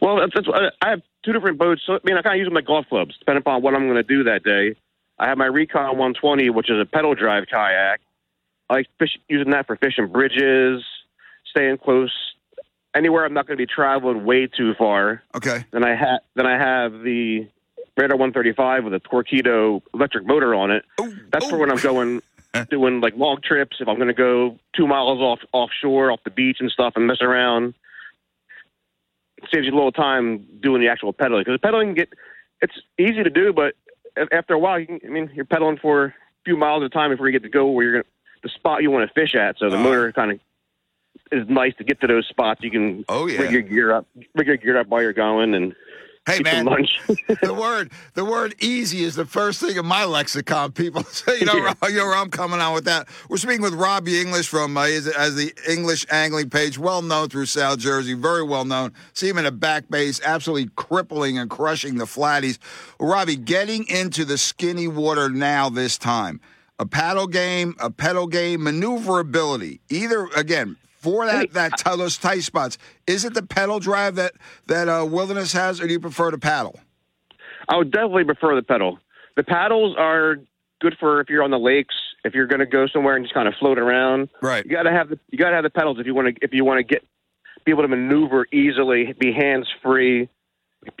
Well, 0.00 0.16
that's, 0.16 0.32
that's, 0.34 0.72
I 0.82 0.90
have 0.90 1.02
two 1.24 1.32
different 1.32 1.58
boats. 1.58 1.82
So, 1.86 1.94
I 1.94 1.98
mean, 2.04 2.16
I 2.16 2.22
kind 2.22 2.34
of 2.34 2.38
use 2.38 2.46
them 2.46 2.54
like 2.54 2.66
golf 2.66 2.86
clubs, 2.88 3.16
depending 3.18 3.40
upon 3.40 3.62
what 3.62 3.74
I'm 3.74 3.84
going 3.86 3.96
to 3.96 4.02
do 4.02 4.24
that 4.24 4.42
day. 4.42 4.76
I 5.18 5.28
have 5.28 5.38
my 5.38 5.46
Recon 5.46 5.98
120, 5.98 6.50
which 6.50 6.70
is 6.70 6.80
a 6.80 6.84
pedal 6.84 7.14
drive 7.14 7.44
kayak. 7.50 8.00
I 8.68 8.74
like 8.74 8.86
fish, 8.98 9.18
using 9.28 9.52
that 9.52 9.66
for 9.66 9.76
fishing 9.76 10.08
bridges, 10.08 10.84
staying 11.50 11.78
close 11.78 12.12
anywhere 12.96 13.24
I'm 13.24 13.34
not 13.34 13.46
going 13.46 13.56
to 13.56 13.62
be 13.62 13.66
traveling 13.72 14.24
way 14.24 14.46
too 14.46 14.74
far. 14.74 15.22
Okay. 15.34 15.64
Then 15.70 15.84
I 15.84 15.94
have 15.94 16.20
then 16.34 16.46
I 16.46 16.58
have 16.58 16.92
the 17.02 17.46
Radar 17.96 18.16
135 18.16 18.84
with 18.84 18.94
a 18.94 19.00
Torqeedo 19.00 19.82
electric 19.94 20.26
motor 20.26 20.54
on 20.54 20.70
it. 20.70 20.84
Ooh, 21.00 21.14
That's 21.30 21.46
ooh. 21.46 21.50
for 21.50 21.58
when 21.58 21.70
I'm 21.70 21.78
going 21.78 22.22
doing 22.70 23.00
like 23.00 23.14
long 23.16 23.38
trips. 23.42 23.76
If 23.80 23.88
I'm 23.88 23.96
going 23.96 24.08
to 24.08 24.14
go 24.14 24.58
two 24.74 24.86
miles 24.86 25.20
off 25.20 25.40
offshore, 25.52 26.10
off 26.10 26.20
the 26.24 26.30
beach 26.30 26.58
and 26.60 26.70
stuff, 26.70 26.94
and 26.96 27.06
mess 27.06 27.20
around. 27.20 27.74
It 29.38 29.50
saves 29.52 29.66
you 29.66 29.72
a 29.72 29.76
little 29.76 29.92
time 29.92 30.46
doing 30.62 30.80
the 30.80 30.88
actual 30.88 31.12
pedaling 31.12 31.44
because 31.44 31.60
pedaling 31.62 31.94
get 31.94 32.12
it's 32.62 32.74
easy 32.98 33.22
to 33.22 33.30
do, 33.30 33.52
but 33.52 33.74
after 34.32 34.54
a 34.54 34.58
while, 34.58 34.78
you 34.78 34.86
can, 34.86 35.00
I 35.04 35.08
mean, 35.08 35.30
you're 35.34 35.44
pedaling 35.44 35.78
for 35.78 36.04
a 36.06 36.14
few 36.44 36.56
miles 36.56 36.82
at 36.82 36.86
a 36.86 36.90
time 36.90 37.10
before 37.10 37.26
you 37.26 37.32
get 37.32 37.42
to 37.42 37.48
go 37.48 37.66
where 37.70 37.84
you're 37.84 37.92
gonna 37.94 38.04
the 38.42 38.48
spot 38.50 38.82
you 38.82 38.90
want 38.90 39.08
to 39.08 39.14
fish 39.14 39.34
at. 39.34 39.58
So 39.58 39.70
the 39.70 39.78
uh, 39.78 39.82
motor 39.82 40.12
kind 40.12 40.32
of 40.32 40.40
is 41.32 41.48
nice 41.48 41.74
to 41.78 41.84
get 41.84 42.00
to 42.00 42.06
those 42.06 42.26
spots. 42.26 42.62
You 42.62 42.70
can 42.70 43.04
oh 43.08 43.26
yeah 43.26 43.40
rig 43.42 43.52
your 43.52 43.62
gear 43.62 43.92
up, 43.92 44.06
rig 44.34 44.46
your 44.46 44.56
gear 44.56 44.78
up 44.78 44.88
while 44.88 45.02
you're 45.02 45.12
going, 45.12 45.54
and 45.54 45.74
Hey 46.26 46.40
man, 46.40 46.64
the 47.40 47.54
word 47.54 47.92
the 48.14 48.24
word 48.24 48.56
easy 48.58 49.04
is 49.04 49.14
the 49.14 49.24
first 49.24 49.60
thing 49.60 49.76
in 49.76 49.86
my 49.86 50.04
lexicon. 50.04 50.72
People 50.72 51.04
say, 51.04 51.38
you 51.38 51.44
know, 51.46 51.54
yeah. 51.54 51.74
you 51.84 51.98
know 51.98 52.06
where 52.06 52.16
I'm 52.16 52.30
coming 52.30 52.58
on 52.58 52.74
with 52.74 52.84
that. 52.86 53.06
We're 53.28 53.36
speaking 53.36 53.62
with 53.62 53.74
Robbie 53.74 54.20
English 54.20 54.48
from 54.48 54.76
uh, 54.76 54.86
as 54.86 55.36
the 55.36 55.52
English 55.70 56.04
angling 56.10 56.50
page, 56.50 56.80
well 56.80 57.00
known 57.00 57.28
through 57.28 57.46
South 57.46 57.78
Jersey, 57.78 58.14
very 58.14 58.42
well 58.42 58.64
known. 58.64 58.92
See 59.12 59.28
him 59.28 59.38
in 59.38 59.46
a 59.46 59.52
back 59.52 59.88
base, 59.88 60.20
absolutely 60.24 60.68
crippling 60.74 61.38
and 61.38 61.48
crushing 61.48 61.98
the 61.98 62.06
flatties. 62.06 62.58
Robbie, 62.98 63.36
getting 63.36 63.86
into 63.86 64.24
the 64.24 64.36
skinny 64.36 64.88
water 64.88 65.28
now 65.28 65.68
this 65.68 65.96
time. 65.96 66.40
A 66.80 66.86
paddle 66.86 67.28
game, 67.28 67.76
a 67.78 67.88
pedal 67.88 68.26
game, 68.26 68.64
maneuverability. 68.64 69.80
Either 69.90 70.26
again, 70.34 70.76
for 71.06 71.24
that 71.24 71.52
that 71.52 71.82
those 71.84 72.18
tight 72.18 72.42
spots. 72.42 72.78
Is 73.06 73.24
it 73.24 73.32
the 73.34 73.44
pedal 73.44 73.78
drive 73.78 74.16
that 74.16 74.32
that 74.66 74.88
uh, 74.88 75.06
Wilderness 75.08 75.52
has, 75.52 75.80
or 75.80 75.86
do 75.86 75.92
you 75.92 76.00
prefer 76.00 76.32
the 76.32 76.38
paddle? 76.38 76.80
I 77.68 77.76
would 77.76 77.92
definitely 77.92 78.24
prefer 78.24 78.56
the 78.56 78.62
pedal. 78.62 78.98
The 79.36 79.44
paddles 79.44 79.94
are 79.96 80.36
good 80.80 80.96
for 80.98 81.20
if 81.20 81.28
you're 81.28 81.44
on 81.44 81.52
the 81.52 81.58
lakes, 81.58 81.94
if 82.24 82.34
you're 82.34 82.48
going 82.48 82.60
to 82.60 82.66
go 82.66 82.88
somewhere 82.88 83.14
and 83.14 83.24
just 83.24 83.34
kind 83.34 83.46
of 83.46 83.54
float 83.54 83.78
around. 83.78 84.28
Right. 84.42 84.64
You 84.64 84.70
got 84.70 84.82
to 84.82 84.90
have 84.90 85.08
the 85.08 85.18
you 85.30 85.38
got 85.38 85.50
to 85.50 85.54
have 85.54 85.64
the 85.64 85.70
pedals 85.70 85.98
if 86.00 86.06
you 86.06 86.14
want 86.14 86.34
to 86.34 86.44
if 86.44 86.52
you 86.52 86.64
want 86.64 86.78
to 86.78 86.94
get 86.94 87.04
be 87.64 87.70
able 87.70 87.82
to 87.82 87.88
maneuver 87.88 88.46
easily, 88.52 89.14
be 89.18 89.32
hands 89.32 89.68
free. 89.82 90.28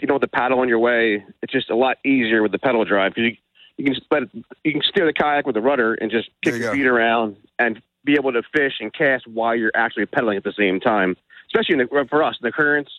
You 0.00 0.08
know, 0.08 0.14
with 0.14 0.22
the 0.22 0.28
paddle 0.28 0.60
on 0.60 0.68
your 0.68 0.78
way, 0.78 1.24
it's 1.42 1.52
just 1.52 1.70
a 1.70 1.76
lot 1.76 1.98
easier 2.04 2.42
with 2.42 2.52
the 2.52 2.58
pedal 2.58 2.84
drive 2.84 3.14
because 3.14 3.30
you 3.30 3.36
you 3.76 3.84
can 3.84 4.02
let 4.10 4.22
it, 4.22 4.30
you 4.64 4.72
can 4.72 4.82
steer 4.82 5.04
the 5.04 5.12
kayak 5.12 5.46
with 5.46 5.54
the 5.54 5.60
rudder 5.60 5.94
and 5.94 6.12
just 6.12 6.30
kick 6.42 6.54
you 6.54 6.60
your 6.60 6.70
go. 6.70 6.76
feet 6.76 6.86
around 6.86 7.36
and 7.58 7.82
be 8.06 8.14
able 8.14 8.32
to 8.32 8.42
fish 8.54 8.74
and 8.80 8.92
cast 8.92 9.26
while 9.26 9.54
you're 9.54 9.72
actually 9.74 10.06
pedaling 10.06 10.38
at 10.38 10.44
the 10.44 10.54
same 10.56 10.80
time. 10.80 11.16
Especially 11.48 11.74
in 11.74 11.86
the, 11.90 12.06
for 12.08 12.22
us, 12.22 12.36
the 12.40 12.50
currents. 12.50 12.90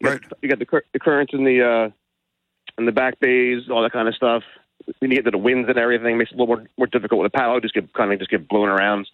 You 0.00 0.10
right. 0.10 0.20
Got, 0.20 0.32
you 0.42 0.48
got 0.48 0.58
the, 0.58 0.82
the 0.92 0.98
currents 0.98 1.32
in 1.32 1.44
the 1.44 1.62
uh, 1.62 1.90
in 2.78 2.86
the 2.86 2.92
back 2.92 3.18
bays, 3.20 3.62
all 3.70 3.82
that 3.82 3.92
kind 3.92 4.08
of 4.08 4.14
stuff. 4.14 4.42
when 4.98 5.10
you 5.10 5.16
get 5.16 5.24
to 5.24 5.30
the 5.30 5.38
winds 5.38 5.68
and 5.68 5.78
everything, 5.78 6.14
it 6.14 6.18
makes 6.18 6.30
it 6.30 6.34
a 6.34 6.38
little 6.38 6.56
more 6.56 6.66
more 6.76 6.86
difficult 6.86 7.22
with 7.22 7.32
the 7.32 7.38
paddle. 7.38 7.60
Just 7.60 7.74
get 7.74 7.92
kind 7.94 8.12
of 8.12 8.18
just 8.18 8.30
get 8.30 8.48
blown 8.48 8.68
around. 8.68 9.08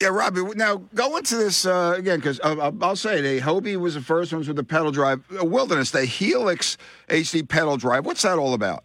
Yeah, 0.00 0.08
Robbie. 0.08 0.42
Now 0.54 0.76
go 0.94 1.16
into 1.16 1.36
this 1.36 1.64
uh, 1.64 1.94
again 1.96 2.18
because 2.18 2.38
uh, 2.40 2.70
I'll 2.82 2.96
say 2.96 3.20
the 3.20 3.40
Hobie 3.40 3.76
was 3.76 3.94
the 3.94 4.02
first 4.02 4.32
ones 4.32 4.46
with 4.46 4.56
the 4.56 4.64
pedal 4.64 4.90
drive. 4.90 5.24
Wilderness, 5.30 5.90
the 5.90 6.04
Helix 6.04 6.76
HD 7.08 7.48
pedal 7.48 7.76
drive. 7.76 8.04
What's 8.04 8.22
that 8.22 8.38
all 8.38 8.52
about? 8.52 8.84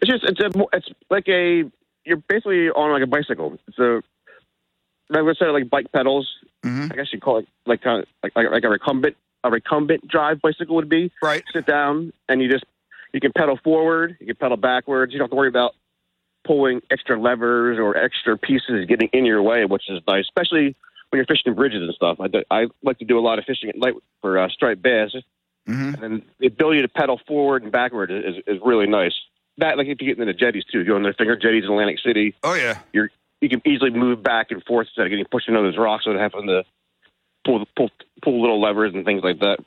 It's 0.00 0.10
just 0.10 0.24
it's 0.24 0.40
a 0.40 0.50
it's 0.72 0.88
like 1.10 1.28
a 1.28 1.64
you're 2.04 2.16
basically 2.16 2.68
on 2.70 2.92
like 2.92 3.02
a 3.02 3.06
bicycle. 3.06 3.58
It's 3.66 3.78
a 3.78 4.02
regular 5.12 5.34
set 5.34 5.48
of 5.48 5.54
like 5.54 5.70
bike 5.70 5.92
pedals. 5.92 6.28
Mm-hmm. 6.64 6.92
I 6.92 6.96
guess 6.96 7.12
you 7.12 7.20
call 7.20 7.38
it 7.38 7.48
like 7.66 7.82
kind 7.82 8.02
of 8.02 8.08
like, 8.22 8.36
like 8.36 8.50
like 8.50 8.64
a 8.64 8.68
recumbent 8.68 9.16
a 9.44 9.50
recumbent 9.50 10.06
drive 10.08 10.40
bicycle 10.40 10.76
would 10.76 10.88
be. 10.88 11.10
Right. 11.22 11.42
Sit 11.52 11.66
down 11.66 12.12
and 12.28 12.40
you 12.40 12.50
just 12.50 12.64
you 13.12 13.20
can 13.20 13.32
pedal 13.32 13.58
forward, 13.62 14.16
you 14.20 14.26
can 14.26 14.36
pedal 14.36 14.56
backwards. 14.56 15.12
You 15.12 15.18
don't 15.18 15.26
have 15.26 15.30
to 15.30 15.36
worry 15.36 15.48
about 15.48 15.74
pulling 16.44 16.80
extra 16.90 17.20
levers 17.20 17.78
or 17.78 17.96
extra 17.96 18.36
pieces 18.36 18.86
getting 18.88 19.08
in 19.12 19.24
your 19.24 19.42
way, 19.42 19.64
which 19.64 19.88
is 19.88 20.00
nice, 20.08 20.24
especially 20.24 20.74
when 21.10 21.18
you're 21.18 21.26
fishing 21.26 21.54
bridges 21.54 21.82
and 21.82 21.94
stuff. 21.94 22.18
I, 22.20 22.28
do, 22.28 22.42
I 22.50 22.66
like 22.82 22.98
to 22.98 23.04
do 23.04 23.18
a 23.18 23.20
lot 23.20 23.38
of 23.38 23.44
fishing 23.44 23.68
at 23.68 23.76
night 23.76 23.94
for 24.20 24.38
uh, 24.38 24.48
striped 24.48 24.82
bass, 24.82 25.14
mm-hmm. 25.68 25.94
and 25.94 26.02
then 26.02 26.22
the 26.40 26.46
ability 26.46 26.82
to 26.82 26.88
pedal 26.88 27.20
forward 27.26 27.62
and 27.62 27.70
backward 27.70 28.10
is, 28.10 28.36
is 28.46 28.58
really 28.64 28.86
nice. 28.86 29.14
That 29.58 29.76
like 29.76 29.86
if 29.86 30.00
you 30.00 30.06
get 30.06 30.18
into 30.18 30.32
the 30.32 30.38
jetties 30.38 30.64
too, 30.72 30.84
going 30.84 31.02
to 31.02 31.12
finger 31.12 31.36
jetties 31.36 31.64
in 31.64 31.70
Atlantic 31.70 31.98
City. 32.04 32.34
Oh 32.42 32.54
yeah, 32.54 32.78
you're 32.92 33.10
you 33.42 33.48
can 33.48 33.60
easily 33.66 33.90
move 33.90 34.22
back 34.22 34.46
and 34.50 34.62
forth 34.64 34.86
instead 34.86 35.06
of 35.06 35.10
getting 35.10 35.26
pushed 35.30 35.48
into 35.48 35.60
those 35.60 35.76
rocks 35.76 36.06
without 36.06 36.20
having 36.20 36.46
to 36.46 36.62
pull 37.44 37.64
pull 37.76 37.90
pull 38.22 38.40
little 38.40 38.60
levers 38.60 38.92
and 38.94 39.04
things 39.04 39.22
like 39.22 39.40
that. 39.40 39.58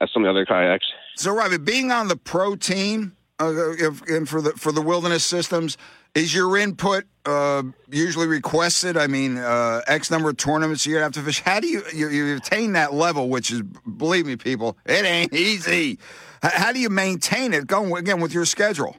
As 0.00 0.10
some 0.12 0.24
of 0.24 0.26
the 0.26 0.30
other 0.30 0.46
kayaks. 0.46 0.86
So, 1.16 1.32
Robbie, 1.32 1.58
being 1.58 1.92
on 1.92 2.08
the 2.08 2.16
pro 2.16 2.56
team 2.56 3.16
uh, 3.40 3.72
if, 3.72 4.02
and 4.02 4.28
for 4.28 4.40
the 4.40 4.52
for 4.52 4.70
the 4.70 4.80
wilderness 4.80 5.24
systems, 5.24 5.76
is 6.14 6.34
your 6.34 6.56
input 6.56 7.04
uh, 7.26 7.64
usually 7.90 8.26
requested? 8.26 8.96
I 8.96 9.08
mean, 9.08 9.38
uh, 9.38 9.82
X 9.86 10.10
number 10.10 10.30
of 10.30 10.36
tournaments 10.36 10.86
you 10.86 10.96
have 10.96 11.12
to 11.12 11.20
fish. 11.20 11.40
How 11.40 11.58
do 11.60 11.66
you, 11.66 11.82
you 11.92 12.08
you 12.08 12.36
attain 12.36 12.72
that 12.72 12.94
level? 12.94 13.28
Which 13.28 13.50
is, 13.50 13.62
believe 13.62 14.26
me, 14.26 14.36
people, 14.36 14.76
it 14.86 15.04
ain't 15.04 15.32
easy. 15.32 15.98
How 16.42 16.72
do 16.72 16.78
you 16.78 16.90
maintain 16.90 17.52
it 17.54 17.66
going 17.66 17.96
again 17.96 18.20
with 18.20 18.32
your 18.32 18.44
schedule? 18.44 18.96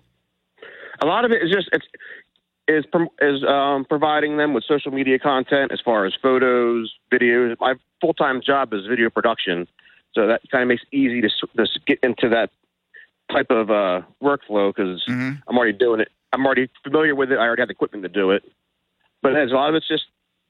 A 1.01 1.05
lot 1.05 1.25
of 1.25 1.31
it 1.31 1.41
is 1.43 1.51
just 1.51 1.69
it's 1.71 1.85
is 2.67 2.85
is 3.21 3.43
um, 3.43 3.85
providing 3.85 4.37
them 4.37 4.53
with 4.53 4.63
social 4.63 4.91
media 4.91 5.19
content 5.19 5.71
as 5.71 5.79
far 5.81 6.05
as 6.05 6.13
photos, 6.21 6.93
videos. 7.11 7.55
My 7.59 7.75
full 8.01 8.13
time 8.13 8.41
job 8.41 8.73
is 8.73 8.85
video 8.87 9.09
production, 9.09 9.67
so 10.13 10.27
that 10.27 10.41
kind 10.51 10.63
of 10.63 10.67
makes 10.67 10.83
it 10.91 10.95
easy 10.95 11.21
to, 11.21 11.29
to 11.29 11.79
get 11.85 11.99
into 12.01 12.29
that 12.29 12.49
type 13.31 13.47
of 13.49 13.69
uh, 13.69 14.01
workflow 14.21 14.73
because 14.75 15.03
I'm 15.47 15.57
already 15.57 15.77
doing 15.77 15.99
it. 15.99 16.09
I'm 16.33 16.45
already 16.45 16.69
familiar 16.83 17.15
with 17.15 17.31
it. 17.31 17.35
I 17.35 17.41
already 17.41 17.61
have 17.61 17.69
the 17.69 17.73
equipment 17.73 18.03
to 18.03 18.09
do 18.09 18.31
it. 18.31 18.43
But 19.21 19.35
a 19.35 19.45
lot 19.45 19.69
of 19.69 19.75
it's 19.75 19.87
just 19.87 20.03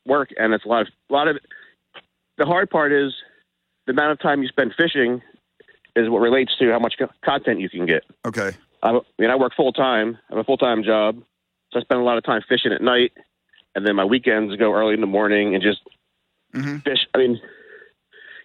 work, 0.06 0.30
and 0.38 0.54
it's 0.54 0.66
a 0.66 0.68
lot 0.68 0.82
of 0.82 0.88
a 1.10 1.14
lot 1.14 1.28
of 1.28 1.38
it. 1.38 1.44
The 2.38 2.46
hard 2.46 2.70
part 2.70 2.92
is 2.92 3.14
the 3.86 3.94
amount 3.94 4.12
of 4.12 4.20
time 4.20 4.42
you 4.42 4.48
spend 4.48 4.74
fishing 4.78 5.22
is 5.96 6.10
what 6.10 6.20
relates 6.20 6.52
to 6.60 6.72
how 6.72 6.80
much 6.80 6.96
co- 7.00 7.10
content 7.24 7.60
you 7.60 7.70
can 7.70 7.86
get. 7.86 8.04
Okay. 8.26 8.52
I, 8.84 8.90
I 8.90 9.00
mean, 9.18 9.30
I 9.30 9.36
work 9.36 9.54
full 9.56 9.72
time. 9.72 10.18
I 10.30 10.36
have 10.36 10.40
a 10.40 10.44
full 10.44 10.58
time 10.58 10.84
job, 10.84 11.24
so 11.76 11.82
I 11.82 11.84
spend 11.84 12.00
a 12.00 12.04
lot 12.04 12.18
of 12.18 12.24
time 12.24 12.42
fishing 12.48 12.72
at 12.72 12.82
night, 12.82 13.12
and 13.76 13.86
then 13.86 13.96
my 13.98 14.06
weekends 14.06 14.56
go 14.56 14.74
early 14.74 14.94
in 14.94 15.02
the 15.02 15.08
morning 15.08 15.54
and 15.56 15.62
just 15.62 15.82
fish. 16.84 17.06
I 17.14 17.18
mean, 17.18 17.40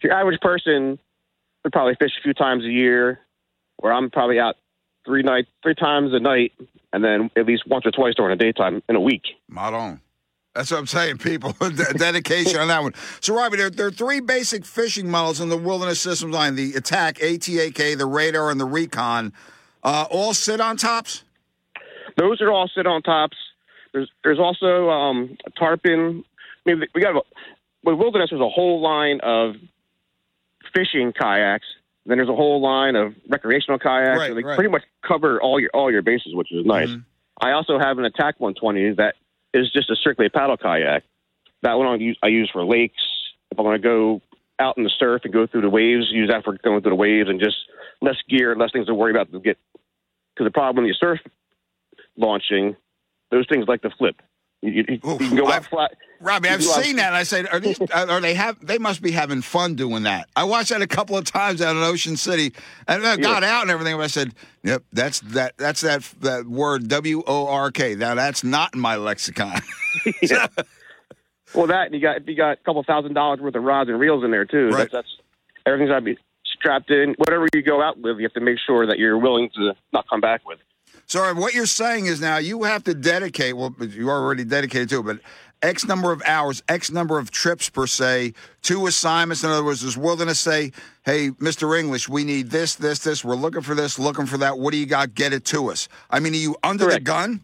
your 0.03 0.13
average 0.13 0.41
person 0.41 0.99
would 1.63 1.73
probably 1.73 1.95
fish 1.95 2.11
a 2.19 2.23
few 2.23 2.35
times 2.35 2.65
a 2.65 2.69
year, 2.71 3.21
where 3.77 3.93
I'm 3.93 4.11
probably 4.11 4.41
out 4.41 4.57
three 5.07 5.23
night, 5.23 5.47
three 5.63 5.77
times 5.77 6.13
a 6.13 6.19
night, 6.19 6.53
and 6.93 7.05
then 7.05 7.31
at 7.37 7.47
least 7.47 7.69
once 7.69 7.87
or 7.87 7.93
twice 7.93 8.15
during 8.17 8.37
the 8.37 8.45
daytime 8.45 8.83
in 8.89 8.97
a 8.97 9.01
week. 9.01 9.23
Not 9.49 9.75
on. 9.75 10.01
That's 10.57 10.73
what 10.73 10.79
I'm 10.79 10.89
saying, 10.89 11.19
people. 11.19 11.53
De- 11.61 11.95
Dedication 11.95 12.59
on 12.61 12.67
that 12.67 12.83
one. 12.83 12.95
So, 13.21 13.37
Robbie, 13.37 13.59
there, 13.59 13.71
there 13.71 13.87
are 13.87 13.93
three 13.93 14.19
basic 14.19 14.65
fishing 14.65 15.09
models 15.09 15.41
in 15.41 15.49
the 15.49 15.57
Wilderness 15.57 16.01
Systems 16.01 16.35
line 16.35 16.57
the 16.57 16.75
Attack, 16.75 17.19
ATAK, 17.19 17.97
the 17.97 18.07
Radar, 18.07 18.51
and 18.51 18.61
the 18.61 18.65
Recon. 18.65 19.33
Uh, 19.85 20.07
all 20.11 20.35
sit 20.35 20.61
on 20.61 20.77
tops? 20.77 21.23
Those 22.17 22.41
are 22.41 22.51
all 22.51 22.69
sit 22.69 22.87
on 22.87 23.03
tops. 23.03 23.37
There's 23.93 24.11
there's 24.23 24.39
also 24.39 24.89
um, 24.91 25.37
a 25.47 25.51
tarpon. 25.51 26.25
I 26.67 26.71
mean, 26.71 26.85
we 26.95 27.01
got 27.01 27.25
with 27.85 27.99
wilderness. 27.99 28.31
There's 28.31 28.43
a 28.43 28.49
whole 28.49 28.81
line 28.81 29.21
of 29.23 29.57
fishing 30.75 31.13
kayaks. 31.13 31.67
Then 32.07 32.19
there's 32.19 32.29
a 32.29 32.35
whole 32.35 32.61
line 32.61 32.97
of 32.97 33.15
recreational 33.29 33.79
kayaks. 33.79 34.19
Right, 34.19 34.29
so 34.29 34.35
they 34.35 34.43
right. 34.43 34.57
pretty 34.57 34.71
much 34.71 34.83
cover 35.07 35.41
all 35.41 35.61
your 35.61 35.71
all 35.75 35.91
your 35.91 36.03
bases, 36.03 36.35
which 36.35 36.53
is 36.53 36.65
nice. 36.65 36.89
Mm-hmm. 36.89 37.01
I 37.43 37.53
also 37.53 37.79
have 37.79 37.99
an 37.99 38.05
ATAK 38.05 38.35
120 38.39 38.95
that 38.95 39.15
is 39.55 39.73
just 39.73 39.91
a 39.91 39.97
strictly 39.97 40.27
a 40.27 40.31
paddle 40.31 40.57
kayak. 40.57 41.05
That 41.63 41.75
one 41.75 41.87
I 41.87 41.95
use, 41.97 42.19
I 42.23 42.29
use 42.29 42.51
for 42.53 42.65
lakes. 42.65 43.03
If 43.51 43.59
I 43.59 43.63
want 43.63 43.81
to 43.81 43.87
go 43.87 44.23
out 44.59 44.77
in 44.77 44.85
the 44.85 44.91
surf 44.91 45.23
and 45.25 45.33
go 45.33 45.47
through 45.47 45.63
the 45.63 45.71
waves, 45.71 46.07
use 46.11 46.29
that 46.31 46.45
for 46.45 46.57
going 46.59 46.83
through 46.83 46.91
the 46.91 46.97
waves 46.97 47.29
and 47.29 47.41
just 47.41 47.57
less 48.01 48.17
gear, 48.29 48.55
less 48.55 48.73
things 48.73 48.87
to 48.87 48.95
worry 48.95 49.11
about 49.11 49.33
to 49.33 49.41
get. 49.41 49.59
Because 50.35 50.47
the 50.47 50.51
problem 50.51 50.85
when 50.85 50.87
you 50.87 50.95
surf 50.95 51.21
launching, 52.17 52.77
those 53.31 53.47
things 53.49 53.67
like 53.69 53.83
the 53.83 53.91
flip. 53.99 54.17
You, 54.63 54.73
you, 54.73 54.85
you 54.89 54.99
can 55.19 55.37
go 55.37 55.51
out 55.51 55.65
flat. 55.65 55.93
Robbie, 56.21 56.51
I've 56.51 56.61
out- 56.61 56.83
seen 56.83 56.97
that. 56.97 57.15
I 57.15 57.23
said, 57.23 57.49
are 57.51 57.61
these? 57.61 57.81
Are 57.95 58.21
they 58.21 58.35
have? 58.35 58.65
They 58.65 58.77
must 58.77 59.01
be 59.01 59.11
having 59.11 59.41
fun 59.41 59.75
doing 59.75 60.03
that. 60.03 60.29
I 60.37 60.45
watched 60.45 60.69
that 60.69 60.83
a 60.83 60.87
couple 60.87 61.17
of 61.17 61.25
times 61.25 61.63
out 61.63 61.77
in 61.77 61.83
Ocean 61.83 62.17
City, 62.17 62.53
and 62.87 63.07
I 63.07 63.17
got 63.17 63.43
out 63.43 63.63
and 63.63 63.71
everything. 63.71 63.97
But 63.97 64.03
I 64.03 64.09
said, 64.09 64.35
"Yep, 64.63 64.85
that's 64.93 65.21
that. 65.21 65.57
That's 65.57 65.81
that 65.81 66.03
that 66.21 66.47
word 66.47 66.89
W 66.89 67.23
O 67.27 67.47
R 67.49 67.71
K. 67.71 67.95
Now 67.95 68.15
that's 68.15 68.45
not 68.45 68.75
in 68.75 68.81
my 68.81 68.97
lexicon." 68.97 69.61
Yeah. 70.23 70.47
well, 71.53 71.67
that 71.67 71.87
and 71.87 71.95
you 71.95 72.01
got 72.01 72.29
you 72.29 72.37
got 72.37 72.53
a 72.53 72.57
couple 72.57 72.83
thousand 72.85 73.15
dollars 73.15 73.41
worth 73.41 73.57
of 73.57 73.63
rods 73.65 73.91
and 73.91 73.99
reels 73.99 74.23
in 74.23 74.31
there 74.31 74.45
too. 74.45 74.69
Right. 74.69 74.79
That's, 74.79 74.93
that's 74.93 75.09
everything's 75.67 75.91
got 75.91 75.97
to 75.97 76.05
be 76.05 76.19
strapped 76.45 76.91
in. 76.91 77.15
Whatever 77.17 77.49
you 77.55 77.63
go 77.63 77.83
out 77.83 77.99
with, 77.99 78.19
you 78.19 78.23
have 78.25 78.35
to 78.35 78.41
make 78.41 78.59
sure 78.65 78.87
that 78.87 78.99
you're 78.99 79.19
willing 79.19 79.51
to 79.57 79.75
not 79.93 80.07
come 80.09 80.21
back 80.21 80.47
with. 80.47 80.59
So 81.11 81.35
what 81.35 81.55
you're 81.55 81.67
saying 81.67 82.07
is 82.07 82.21
now 82.21 82.37
you 82.37 82.63
have 82.63 82.85
to 82.85 82.95
dedicate. 82.95 83.57
Well, 83.57 83.75
you 83.81 84.09
already 84.09 84.45
dedicated 84.45 84.91
to 84.91 85.01
it, 85.01 85.03
but 85.03 85.19
X 85.61 85.85
number 85.85 86.13
of 86.13 86.23
hours, 86.25 86.63
X 86.69 86.93
number 86.93 87.19
of 87.19 87.33
trips 87.33 87.69
per 87.69 87.89
se, 87.89 88.33
two 88.63 88.87
assignments. 88.87 89.43
In 89.43 89.51
other 89.51 89.65
words, 89.65 89.81
does 89.81 89.99
Wilderness 89.99 90.39
say, 90.39 90.71
"Hey, 91.05 91.31
Mr. 91.31 91.77
English, 91.77 92.09
we 92.09 92.23
need 92.23 92.51
this, 92.51 92.77
this, 92.77 93.01
this. 93.01 93.25
We're 93.25 93.35
looking 93.35 93.63
for 93.63 93.75
this, 93.75 93.99
looking 93.99 94.25
for 94.25 94.39
that. 94.39 94.61
What 94.61 94.71
do 94.71 94.77
you 94.77 94.87
got? 94.87 95.17
Get 95.17 95.33
it 95.33 95.45
to 95.47 95.69
us." 95.69 95.89
I 96.11 96.21
mean, 96.21 96.33
are 96.33 96.37
you 96.37 96.55
under 96.63 96.87
the 96.87 97.01
gun? 97.01 97.41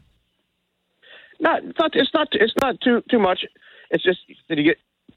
Not 1.40 1.64
it's 1.64 1.76
not 1.76 1.90
it's 1.96 2.10
not 2.14 2.28
it's 2.30 2.54
not 2.62 2.80
too 2.82 3.02
too 3.10 3.18
much. 3.18 3.44
It's 3.90 4.04
just 4.04 4.20
that 4.48 4.58
you 4.58 4.62
get 4.62 4.76
a 5.08 5.12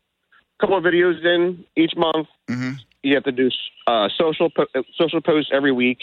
couple 0.59 0.75
of 0.75 0.83
videos 0.83 1.23
in 1.23 1.65
each 1.75 1.93
month. 1.95 2.27
Mm-hmm. 2.47 2.71
You 3.03 3.13
have 3.13 3.25
to 3.25 3.31
do 3.31 3.51
uh, 3.85 4.09
social 4.17 4.49
po- 4.49 4.65
uh, 4.73 4.81
social 4.97 5.21
posts 5.21 5.51
every 5.53 5.71
week, 5.71 5.99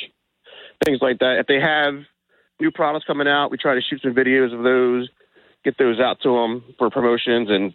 things 0.84 1.01
like 1.03 1.18
that. 1.18 1.40
If 1.40 1.49
they 1.49 1.59
have 1.59 2.05
new 2.61 2.70
products 2.70 3.07
coming 3.07 3.28
out, 3.28 3.50
we 3.50 3.57
try 3.57 3.74
to 3.74 3.80
shoot 3.80 4.02
some 4.02 4.14
videos 4.14 4.54
of 4.57 4.62
those, 4.62 5.09
get 5.64 5.78
those 5.78 6.00
out 6.00 6.20
to 6.22 6.30
them 6.30 6.64
for 6.78 6.90
promotions 6.90 7.48
and 7.50 7.74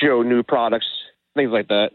show 0.00 0.22
new 0.22 0.42
products, 0.42 0.86
things 1.34 1.50
like 1.50 1.68
that. 1.68 1.90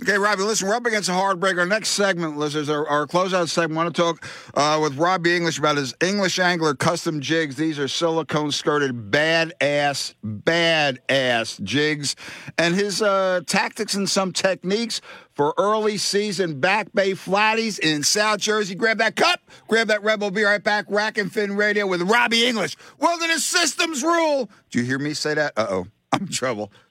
Okay, 0.00 0.18
Robbie, 0.18 0.42
listen, 0.42 0.66
we're 0.66 0.74
up 0.74 0.84
against 0.84 1.08
a 1.08 1.12
hard 1.12 1.38
break. 1.38 1.56
Our 1.58 1.66
next 1.66 1.90
segment, 1.90 2.36
listeners, 2.36 2.68
our, 2.68 2.88
our 2.88 3.06
closeout 3.06 3.48
segment, 3.48 3.78
I 3.78 3.84
want 3.84 3.94
to 3.94 4.02
talk 4.02 4.28
uh, 4.54 4.80
with 4.82 4.96
Robbie 4.98 5.36
English 5.36 5.58
about 5.60 5.76
his 5.76 5.94
English 6.00 6.40
Angler 6.40 6.74
custom 6.74 7.20
jigs. 7.20 7.54
These 7.54 7.78
are 7.78 7.86
silicone 7.86 8.50
skirted, 8.50 9.12
badass, 9.12 10.14
badass 10.24 11.62
jigs, 11.62 12.16
and 12.58 12.74
his 12.74 13.00
uh, 13.00 13.42
tactics 13.46 13.94
and 13.94 14.10
some 14.10 14.32
techniques 14.32 15.00
for 15.34 15.54
early 15.56 15.98
season 15.98 16.58
back 16.58 16.92
bay 16.92 17.12
flatties 17.12 17.78
in 17.78 18.02
South 18.02 18.40
Jersey. 18.40 18.74
Grab 18.74 18.98
that 18.98 19.14
cup, 19.14 19.40
grab 19.68 19.86
that 19.86 20.02
Rebel. 20.02 20.32
Be 20.32 20.42
right 20.42 20.62
back. 20.62 20.86
Rack 20.88 21.16
and 21.16 21.32
Fin 21.32 21.54
Radio 21.56 21.86
with 21.86 22.02
Robbie 22.02 22.44
English. 22.46 22.76
Wilderness 22.98 23.44
Systems 23.44 24.02
rule. 24.02 24.50
Do 24.70 24.80
you 24.80 24.84
hear 24.84 24.98
me 24.98 25.14
say 25.14 25.34
that? 25.34 25.52
Uh 25.56 25.66
oh. 25.70 25.86
I'm 26.14 26.24
in 26.24 26.28
trouble. 26.28 26.70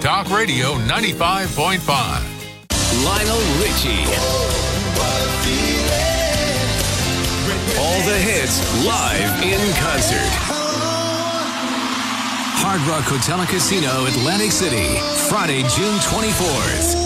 Talk 0.00 0.28
Radio 0.30 0.74
95.5. 0.88 1.86
Lionel 3.04 3.38
Richie. 3.62 4.04
All 7.78 8.00
the 8.02 8.18
hits 8.18 8.58
live 8.84 9.42
in 9.44 9.60
concert. 9.76 10.30
Hard 12.58 12.80
Rock 12.88 13.04
Hotel 13.04 13.38
and 13.38 13.48
Casino, 13.48 14.04
Atlantic 14.06 14.50
City, 14.50 14.98
Friday, 15.28 15.62
June 15.62 15.98
24th. 16.00 16.96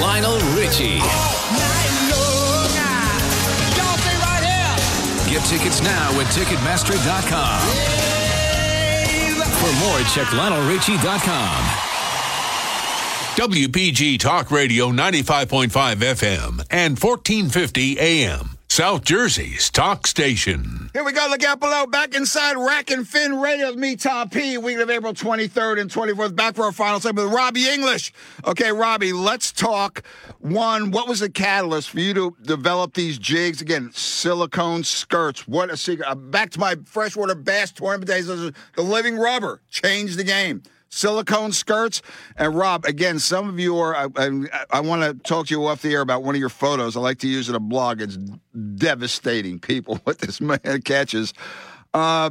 Lionel 0.00 0.40
Richie. 0.56 0.98
Get 5.30 5.44
tickets 5.46 5.82
now 5.82 6.20
at 6.20 6.26
Ticketmaster.com. 6.34 8.03
For 9.64 9.72
more, 9.86 9.98
check 10.00 10.26
LionelRichie.com. 10.26 11.64
WPG 13.34 14.20
Talk 14.20 14.50
Radio 14.50 14.90
95.5 14.90 15.70
FM 15.70 16.66
and 16.70 17.02
1450 17.02 17.98
AM. 17.98 18.53
South 18.74 19.04
Jersey's 19.04 19.70
talk 19.70 20.04
station. 20.04 20.90
Here 20.94 21.04
we 21.04 21.12
go. 21.12 21.28
Look 21.30 21.44
out 21.44 21.60
below. 21.60 21.86
Back 21.86 22.16
inside 22.16 22.56
Rack 22.56 22.90
and 22.90 23.06
Fin 23.06 23.38
Radio 23.38 23.68
with 23.68 23.78
me, 23.78 23.94
Tom 23.94 24.28
P. 24.28 24.58
Week 24.58 24.78
of 24.78 24.90
April 24.90 25.14
23rd 25.14 25.80
and 25.80 25.88
24th. 25.88 26.34
Back 26.34 26.56
for 26.56 26.64
our 26.64 26.72
final 26.72 26.98
segment 26.98 27.28
with 27.28 27.36
Robbie 27.36 27.68
English. 27.68 28.12
Okay, 28.44 28.72
Robbie, 28.72 29.12
let's 29.12 29.52
talk. 29.52 30.02
One, 30.40 30.90
what 30.90 31.06
was 31.06 31.20
the 31.20 31.30
catalyst 31.30 31.90
for 31.90 32.00
you 32.00 32.14
to 32.14 32.36
develop 32.42 32.94
these 32.94 33.16
jigs? 33.16 33.62
Again, 33.62 33.92
silicone 33.92 34.82
skirts. 34.82 35.46
What 35.46 35.70
a 35.70 35.76
secret. 35.76 36.08
Uh, 36.08 36.16
back 36.16 36.50
to 36.50 36.58
my 36.58 36.74
freshwater 36.84 37.36
bass 37.36 37.70
tournament 37.70 38.08
days. 38.08 38.26
The 38.26 38.52
living 38.76 39.16
rubber 39.16 39.60
changed 39.70 40.18
the 40.18 40.24
game 40.24 40.64
silicone 40.94 41.52
skirts. 41.52 42.02
And 42.36 42.54
Rob, 42.54 42.84
again, 42.84 43.18
some 43.18 43.48
of 43.48 43.58
you 43.58 43.78
are. 43.78 43.94
I, 43.94 44.08
I, 44.16 44.48
I 44.70 44.80
want 44.80 45.02
to 45.02 45.14
talk 45.28 45.48
to 45.48 45.54
you 45.54 45.66
off 45.66 45.82
the 45.82 45.92
air 45.92 46.00
about 46.00 46.22
one 46.22 46.34
of 46.34 46.40
your 46.40 46.48
photos. 46.48 46.96
I 46.96 47.00
like 47.00 47.18
to 47.18 47.28
use 47.28 47.48
it 47.48 47.52
in 47.52 47.56
a 47.56 47.60
blog. 47.60 48.00
It's 48.00 48.16
devastating, 48.16 49.58
people, 49.58 49.96
what 50.04 50.18
this 50.18 50.40
man 50.40 50.82
catches. 50.84 51.34
Uh, 51.92 52.30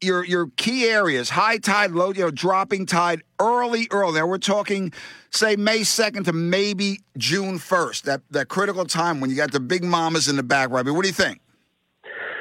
your 0.00 0.24
your 0.24 0.48
key 0.56 0.84
areas: 0.86 1.30
high 1.30 1.58
tide, 1.58 1.90
low, 1.90 2.12
you 2.12 2.22
know, 2.22 2.30
dropping 2.30 2.86
tide, 2.86 3.22
early, 3.40 3.88
early. 3.90 4.20
Now 4.20 4.26
we're 4.26 4.38
talking, 4.38 4.92
say 5.30 5.56
May 5.56 5.82
second 5.82 6.24
to 6.24 6.32
maybe 6.32 7.00
June 7.16 7.58
first. 7.58 8.04
That 8.04 8.22
that 8.30 8.48
critical 8.48 8.84
time 8.84 9.20
when 9.20 9.28
you 9.28 9.36
got 9.36 9.52
the 9.52 9.60
big 9.60 9.84
mamas 9.84 10.28
in 10.28 10.36
the 10.36 10.42
back, 10.42 10.70
Robbie. 10.70 10.92
What 10.92 11.02
do 11.02 11.08
you 11.08 11.14
think? 11.14 11.40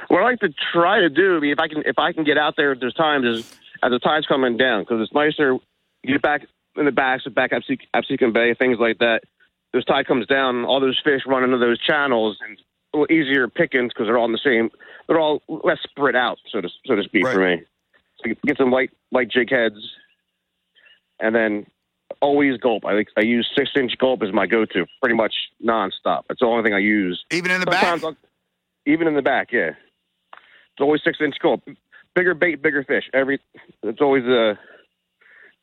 What 0.07 0.21
I 0.21 0.23
like 0.23 0.39
to 0.39 0.49
try 0.71 1.01
to 1.01 1.09
do, 1.09 1.35
I 1.35 1.39
mean, 1.39 1.51
if 1.51 1.59
I 1.59 1.67
can, 1.67 1.83
if 1.85 1.99
I 1.99 2.13
can 2.13 2.23
get 2.23 2.37
out 2.37 2.55
there, 2.55 2.75
there's 2.75 2.93
times 2.93 3.25
is 3.25 3.53
as 3.83 3.91
the 3.91 3.99
tide's 3.99 4.25
coming 4.25 4.57
down 4.57 4.83
because 4.83 5.01
it's 5.01 5.13
nicer. 5.13 5.53
You 6.03 6.13
get 6.13 6.21
back 6.21 6.41
in 6.75 6.85
the 6.85 6.91
backs 6.91 7.25
of 7.25 7.35
back 7.35 7.51
Absecon 7.51 8.33
Bay, 8.33 8.53
things 8.53 8.77
like 8.79 8.99
that. 8.99 9.21
This 9.73 9.83
tide 9.85 10.07
comes 10.07 10.25
down, 10.27 10.65
all 10.65 10.79
those 10.79 10.99
fish 11.03 11.21
run 11.27 11.43
into 11.43 11.57
those 11.57 11.79
channels, 11.79 12.37
and 12.47 12.57
a 12.93 12.97
little 12.97 13.15
easier 13.15 13.47
pickings 13.47 13.91
because 13.93 14.07
they're 14.07 14.17
all 14.17 14.25
in 14.25 14.31
the 14.31 14.39
same. 14.43 14.69
They're 15.07 15.19
all 15.19 15.41
less 15.47 15.79
spread 15.83 16.15
out, 16.15 16.37
so 16.51 16.61
to 16.61 16.69
so 16.85 16.95
to 16.95 17.03
speak, 17.03 17.25
right. 17.25 17.33
for 17.33 17.39
me. 17.39 17.63
So 18.23 18.33
get 18.45 18.57
some 18.57 18.71
light 18.71 18.91
light 19.11 19.29
jig 19.29 19.49
heads, 19.49 19.75
and 21.19 21.35
then 21.35 21.65
always 22.21 22.57
gulp. 22.57 22.85
I 22.85 22.95
think 22.95 23.09
I 23.17 23.21
use 23.21 23.49
six 23.55 23.71
inch 23.75 23.97
gulp 23.97 24.23
as 24.23 24.31
my 24.31 24.47
go 24.47 24.65
to, 24.65 24.85
pretty 25.01 25.15
much 25.15 25.33
nonstop. 25.63 26.23
That's 26.27 26.39
the 26.39 26.45
only 26.45 26.63
thing 26.63 26.73
I 26.73 26.79
use. 26.79 27.23
Even 27.31 27.51
in 27.51 27.61
the 27.61 27.71
Sometimes 27.71 28.01
back. 28.01 28.07
I'll, 28.09 28.91
even 28.91 29.07
in 29.07 29.15
the 29.15 29.21
back, 29.21 29.51
yeah. 29.51 29.71
It's 30.31 30.81
always 30.81 31.01
six 31.03 31.19
inch 31.19 31.35
gulp 31.41 31.63
bigger 32.17 32.33
bait, 32.33 32.61
bigger 32.61 32.83
fish. 32.83 33.03
Every 33.13 33.39
it's 33.83 34.01
always 34.01 34.23
a 34.25 34.57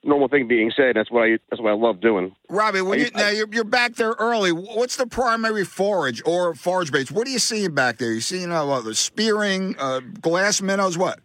normal 0.05 0.29
thing 0.29 0.47
being 0.47 0.73
said. 0.77 0.95
That's 0.97 1.11
what 1.11 1.25
I 1.25 1.39
that's 1.51 1.61
what 1.61 1.71
I 1.71 1.75
love 1.75 2.01
doing. 2.01 2.35
Robbie, 2.49 2.81
when 2.81 3.01
you, 3.01 3.11
now 3.15 3.29
you're, 3.29 3.49
you're 3.51 3.65
back 3.65 3.97
there 3.97 4.15
early. 4.19 4.53
What's 4.53 4.97
the 4.97 5.07
primary 5.07 5.65
forage 5.65 6.23
or 6.25 6.55
forage 6.55 6.93
baits? 6.93 7.11
What 7.11 7.27
are 7.27 7.31
you 7.31 7.41
seeing 7.41 7.75
back 7.75 7.99
there? 7.99 8.13
You 8.13 8.21
seeing 8.21 8.53
uh, 8.53 8.65
what, 8.65 8.85
the 8.85 8.95
spearing, 8.95 9.75
uh, 9.79 10.01
glass 10.21 10.63
minnows, 10.63 10.97
what? 10.97 11.19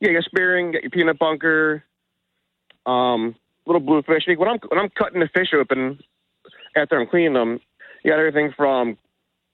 Yeah, 0.00 0.10
you 0.10 0.14
got 0.16 0.24
spearing, 0.24 0.72
got 0.72 0.82
your 0.82 0.90
peanut 0.90 1.18
bunker, 1.18 1.82
um, 2.86 3.34
little 3.66 3.80
bluefish. 3.80 4.24
When 4.26 4.48
I'm 4.48 4.58
when 4.68 4.78
I'm 4.78 4.90
cutting 4.90 5.20
the 5.20 5.28
fish 5.34 5.48
open 5.54 5.98
after 6.76 7.00
I'm 7.00 7.08
cleaning 7.08 7.32
them, 7.32 7.58
you 8.04 8.12
got 8.12 8.18
everything 8.18 8.52
from 8.56 8.98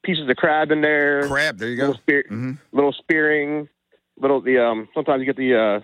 pieces 0.02 0.28
of 0.28 0.36
crab 0.36 0.70
in 0.70 0.80
there. 0.80 1.26
Crab, 1.28 1.58
there 1.58 1.70
you 1.70 1.76
go. 1.76 1.86
Little, 1.86 2.00
spear, 2.02 2.24
mm-hmm. 2.24 2.52
little 2.72 2.92
spearing, 2.92 3.68
little 4.20 4.40
the 4.40 4.58
um 4.58 4.88
sometimes 4.94 5.20
you 5.20 5.26
get 5.26 5.36
the 5.36 5.54
uh 5.54 5.80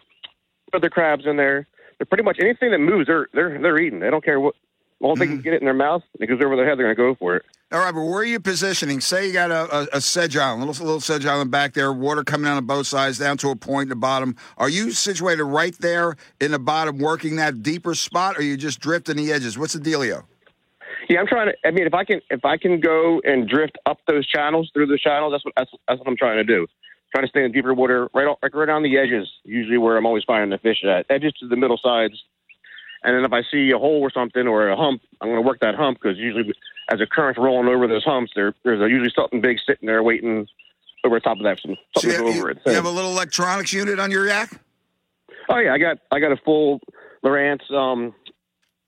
other 0.76 0.91
crabs 0.91 1.26
in 1.26 1.37
there. 1.37 1.66
They're 1.99 2.07
pretty 2.07 2.24
much 2.24 2.39
anything 2.41 2.70
that 2.70 2.78
moves, 2.78 3.07
they're 3.07 3.28
they're 3.35 3.61
they're 3.61 3.78
eating. 3.78 4.01
They 4.01 4.11
don't 4.11 4.24
care 4.24 4.41
what. 4.41 4.55
Well, 5.01 5.16
they 5.16 5.26
can 5.26 5.39
mm. 5.39 5.43
get 5.43 5.55
it 5.55 5.62
in 5.62 5.64
their 5.64 5.72
mouth, 5.72 6.03
it 6.18 6.26
goes 6.26 6.41
over 6.45 6.57
their 6.57 6.68
head. 6.68 6.78
They're 6.78 6.95
going 6.95 6.95
to 6.95 7.14
go 7.14 7.14
for 7.18 7.37
it. 7.37 7.47
All 7.72 7.78
right, 7.78 7.95
but 7.95 8.03
where 8.03 8.18
are 8.18 8.24
you 8.24 8.39
positioning? 8.39 9.01
Say 9.01 9.28
you 9.28 9.33
got 9.33 9.51
a, 9.51 9.74
a, 9.74 9.89
a 9.95 10.01
sedge 10.01 10.37
island, 10.37 10.66
little 10.66 10.85
little 10.85 11.01
sedge 11.01 11.24
island 11.24 11.51
back 11.51 11.72
there, 11.72 11.91
water 11.91 12.22
coming 12.22 12.51
out 12.51 12.59
on 12.59 12.66
both 12.66 12.87
sides, 12.87 13.18
down 13.18 13.39
to 13.39 13.49
a 13.49 13.57
point 13.57 13.85
in 13.85 13.89
the 13.89 13.97
bottom. 13.97 14.37
Are 14.59 14.68
you 14.68 14.91
situated 14.91 15.45
right 15.45 15.74
there 15.78 16.16
in 16.41 16.51
the 16.51 16.59
bottom, 16.59 16.99
working 16.99 17.37
that 17.37 17.62
deeper 17.62 17.95
spot, 17.95 18.37
or 18.37 18.41
are 18.41 18.43
you 18.43 18.59
just 18.59 18.81
drifting 18.81 19.16
the 19.16 19.33
edges? 19.33 19.57
What's 19.57 19.72
the 19.72 19.78
dealio? 19.78 20.24
Yeah, 21.09 21.20
I'm 21.20 21.26
trying 21.26 21.49
to. 21.49 21.55
I 21.66 21.70
mean, 21.70 21.87
if 21.87 21.95
I 21.95 22.05
can, 22.05 22.20
if 22.28 22.45
I 22.45 22.59
can 22.59 22.81
go 22.81 23.22
and 23.24 23.49
drift 23.49 23.78
up 23.87 24.01
those 24.07 24.26
channels 24.26 24.70
through 24.74 24.87
the 24.87 24.99
channels, 24.99 25.33
that's 25.33 25.45
what 25.45 25.55
that's, 25.57 25.70
that's 25.89 25.99
what 26.01 26.09
I'm 26.09 26.16
trying 26.16 26.37
to 26.37 26.45
do 26.45 26.66
trying 27.12 27.24
to 27.24 27.30
stay 27.30 27.44
in 27.44 27.52
deeper 27.52 27.74
water, 27.74 28.08
right, 28.14 28.36
like 28.42 28.54
right 28.54 28.68
on 28.68 28.82
the 28.82 28.96
edges, 28.98 29.28
usually 29.44 29.78
where 29.78 29.96
I'm 29.96 30.06
always 30.06 30.24
finding 30.24 30.50
the 30.50 30.58
fish 30.58 30.84
at. 30.84 31.06
Edges 31.11 31.32
to 31.40 31.48
the 31.48 31.56
middle 31.56 31.78
sides. 31.82 32.14
And 33.02 33.16
then 33.16 33.24
if 33.24 33.32
I 33.32 33.42
see 33.50 33.70
a 33.70 33.78
hole 33.78 34.00
or 34.00 34.11
something 34.11 34.46
or 34.46 34.68
a 34.68 34.76
hump, 34.76 35.02
I'm 35.20 35.28
going 35.28 35.42
to 35.42 35.46
work 35.46 35.61
that 35.61 35.74
hump 35.74 35.98
because 36.00 36.18
usually 36.18 36.52
as 36.92 36.98
the 36.98 37.06
current's 37.06 37.38
rolling 37.38 37.68
over 37.68 37.86
those 37.86 38.04
humps, 38.04 38.32
there, 38.34 38.54
there's 38.62 38.80
usually 38.90 39.12
something 39.14 39.40
big 39.40 39.58
sitting 39.66 39.86
there 39.86 40.02
waiting 40.02 40.46
over 41.04 41.16
the 41.16 41.20
top 41.20 41.38
of 41.38 41.44
that. 41.44 41.58
Something 41.61 41.78
so 41.96 42.08
you, 42.08 42.16
over 42.16 42.30
you, 42.30 42.46
it. 42.48 42.58
So, 42.64 42.70
you 42.70 42.76
have 42.76 42.84
a 42.84 42.90
little 42.90 43.11
electronics 43.11 43.72
unit 43.72 43.98
on 43.98 44.11
your 44.11 44.26
yak? 44.26 44.50
Oh 45.48 45.58
yeah, 45.58 45.72
I 45.72 45.78
got 45.78 45.98
I 46.12 46.20
got 46.20 46.30
a 46.30 46.36
full 46.36 46.80
Lowrance, 47.24 47.68
um, 47.72 48.14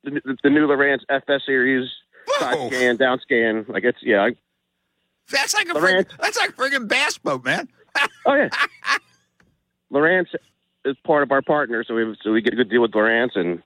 the, 0.04 0.36
the 0.44 0.50
new 0.50 0.68
Lowrance 0.68 1.00
FS 1.08 1.40
series 1.44 1.90
side 2.38 2.72
scan, 2.72 2.96
down 2.96 3.18
scan. 3.20 3.64
Like 3.66 3.82
it's 3.82 3.98
yeah. 4.02 4.24
I, 4.24 4.36
that's 5.30 5.54
like 5.54 5.68
a 5.68 5.72
friggin', 5.72 6.06
that's 6.20 6.36
like 6.36 6.54
friggin' 6.54 6.86
bass 6.86 7.18
boat, 7.18 7.44
man 7.44 7.68
oh 8.26 8.34
yeah. 8.34 8.49
Lowrance 9.93 10.28
is 10.84 10.97
part 11.05 11.22
of 11.22 11.30
our 11.32 11.43
partner, 11.43 11.84
so 11.86 11.95
we 11.95 12.16
so 12.22 12.32
we 12.32 12.40
get 12.40 12.53
a 12.53 12.57
good 12.57 12.70
deal 12.70 12.82
with 12.82 12.93
Lowrance, 12.93 13.36
and 13.36 13.62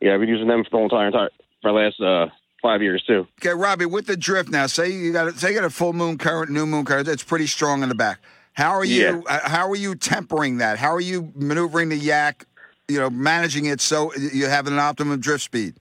yeah, 0.00 0.14
I've 0.14 0.20
been 0.20 0.28
using 0.28 0.48
them 0.48 0.64
for 0.64 0.70
the 0.78 0.84
entire 0.84 1.10
time 1.10 1.28
for 1.62 1.72
the 1.72 1.78
last 1.78 2.00
uh, 2.00 2.26
five 2.62 2.82
years 2.82 3.02
too. 3.06 3.26
Okay, 3.40 3.54
Robbie, 3.54 3.86
with 3.86 4.06
the 4.06 4.16
drift 4.16 4.50
now, 4.50 4.66
say 4.66 4.90
you 4.90 5.12
got 5.12 5.34
say 5.34 5.50
you 5.50 5.54
got 5.54 5.64
a 5.64 5.70
full 5.70 5.92
moon 5.92 6.18
current, 6.18 6.50
new 6.50 6.66
moon 6.66 6.84
current, 6.84 7.08
it's 7.08 7.24
pretty 7.24 7.46
strong 7.46 7.82
in 7.82 7.88
the 7.88 7.94
back. 7.94 8.20
How 8.54 8.70
are 8.70 8.84
you? 8.84 9.02
Yeah. 9.02 9.20
Uh, 9.26 9.48
how 9.48 9.68
are 9.68 9.76
you 9.76 9.94
tempering 9.94 10.58
that? 10.58 10.78
How 10.78 10.94
are 10.94 11.00
you 11.00 11.32
maneuvering 11.34 11.88
the 11.88 11.96
yak? 11.96 12.46
You 12.88 13.00
know, 13.00 13.10
managing 13.10 13.66
it 13.66 13.80
so 13.80 14.12
you 14.14 14.46
have 14.46 14.66
an 14.66 14.78
optimum 14.78 15.18
drift 15.18 15.42
speed. 15.42 15.74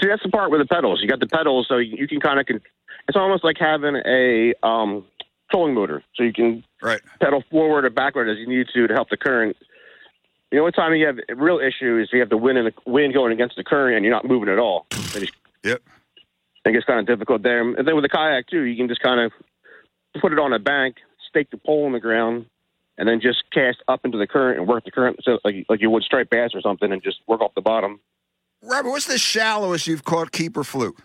See, 0.00 0.08
that's 0.08 0.22
the 0.22 0.30
part 0.30 0.50
with 0.50 0.60
the 0.60 0.66
pedals. 0.66 1.00
You 1.02 1.08
got 1.08 1.20
the 1.20 1.26
pedals, 1.26 1.66
so 1.68 1.76
you, 1.76 2.08
can 2.08 2.20
kind 2.20 2.40
of. 2.40 2.46
It's 3.08 3.16
almost 3.16 3.44
like 3.44 3.56
having 3.58 3.96
a 4.06 4.54
um, 4.62 5.04
trolling 5.52 5.74
motor, 5.74 6.02
so 6.14 6.22
you 6.22 6.32
can 6.32 6.64
right. 6.80 7.00
pedal 7.20 7.44
forward 7.50 7.84
or 7.84 7.90
backward 7.90 8.28
as 8.28 8.38
you 8.38 8.48
need 8.48 8.66
to 8.74 8.86
to 8.86 8.94
help 8.94 9.10
the 9.10 9.16
current. 9.16 9.56
The 10.50 10.58
only 10.58 10.72
time 10.72 10.94
you 10.94 11.06
have 11.06 11.18
a 11.28 11.34
real 11.34 11.58
issue 11.58 11.98
is 11.98 12.08
you 12.12 12.20
have 12.20 12.28
the 12.28 12.36
wind 12.36 12.58
and 12.58 12.66
the 12.66 12.90
wind 12.90 13.14
going 13.14 13.32
against 13.32 13.56
the 13.56 13.64
current 13.64 13.96
and 13.96 14.04
you're 14.04 14.14
not 14.14 14.26
moving 14.26 14.48
at 14.48 14.58
all. 14.58 14.86
yep. 15.62 15.82
I 15.84 16.60
think 16.64 16.76
it's 16.76 16.86
kind 16.86 17.00
of 17.00 17.06
difficult 17.06 17.42
there. 17.42 17.60
And 17.60 17.86
then 17.86 17.94
with 17.94 18.04
the 18.04 18.08
kayak 18.08 18.48
too, 18.48 18.62
you 18.62 18.76
can 18.76 18.88
just 18.88 19.00
kind 19.00 19.20
of 19.20 19.32
put 20.20 20.32
it 20.32 20.38
on 20.38 20.52
a 20.52 20.58
bank, 20.58 20.96
stake 21.28 21.50
the 21.50 21.56
pole 21.56 21.86
in 21.86 21.92
the 21.92 22.00
ground, 22.00 22.46
and 22.98 23.08
then 23.08 23.20
just 23.20 23.44
cast 23.52 23.78
up 23.88 24.04
into 24.04 24.18
the 24.18 24.26
current 24.26 24.58
and 24.58 24.68
work 24.68 24.84
the 24.84 24.90
current 24.90 25.18
so 25.22 25.38
like 25.44 25.66
like 25.68 25.80
you 25.80 25.90
would 25.90 26.02
striped 26.02 26.30
bass 26.30 26.50
or 26.54 26.60
something, 26.60 26.92
and 26.92 27.02
just 27.02 27.18
work 27.26 27.40
off 27.40 27.54
the 27.54 27.62
bottom. 27.62 28.00
Robert, 28.62 28.90
what's 28.90 29.06
the 29.06 29.18
shallowest 29.18 29.86
you've 29.86 30.04
caught 30.04 30.30
keeper 30.30 30.62
fluke? 30.62 31.02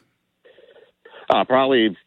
Uh, 1.29 1.43
probably 1.43 1.97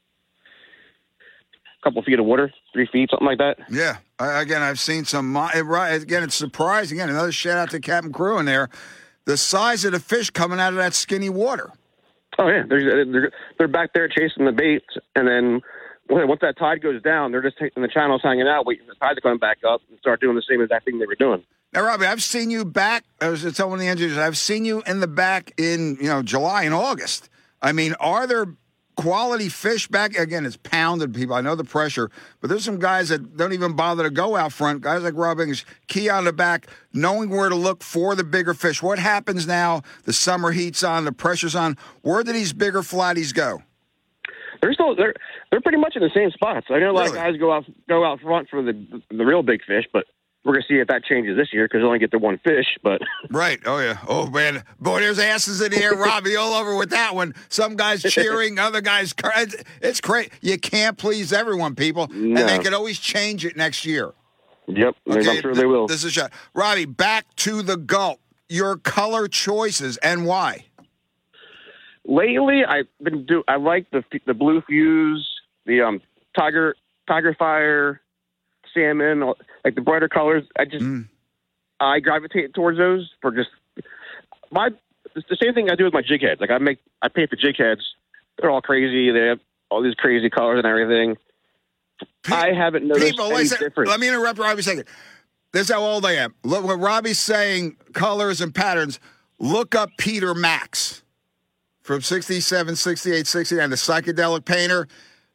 couple 1.82 2.02
feet 2.02 2.18
of 2.18 2.26
water, 2.26 2.52
three 2.72 2.86
feet, 2.92 3.10
something 3.10 3.26
like 3.26 3.38
that. 3.38 3.58
Yeah. 3.70 3.96
Again, 4.18 4.62
I've 4.62 4.78
seen 4.78 5.04
some. 5.04 5.36
Right. 5.36 6.02
Again, 6.02 6.22
it's 6.22 6.34
surprising. 6.34 6.98
Again, 6.98 7.10
another 7.10 7.32
shout 7.32 7.58
out 7.58 7.70
to 7.70 7.80
Captain 7.80 8.12
Crew 8.12 8.38
in 8.38 8.46
there. 8.46 8.68
The 9.24 9.36
size 9.36 9.84
of 9.84 9.92
the 9.92 10.00
fish 10.00 10.30
coming 10.30 10.60
out 10.60 10.72
of 10.72 10.78
that 10.78 10.94
skinny 10.94 11.28
water. 11.28 11.70
Oh 12.38 12.48
yeah, 12.48 12.62
they're 12.68 13.04
they're, 13.04 13.30
they're 13.58 13.68
back 13.68 13.90
there 13.92 14.08
chasing 14.08 14.46
the 14.46 14.52
bait, 14.52 14.84
and 15.14 15.28
then 15.28 15.60
once 16.08 16.40
that 16.40 16.58
tide 16.58 16.82
goes 16.82 17.02
down, 17.02 17.32
they're 17.32 17.42
just 17.42 17.58
taking 17.58 17.82
the 17.82 17.88
channels 17.88 18.20
hanging 18.22 18.48
out, 18.48 18.66
waiting 18.66 18.86
for 18.86 18.94
the 18.94 18.98
tide 18.98 19.14
to 19.14 19.20
come 19.20 19.38
back 19.38 19.58
up 19.68 19.80
and 19.88 19.98
start 19.98 20.20
doing 20.20 20.36
the 20.36 20.42
same 20.48 20.60
exact 20.60 20.84
thing 20.84 20.98
they 20.98 21.06
were 21.06 21.14
doing. 21.14 21.42
Now, 21.72 21.82
Robbie, 21.82 22.06
I've 22.06 22.22
seen 22.22 22.50
you 22.50 22.64
back. 22.64 23.04
I 23.20 23.28
was 23.28 23.42
telling 23.54 23.78
the 23.78 23.86
engineers, 23.86 24.18
I've 24.18 24.38
seen 24.38 24.64
you 24.64 24.82
in 24.86 25.00
the 25.00 25.06
back 25.06 25.52
in 25.56 25.98
you 26.00 26.08
know 26.08 26.22
July 26.22 26.64
and 26.64 26.74
August. 26.74 27.28
I 27.62 27.72
mean, 27.72 27.94
are 28.00 28.26
there 28.26 28.46
quality 28.96 29.48
fish 29.48 29.88
back 29.88 30.16
again. 30.16 30.44
It's 30.46 30.56
pounded 30.56 31.14
people. 31.14 31.34
I 31.34 31.40
know 31.40 31.54
the 31.54 31.64
pressure, 31.64 32.10
but 32.40 32.48
there's 32.50 32.64
some 32.64 32.78
guys 32.78 33.08
that 33.08 33.36
don't 33.36 33.52
even 33.52 33.74
bother 33.74 34.04
to 34.04 34.10
go 34.10 34.36
out 34.36 34.52
front. 34.52 34.82
Guys 34.82 35.02
like 35.02 35.14
Rob 35.16 35.40
English, 35.40 35.64
key 35.86 36.08
on 36.08 36.24
the 36.24 36.32
back, 36.32 36.66
knowing 36.92 37.30
where 37.30 37.48
to 37.48 37.54
look 37.54 37.82
for 37.82 38.14
the 38.14 38.24
bigger 38.24 38.54
fish. 38.54 38.82
What 38.82 38.98
happens 38.98 39.46
now? 39.46 39.82
The 40.04 40.12
summer 40.12 40.52
heat's 40.52 40.84
on, 40.84 41.04
the 41.04 41.12
pressure's 41.12 41.54
on. 41.54 41.76
Where 42.02 42.22
do 42.22 42.32
these 42.32 42.52
bigger 42.52 42.80
flatties 42.82 43.34
go? 43.34 43.62
they're 44.60 44.72
still 44.72 44.94
they're 44.94 45.14
they're 45.50 45.60
pretty 45.60 45.78
much 45.78 45.96
in 45.96 46.02
the 46.02 46.10
same 46.14 46.30
spots. 46.30 46.66
I 46.70 46.78
know 46.78 46.90
a 46.90 46.92
lot 46.92 47.08
of 47.08 47.14
guys 47.14 47.36
go 47.38 47.52
out 47.52 47.64
go 47.88 48.04
out 48.04 48.20
front 48.20 48.48
for 48.48 48.62
the 48.62 49.02
the 49.10 49.24
real 49.24 49.42
big 49.42 49.64
fish, 49.64 49.86
but 49.92 50.06
we're 50.44 50.54
gonna 50.54 50.64
see 50.68 50.76
if 50.76 50.88
that 50.88 51.04
changes 51.04 51.36
this 51.36 51.48
year 51.52 51.66
because 51.66 51.80
they 51.80 51.84
only 51.86 51.98
get 51.98 52.10
the 52.10 52.18
one 52.18 52.38
fish. 52.38 52.66
But 52.82 53.02
Right. 53.30 53.60
Oh 53.66 53.78
yeah. 53.78 53.98
Oh 54.08 54.26
man. 54.28 54.64
Boy, 54.80 55.00
there's 55.00 55.18
asses 55.18 55.60
in 55.60 55.70
the 55.72 55.82
air. 55.82 55.94
Robbie 55.94 56.36
all 56.36 56.54
over 56.54 56.76
with 56.76 56.90
that 56.90 57.14
one. 57.14 57.34
Some 57.48 57.76
guys 57.76 58.02
cheering, 58.02 58.58
other 58.58 58.80
guys. 58.80 59.12
it's- 59.36 59.64
It's 59.82 60.00
great. 60.00 60.32
You 60.40 60.58
can't 60.58 60.96
please 60.96 61.32
everyone, 61.32 61.74
people, 61.74 62.04
and 62.10 62.36
they 62.36 62.58
can 62.58 62.72
always 62.74 62.98
change 62.98 63.44
it 63.44 63.56
next 63.56 63.84
year. 63.84 64.12
yep, 64.66 64.94
I'm 65.08 65.22
sure 65.22 65.42
th- 65.42 65.56
they 65.56 65.66
will. 65.66 65.86
This 65.86 66.04
is 66.04 66.12
shot. 66.12 66.32
Robbie, 66.54 66.84
back 66.86 67.26
to 67.36 67.60
the 67.62 67.76
gulp. 67.76 68.20
Your 68.48 68.76
color 68.76 69.28
choices 69.28 69.96
and 69.98 70.26
why? 70.26 70.64
Lately, 72.04 72.62
I've 72.66 72.88
been 73.02 73.26
do 73.26 73.44
I 73.46 73.56
like 73.56 73.90
the 73.90 74.02
the 74.26 74.34
blue 74.34 74.62
fuse, 74.62 75.28
the 75.66 75.82
um 75.82 76.00
tiger 76.36 76.74
tiger 77.06 77.34
fire, 77.38 78.00
salmon, 78.74 79.32
like 79.64 79.74
the 79.74 79.80
brighter 79.80 80.08
colors. 80.08 80.44
I 80.58 80.64
just 80.64 80.84
Mm. 80.84 81.08
I 81.80 82.00
gravitate 82.00 82.52
towards 82.54 82.78
those 82.78 83.10
for 83.22 83.30
just 83.30 83.48
my. 84.50 84.68
It's 85.16 85.28
the 85.28 85.36
same 85.42 85.54
thing 85.54 85.70
I 85.70 85.74
do 85.74 85.84
with 85.84 85.94
my 85.94 86.02
jig 86.02 86.20
heads. 86.22 86.40
Like 86.40 86.50
I 86.50 86.58
make 86.58 86.78
I 87.02 87.08
paint 87.08 87.30
the 87.30 87.36
jig 87.36 87.56
heads. 87.56 87.80
They're 88.38 88.50
all 88.50 88.60
crazy. 88.62 89.10
They 89.10 89.26
have 89.28 89.40
all 89.70 89.82
these 89.82 89.94
crazy 89.94 90.30
colors 90.30 90.58
and 90.58 90.66
everything. 90.66 91.16
I 92.30 92.52
haven't 92.52 92.86
noticed 92.86 93.10
People, 93.10 93.32
any 93.36 93.48
difference. 93.48 93.88
let 93.90 94.00
me 94.00 94.08
interrupt 94.08 94.38
Robbie 94.38 94.60
a 94.60 94.62
second. 94.62 94.84
This 95.52 95.68
is 95.68 95.74
how 95.74 95.82
old 95.82 96.06
I 96.06 96.12
am. 96.12 96.34
Look, 96.44 96.64
when 96.64 96.80
Robbie's 96.80 97.18
saying 97.18 97.76
colors 97.92 98.40
and 98.40 98.54
patterns, 98.54 99.00
look 99.38 99.74
up 99.74 99.90
Peter 99.98 100.32
Max 100.34 101.02
from 101.82 102.00
67, 102.02 102.76
68, 102.76 103.26
69, 103.26 103.70
the 103.70 103.76
psychedelic 103.76 104.44
painter. 104.44 104.86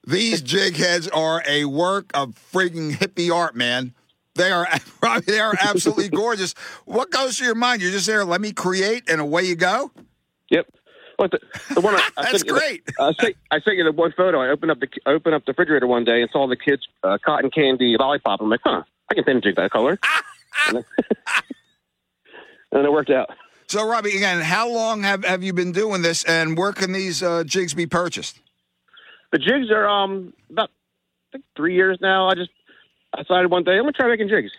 These 0.06 0.42
jig 0.42 0.76
heads 0.76 1.08
are 1.08 1.44
a 1.48 1.66
work 1.66 2.12
of 2.14 2.36
freaking 2.54 2.92
hippie 2.92 3.34
art, 3.34 3.56
man. 3.56 3.94
They 4.36 4.52
are, 4.52 4.68
they 5.26 5.40
are 5.40 5.56
absolutely 5.60 6.10
gorgeous. 6.16 6.54
What 6.86 7.10
goes 7.12 7.38
through 7.38 7.48
your 7.48 7.56
mind? 7.56 7.82
You're 7.82 7.92
just 7.92 8.06
there, 8.08 8.24
let 8.26 8.42
me 8.42 8.52
create, 8.52 9.10
and 9.10 9.20
away 9.22 9.44
you 9.44 9.56
go? 9.56 9.92
Yep. 10.52 10.68
But 11.18 11.32
the, 11.32 11.40
the 11.74 11.82
one 11.82 11.96
I, 11.96 12.00
I 12.00 12.02
That's 12.24 12.32
sent 12.32 12.46
you 12.48 12.54
the- 12.54 12.60
great. 12.60 12.84
I 13.00 13.14
sent, 13.20 13.36
I 13.50 13.60
sent 13.62 13.78
you 13.78 13.84
the 13.86 13.94
one 13.94 14.14
photo. 14.16 14.42
I 14.42 14.50
opened 14.50 14.72
up 14.72 14.80
the 14.82 14.88
opened 15.06 15.34
up 15.34 15.46
the 15.46 15.54
refrigerator 15.54 15.88
one 15.88 16.04
day 16.04 16.22
and 16.22 16.30
saw 16.32 16.48
the 16.48 16.58
kids 16.58 16.82
uh, 17.04 17.18
cotton 17.26 17.50
candy 17.50 17.96
lollipop. 17.98 18.42
I'm 18.42 18.50
like, 18.50 18.60
huh, 18.64 18.84
I 19.10 19.14
can 19.14 19.24
paint 19.24 19.38
a 19.38 19.42
jig 19.42 19.56
that 19.56 19.72
color. 19.72 19.98
and, 20.68 20.76
then, 20.78 20.86
and 22.74 22.86
it 22.86 22.92
worked 22.92 23.10
out. 23.10 23.30
So, 23.68 23.88
Robbie, 23.90 24.16
again, 24.16 24.42
how 24.42 24.70
long 24.70 25.04
have, 25.04 25.24
have 25.24 25.42
you 25.42 25.54
been 25.54 25.72
doing 25.72 26.02
this, 26.04 26.24
and 26.26 26.56
where 26.58 26.72
can 26.74 26.92
these 26.92 27.24
uh, 27.24 27.44
jigs 27.46 27.74
be 27.74 27.88
purchased? 27.88 28.40
The 29.32 29.40
jigs 29.40 29.72
are 29.72 29.88
um 29.88 30.34
about 30.50 30.70
I 31.30 31.38
think 31.38 31.46
three 31.56 31.76
years 31.76 31.98
now. 32.02 32.30
I 32.30 32.36
just 32.36 32.52
I 33.14 33.22
decided 33.22 33.52
one 33.52 33.64
day 33.64 33.74
I'm 33.74 33.84
gonna 33.84 33.94
try 33.94 34.08
making 34.08 34.30
jigs. 34.30 34.52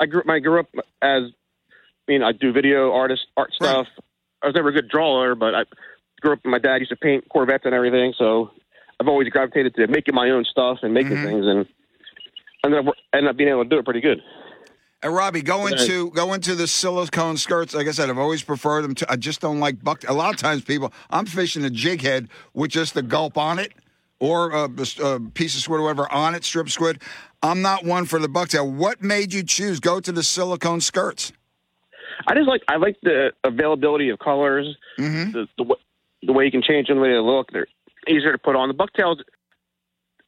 I 0.00 0.06
grew 0.06 0.22
I 0.28 0.38
grew 0.38 0.60
up 0.60 0.68
as 1.02 1.22
I 2.08 2.12
mean 2.12 2.22
I 2.22 2.32
do 2.32 2.52
video 2.52 2.92
artist 2.92 3.26
art 3.36 3.52
stuff. 3.52 3.86
I 4.42 4.46
was 4.46 4.54
never 4.54 4.68
a 4.68 4.72
good 4.72 4.88
drawer, 4.88 5.34
but 5.34 5.54
I 5.54 5.64
grew 6.20 6.34
up. 6.34 6.44
My 6.44 6.58
dad 6.58 6.76
used 6.76 6.90
to 6.90 6.96
paint 6.96 7.28
Corvettes 7.28 7.64
and 7.64 7.74
everything, 7.74 8.14
so 8.16 8.50
I've 9.00 9.08
always 9.08 9.28
gravitated 9.28 9.74
to 9.76 9.86
making 9.86 10.14
my 10.14 10.30
own 10.30 10.44
stuff 10.44 10.78
and 10.82 10.92
making 10.94 11.16
things, 11.16 11.46
and 11.46 11.66
and 12.62 12.74
then 12.74 12.88
I 12.88 13.16
ended 13.16 13.30
up 13.30 13.36
being 13.36 13.50
able 13.50 13.64
to 13.64 13.68
do 13.68 13.78
it 13.78 13.84
pretty 13.84 14.00
good. 14.00 14.20
And 15.06 15.14
Robbie, 15.14 15.40
go 15.40 15.66
Okay. 15.68 15.80
into 15.80 16.10
go 16.10 16.32
into 16.32 16.56
the 16.56 16.66
silicone 16.66 17.36
skirts. 17.36 17.74
Like 17.74 17.86
I 17.86 17.92
said, 17.92 18.10
I've 18.10 18.18
always 18.18 18.42
preferred 18.42 18.82
them. 18.82 18.96
To, 18.96 19.06
I 19.08 19.14
just 19.14 19.40
don't 19.40 19.60
like 19.60 19.80
buck. 19.84 20.02
A 20.08 20.12
lot 20.12 20.34
of 20.34 20.36
times, 20.40 20.62
people, 20.62 20.92
I'm 21.10 21.26
fishing 21.26 21.64
a 21.64 21.70
jig 21.70 22.02
head 22.02 22.28
with 22.54 22.72
just 22.72 22.94
the 22.94 23.02
gulp 23.02 23.38
on 23.38 23.60
it, 23.60 23.72
or 24.18 24.52
uh, 24.52 24.66
a, 24.66 25.02
a 25.04 25.14
uh, 25.14 25.18
piece 25.32 25.54
of 25.54 25.62
squid 25.62 25.78
or 25.78 25.84
whatever 25.84 26.12
on 26.12 26.34
it, 26.34 26.42
strip 26.42 26.68
squid. 26.70 27.02
I'm 27.40 27.62
not 27.62 27.84
one 27.84 28.04
for 28.06 28.18
the 28.18 28.26
bucktail. 28.26 28.68
What 28.68 29.00
made 29.00 29.32
you 29.32 29.44
choose 29.44 29.78
go 29.78 30.00
to 30.00 30.10
the 30.10 30.24
silicone 30.24 30.80
skirts? 30.80 31.32
I 32.26 32.34
just 32.34 32.48
like 32.48 32.62
I 32.66 32.74
like 32.74 32.96
the 33.04 33.30
availability 33.44 34.08
of 34.08 34.18
colors, 34.18 34.76
mm-hmm. 34.98 35.30
the 35.30 35.46
the, 35.56 35.76
the 36.24 36.32
way 36.32 36.46
you 36.46 36.50
can 36.50 36.62
change 36.62 36.88
them, 36.88 36.96
the 36.96 37.02
way 37.02 37.10
they 37.10 37.20
look. 37.20 37.52
They're 37.52 37.68
easier 38.08 38.32
to 38.32 38.38
put 38.38 38.56
on. 38.56 38.66
The 38.66 38.74
bucktails. 38.74 39.22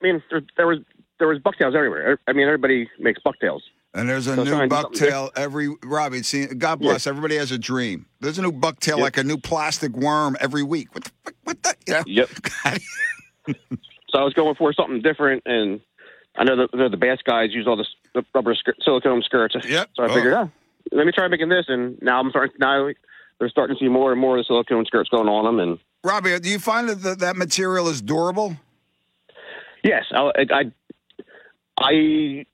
I 0.00 0.06
mean, 0.06 0.22
there, 0.30 0.42
there 0.56 0.68
was 0.68 0.78
there 1.18 1.26
was 1.26 1.40
bucktails 1.40 1.74
everywhere. 1.74 2.20
I 2.28 2.32
mean, 2.32 2.46
everybody 2.46 2.88
makes 3.00 3.20
bucktails. 3.20 3.64
And 3.94 4.08
there's 4.08 4.26
a 4.26 4.36
So 4.36 4.44
new 4.44 4.50
trying 4.50 4.68
to 4.68 4.76
do 4.76 4.82
something 4.82 5.08
bucktail 5.08 5.30
every 5.34 5.74
Robbie. 5.82 6.22
See, 6.22 6.46
God 6.46 6.76
bless. 6.80 7.06
Everybody 7.06 7.36
has 7.36 7.50
a 7.52 7.58
dream. 7.58 8.06
There's 8.20 8.38
a 8.38 8.42
new 8.42 8.52
bucktail, 8.52 8.96
Yep. 8.96 9.00
like 9.00 9.16
a 9.16 9.24
new 9.24 9.38
plastic 9.38 9.92
worm 9.96 10.36
every 10.40 10.62
week. 10.62 10.94
What 10.94 11.04
the 11.04 11.10
fuck? 11.24 11.34
What 11.44 11.62
the? 11.62 11.74
You 11.86 11.94
know? 11.94 12.02
Yep. 12.06 12.28
so 14.10 14.18
I 14.18 14.22
was 14.24 14.34
going 14.34 14.54
for 14.56 14.72
something 14.74 15.00
different, 15.00 15.42
and 15.46 15.80
I 16.36 16.44
know 16.44 16.56
that 16.56 16.70
the, 16.72 16.88
the 16.90 16.96
bass 16.98 17.18
guys 17.24 17.52
use 17.52 17.66
all 17.66 17.76
this 17.76 17.88
the 18.14 18.24
rubber 18.34 18.54
skirt, 18.54 18.76
silicone 18.82 19.22
skirts. 19.22 19.56
Yep. 19.66 19.90
So 19.96 20.04
I 20.04 20.08
figured, 20.14 20.34
ah, 20.34 20.48
let 20.92 21.06
me 21.06 21.12
try 21.12 21.26
making 21.28 21.48
this, 21.48 21.64
and 21.68 22.00
now 22.02 22.20
I'm 22.20 22.30
starting. 22.30 22.56
Now 22.58 22.90
they're 23.38 23.48
starting 23.48 23.76
to 23.76 23.80
see 23.84 23.88
more 23.88 24.12
and 24.12 24.20
more 24.20 24.36
of 24.36 24.44
the 24.44 24.44
silicone 24.46 24.84
skirts 24.84 25.08
going 25.08 25.28
on 25.28 25.44
them, 25.44 25.60
and 25.60 25.78
Robbie, 26.04 26.38
do 26.40 26.48
you 26.50 26.58
find 26.58 26.88
that 26.88 27.02
that, 27.02 27.18
that 27.20 27.36
material 27.36 27.88
is 27.88 28.02
durable? 28.02 28.56
yes, 29.82 30.04
I, 30.12 30.30
I, 30.50 30.72
I, 31.80 32.46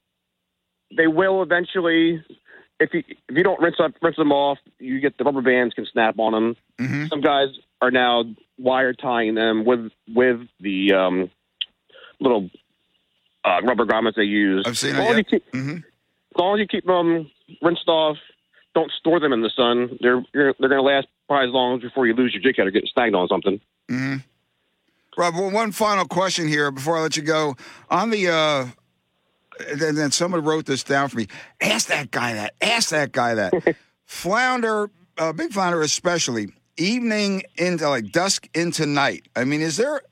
they 0.97 1.07
will 1.07 1.42
eventually. 1.42 2.24
If 2.80 2.92
you 2.92 3.03
if 3.28 3.36
you 3.36 3.42
don't 3.45 3.61
rinse 3.61 3.76
up 3.78 3.92
rinse 4.03 4.16
them 4.16 4.32
off, 4.32 4.59
you 4.78 5.01
get 5.01 5.16
the 5.16 5.24
rubber 5.24 5.42
bands 5.42 5.74
can 5.74 5.86
snap 5.86 6.18
on 6.18 6.32
them. 6.32 6.57
Mm-hmm. 6.80 7.07
Some 7.07 7.20
guys 7.20 7.49
are 7.80 7.90
now 7.90 8.24
wire 8.59 8.92
tying 8.92 9.34
them 9.34 9.64
with 9.64 9.90
with 10.12 10.40
the 10.61 10.92
um, 10.92 11.30
little 12.20 12.51
uh, 13.45 13.61
rubber 13.62 13.84
grommets 13.86 14.16
they 14.16 14.24
use. 14.24 14.64
I've 14.66 14.76
seen 14.76 14.97
as 14.97 14.99
long 14.99 15.07
as 15.07 15.12
yeah. 15.12 15.16
you 15.18 15.24
keep, 15.24 15.53
Mhm. 15.53 15.76
as 15.78 16.36
long 16.36 16.55
as 16.55 16.61
you 16.61 16.66
keep 16.66 16.84
them 16.86 17.30
rinsed 17.62 17.88
off, 17.88 18.16
don't 18.74 18.90
store 18.92 19.20
them 19.20 19.32
in 19.32 19.40
the 19.42 19.51
sun. 19.51 19.97
They're 20.01 20.24
you're, 20.34 20.55
they're 20.59 20.68
going 20.68 20.80
to 20.80 20.82
last 20.82 21.07
probably 21.28 21.49
as 21.49 21.55
long 21.55 21.76
as 21.76 21.82
before 21.82 22.07
you 22.07 22.14
lose 22.14 22.34
your 22.34 22.42
jig 22.42 22.57
head 22.57 22.66
or 22.66 22.70
get 22.72 22.88
snagged 22.92 23.14
on 23.14 23.28
something. 23.28 23.61
Mm-hmm. 23.88 24.16
Rob, 25.16 25.34
well, 25.34 25.51
one 25.51 25.70
final 25.70 26.07
question 26.07 26.49
here 26.49 26.72
before 26.72 26.97
I 26.99 27.03
let 27.03 27.16
you 27.16 27.22
go. 27.22 27.55
On 27.88 28.11
the, 28.11 28.28
uh, 28.28 28.66
and 29.61 29.97
then 29.97 30.11
someone 30.11 30.45
wrote 30.45 30.67
this 30.67 30.83
down 30.83 31.09
for 31.09 31.19
me. 31.19 31.27
Ask 31.61 31.89
that 31.89 32.11
guy 32.11 32.35
that. 32.35 32.55
Ask 32.61 32.91
that 32.91 33.13
guy 33.13 33.35
that. 33.35 33.77
flounder, 34.05 34.91
uh, 35.19 35.33
big 35.33 35.53
flounder 35.53 35.83
especially, 35.83 36.49
evening 36.77 37.43
into 37.57 37.89
like 37.89 38.13
dusk 38.13 38.49
into 38.55 38.87
night. 38.87 39.29
I 39.37 39.45
mean, 39.45 39.61
is 39.61 39.77
there? 39.77 40.03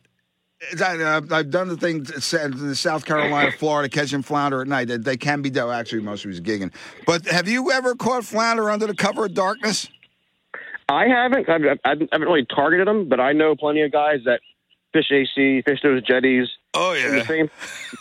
I've 0.80 1.50
done 1.50 1.68
the 1.68 1.76
thing 1.76 2.04
to 2.04 2.20
sa- 2.20 2.46
to 2.46 2.74
South 2.76 3.04
Carolina, 3.04 3.50
Florida, 3.50 3.88
catching 3.88 4.22
flounder 4.22 4.62
at 4.62 4.68
night. 4.68 4.86
They, 4.86 4.96
they 4.96 5.16
can 5.16 5.42
be 5.42 5.50
done. 5.50 5.74
Actually, 5.74 6.02
most 6.02 6.24
of 6.24 6.28
was 6.28 6.40
gigging. 6.40 6.72
But 7.04 7.26
have 7.26 7.48
you 7.48 7.72
ever 7.72 7.96
caught 7.96 8.24
flounder 8.24 8.70
under 8.70 8.86
the 8.86 8.94
cover 8.94 9.24
of 9.24 9.34
darkness? 9.34 9.88
I 10.88 11.06
haven't. 11.08 11.48
I, 11.48 11.58
haven't 11.84 12.10
really 12.12 12.46
targeted 12.46 12.86
them, 12.86 13.08
but 13.08 13.18
I 13.18 13.32
know 13.32 13.56
plenty 13.56 13.82
of 13.82 13.90
guys 13.90 14.20
that 14.24 14.40
fish 14.92 15.10
AC, 15.10 15.62
fish 15.62 15.80
those 15.82 16.02
jetties. 16.02 16.48
Oh 16.74 16.92
yeah. 16.92 17.48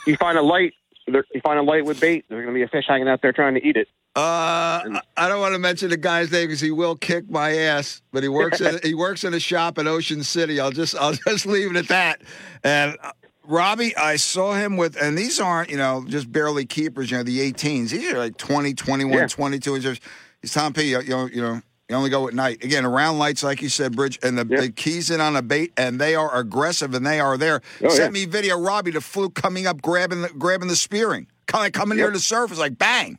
You 0.06 0.18
find 0.18 0.38
a 0.38 0.42
light. 0.42 0.74
There- 1.12 1.26
You 1.34 1.42
find 1.42 1.60
a 1.60 1.64
light 1.64 1.86
with 1.86 2.00
bait. 2.00 2.26
There's 2.30 2.44
going 2.44 2.54
to 2.54 2.58
be 2.58 2.64
a 2.64 2.68
fish 2.68 2.86
hanging 2.88 3.08
out 3.08 3.22
there 3.22 3.32
trying 3.34 3.56
to 3.56 3.66
eat 3.66 3.78
it. 3.78 3.88
Uh, 4.16 5.00
I 5.16 5.30
don't 5.30 5.40
want 5.40 5.54
to 5.54 5.60
mention 5.60 5.90
the 5.90 5.96
guy's 5.98 6.32
name 6.32 6.48
because 6.48 6.60
he 6.60 6.72
will 6.72 6.96
kick 6.96 7.30
my 7.30 7.56
ass. 7.56 8.02
But 8.12 8.24
he 8.24 8.30
works 8.30 8.60
in, 8.60 8.80
he 8.84 8.94
works 8.94 9.24
in 9.24 9.34
a 9.34 9.40
shop 9.40 9.78
in 9.78 9.88
Ocean 9.88 10.24
City. 10.24 10.60
I'll 10.60 10.72
just 10.72 10.96
I'll 10.98 11.14
just 11.28 11.46
leave 11.46 11.72
it 11.72 11.78
at 11.78 11.88
that. 11.88 12.22
And 12.64 12.98
uh, 13.02 13.12
Robbie, 13.46 13.96
I 13.96 14.18
saw 14.18 14.54
him 14.54 14.76
with, 14.76 15.02
and 15.02 15.18
these 15.18 15.40
aren't 15.40 15.70
you 15.70 15.78
know 15.78 16.04
just 16.08 16.30
barely 16.30 16.66
keepers. 16.66 17.10
You 17.10 17.18
know 17.18 17.24
the 17.24 17.40
18s. 17.54 17.90
These 17.92 18.12
are 18.12 18.18
like 18.18 18.36
20, 18.38 18.74
21, 18.74 19.18
Yeah. 19.18 19.28
22. 19.28 19.76
And 19.76 19.84
just 19.84 20.02
he's 20.42 20.54
Tom 20.54 20.74
P. 20.74 20.90
You, 20.92 21.02
you 21.02 21.10
know 21.10 21.26
you 21.28 21.42
know. 21.42 21.62
You 21.92 21.98
only 21.98 22.10
go 22.10 22.26
at 22.30 22.34
night. 22.34 22.64
Again, 22.64 22.86
around 22.86 23.20
lights, 23.20 23.44
like 23.44 23.62
you 23.62 23.68
said, 23.68 23.98
Bridge, 23.98 24.18
and 24.24 24.38
the, 24.38 24.46
the 24.46 24.72
keys 24.72 25.12
in 25.12 25.20
on 25.20 25.36
a 25.36 25.42
bait, 25.42 25.74
and 25.76 26.00
they 26.00 26.16
are 26.16 26.34
aggressive, 26.38 26.94
and 26.94 27.06
they 27.06 27.20
are 27.20 27.38
there. 27.38 27.60
Oh, 27.84 27.90
Sent 27.90 28.16
yeah. 28.16 28.22
me 28.22 28.26
video, 28.26 28.58
Robbie, 28.58 28.92
the 28.92 29.02
fluke 29.02 29.36
coming 29.36 29.68
up, 29.68 29.82
grabbing 29.82 30.22
the, 30.22 30.30
grabbing 30.30 30.70
the 30.70 30.78
spearing, 30.78 31.28
kind 31.48 31.68
of 31.68 31.74
coming 31.74 31.98
near 31.98 32.10
the 32.10 32.20
surface, 32.20 32.58
like 32.60 32.78
bang. 32.78 33.18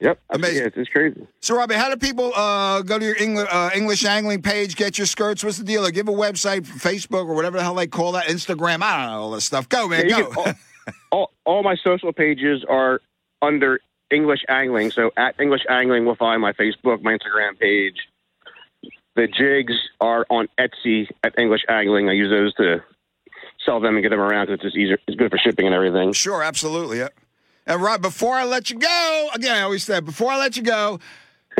Yep. 0.00 0.18
Amazing. 0.30 0.72
It's 0.74 0.90
crazy. 0.90 1.24
So, 1.40 1.56
Robbie, 1.56 1.76
how 1.76 1.88
do 1.88 1.96
people 1.96 2.32
uh, 2.34 2.82
go 2.82 2.98
to 2.98 3.04
your 3.04 3.16
English, 3.16 3.46
uh, 3.48 3.70
English 3.76 4.04
angling 4.04 4.42
page, 4.42 4.74
get 4.74 4.98
your 4.98 5.06
skirts? 5.06 5.44
What's 5.44 5.58
the 5.58 5.64
deal? 5.64 5.86
Or 5.86 5.92
give 5.92 6.08
a 6.08 6.12
website, 6.12 6.62
Facebook, 6.62 7.28
or 7.28 7.34
whatever 7.36 7.58
the 7.58 7.62
hell 7.62 7.74
they 7.76 7.86
call 7.86 8.10
that, 8.12 8.26
Instagram. 8.26 8.82
I 8.82 8.96
don't 9.06 9.12
know 9.12 9.20
all 9.20 9.30
this 9.30 9.44
stuff. 9.44 9.68
Go, 9.68 9.86
man, 9.86 10.08
Yeah, 10.08 10.22
go. 10.22 10.30
can- 10.32 10.56
all, 11.12 11.20
all, 11.20 11.30
all 11.44 11.62
my 11.62 11.76
social 11.86 12.12
pages 12.12 12.64
are 12.68 13.00
under 13.40 13.78
English 14.10 14.44
Angling. 14.48 14.90
So 14.90 15.10
at 15.16 15.40
English 15.40 15.62
Angling, 15.68 16.04
will 16.04 16.16
find 16.16 16.40
my 16.40 16.52
Facebook, 16.52 17.02
my 17.02 17.16
Instagram 17.16 17.58
page. 17.58 17.96
The 19.16 19.26
jigs 19.26 19.74
are 20.00 20.24
on 20.30 20.48
Etsy 20.58 21.08
at 21.24 21.38
English 21.38 21.62
Angling. 21.68 22.08
I 22.08 22.12
use 22.12 22.30
those 22.30 22.54
to 22.54 22.82
sell 23.64 23.80
them 23.80 23.96
and 23.96 24.02
get 24.02 24.10
them 24.10 24.20
around 24.20 24.46
because 24.46 24.54
it's 24.54 24.62
just 24.62 24.76
easier. 24.76 24.98
It's 25.06 25.16
good 25.16 25.30
for 25.30 25.38
shipping 25.38 25.66
and 25.66 25.74
everything. 25.74 26.12
Sure, 26.12 26.42
absolutely. 26.42 26.98
Yeah. 26.98 27.08
And 27.66 27.82
Rob, 27.82 28.02
before 28.02 28.34
I 28.34 28.44
let 28.44 28.70
you 28.70 28.78
go, 28.78 29.28
again, 29.34 29.56
I 29.56 29.62
always 29.62 29.84
said, 29.84 30.04
before 30.04 30.30
I 30.30 30.38
let 30.38 30.56
you 30.56 30.62
go, 30.62 30.98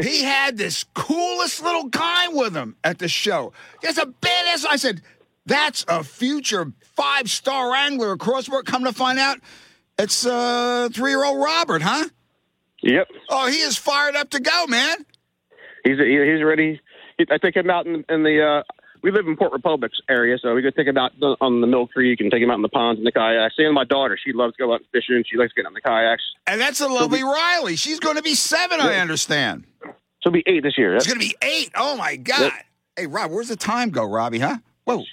he 0.01 0.23
had 0.23 0.57
this 0.57 0.85
coolest 0.95 1.63
little 1.63 1.85
guy 1.85 2.29
with 2.29 2.55
him 2.55 2.77
at 2.85 2.99
the 2.99 3.09
show. 3.09 3.53
Just 3.83 3.99
a 3.99 4.07
badass. 4.07 4.65
I 4.69 4.77
said, 4.77 5.03
That's 5.47 5.85
a 5.89 6.05
future 6.05 6.73
five 6.97 7.31
star 7.31 7.75
angler 7.75 8.13
across 8.13 8.49
board. 8.49 8.67
Come 8.67 8.85
to 8.85 8.93
find 8.93 9.19
out, 9.19 9.39
it's 9.99 10.25
uh, 10.25 10.89
three 10.93 11.11
year 11.11 11.25
old 11.25 11.43
Robert, 11.43 11.83
huh? 11.83 12.09
Yep. 12.83 13.09
Oh, 13.29 13.49
he 13.49 13.61
is 13.61 13.77
fired 13.77 14.17
up 14.17 14.31
to 14.31 14.41
go, 14.41 14.67
man. 14.67 15.05
He's 15.85 15.99
he's 15.99 16.43
ready. 16.43 16.81
I 17.31 17.39
take 17.39 17.57
him 17.57 17.71
out 17.71 17.87
in, 17.87 18.05
in 18.09 18.23
the. 18.23 18.43
Uh, 18.43 18.73
we 19.03 19.11
live 19.11 19.27
in 19.27 19.37
Port 19.37 19.53
Republic's 19.53 19.99
area, 20.11 20.37
so 20.39 20.55
we 20.55 20.61
go 20.61 20.71
take 20.71 20.87
him 20.87 20.99
out 20.99 21.13
on 21.41 21.61
the 21.63 21.67
Mill 21.67 21.87
Creek 21.87 22.21
and 22.21 22.31
take 22.31 22.43
him 22.43 22.51
out 22.51 22.57
in 22.57 22.63
the 22.63 22.69
ponds 22.69 22.99
and 22.99 23.07
the 23.07 23.13
kayaks. 23.13 23.55
And 23.57 23.75
my 23.75 23.85
daughter, 23.85 24.19
she 24.23 24.33
loves 24.33 24.55
to 24.57 24.63
go 24.63 24.75
out 24.75 24.83
fishing. 24.93 25.25
She 25.31 25.39
likes 25.39 25.55
getting 25.55 25.69
on 25.69 25.75
the 25.75 25.81
kayaks. 25.81 26.23
And 26.47 26.61
that's 26.61 26.81
a 26.81 26.89
lovely 26.89 27.23
Riley. 27.23 27.77
She's 27.77 27.99
going 27.99 28.17
to 28.17 28.23
be 28.23 28.35
seven, 28.35 28.79
I 28.79 28.97
understand. 28.97 29.65
She'll 30.23 30.33
be 30.33 30.43
eight 30.47 30.63
this 30.63 30.77
year. 30.77 31.01
She's 31.01 31.07
going 31.07 31.21
to 31.21 31.27
be 31.27 31.37
eight. 31.43 31.71
Oh, 31.75 31.97
my 31.97 32.17
God. 32.17 32.53
Hey, 32.95 33.07
Rob, 33.07 33.31
where's 33.31 33.49
the 33.49 33.57
time 33.57 33.89
go, 33.89 34.05
Robbie, 34.05 34.41
huh? 34.41 34.59
Whoa. 34.85 35.05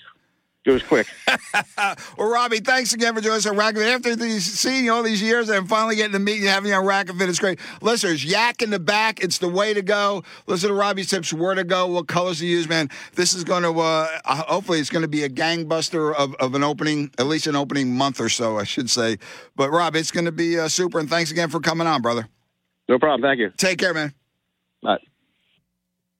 It 0.68 0.72
was 0.72 0.84
quick. 0.84 1.08
well, 2.18 2.30
Robbie, 2.30 2.60
thanks 2.60 2.94
again 2.94 3.16
for 3.16 3.22
joining 3.22 3.38
us 3.38 3.46
on 3.46 3.56
Rackfin. 3.56 3.90
After 3.90 4.18
these, 4.18 4.44
seeing 4.44 4.84
you 4.84 4.92
all 4.92 5.02
these 5.02 5.22
years 5.22 5.48
and 5.48 5.68
finally 5.70 5.96
getting 5.96 6.12
to 6.12 6.20
meet 6.20 6.42
you, 6.42 6.50
having 6.50 6.72
you 6.72 6.76
on 6.76 6.84
Rackfin, 6.84 7.30
it's 7.30 7.40
great. 7.40 7.58
Listeners, 7.82 8.26
yak 8.26 8.62
in 8.62 8.70
the 8.70 8.78
back, 8.78 9.24
it's 9.24 9.38
the 9.38 9.48
way 9.48 9.74
to 9.74 9.82
go. 9.82 10.26
Listen 10.46 10.68
to 10.68 10.76
Robbie's 10.76 11.10
tips, 11.10 11.32
where 11.32 11.56
to 11.56 11.64
go, 11.64 11.88
what 11.88 12.10
colors 12.10 12.40
to 12.40 12.46
use, 12.46 12.68
man. 12.68 12.90
This 13.16 13.34
is 13.34 13.46
going 13.46 13.64
to, 13.64 13.80
uh, 13.80 14.08
uh, 14.26 14.36
hopefully, 14.44 14.82
it's 14.82 14.90
going 14.90 15.04
to 15.04 15.08
be 15.08 15.24
a 15.24 15.30
gangbuster 15.30 16.14
of, 16.14 16.36
of 16.36 16.54
an 16.54 16.66
opening, 16.66 17.12
at 17.18 17.28
least 17.28 17.48
an 17.48 17.56
opening 17.56 17.96
month 17.96 18.20
or 18.20 18.28
so, 18.28 18.60
I 18.60 18.66
should 18.66 18.90
say. 18.90 19.20
But, 19.56 19.72
Rob, 19.72 19.96
it's 19.96 20.12
going 20.12 20.26
to 20.26 20.34
be 20.34 20.60
uh, 20.60 20.68
super, 20.68 21.00
and 21.00 21.10
thanks 21.10 21.32
again 21.32 21.48
for 21.48 21.62
coming 21.62 21.88
on, 21.88 22.02
brother. 22.02 22.28
No 22.90 23.00
problem. 23.00 23.22
Thank 23.22 23.40
you. 23.40 23.54
Take 23.56 23.80
care, 23.80 23.94
man. 23.94 24.14
All 24.84 24.92
right. 24.92 25.02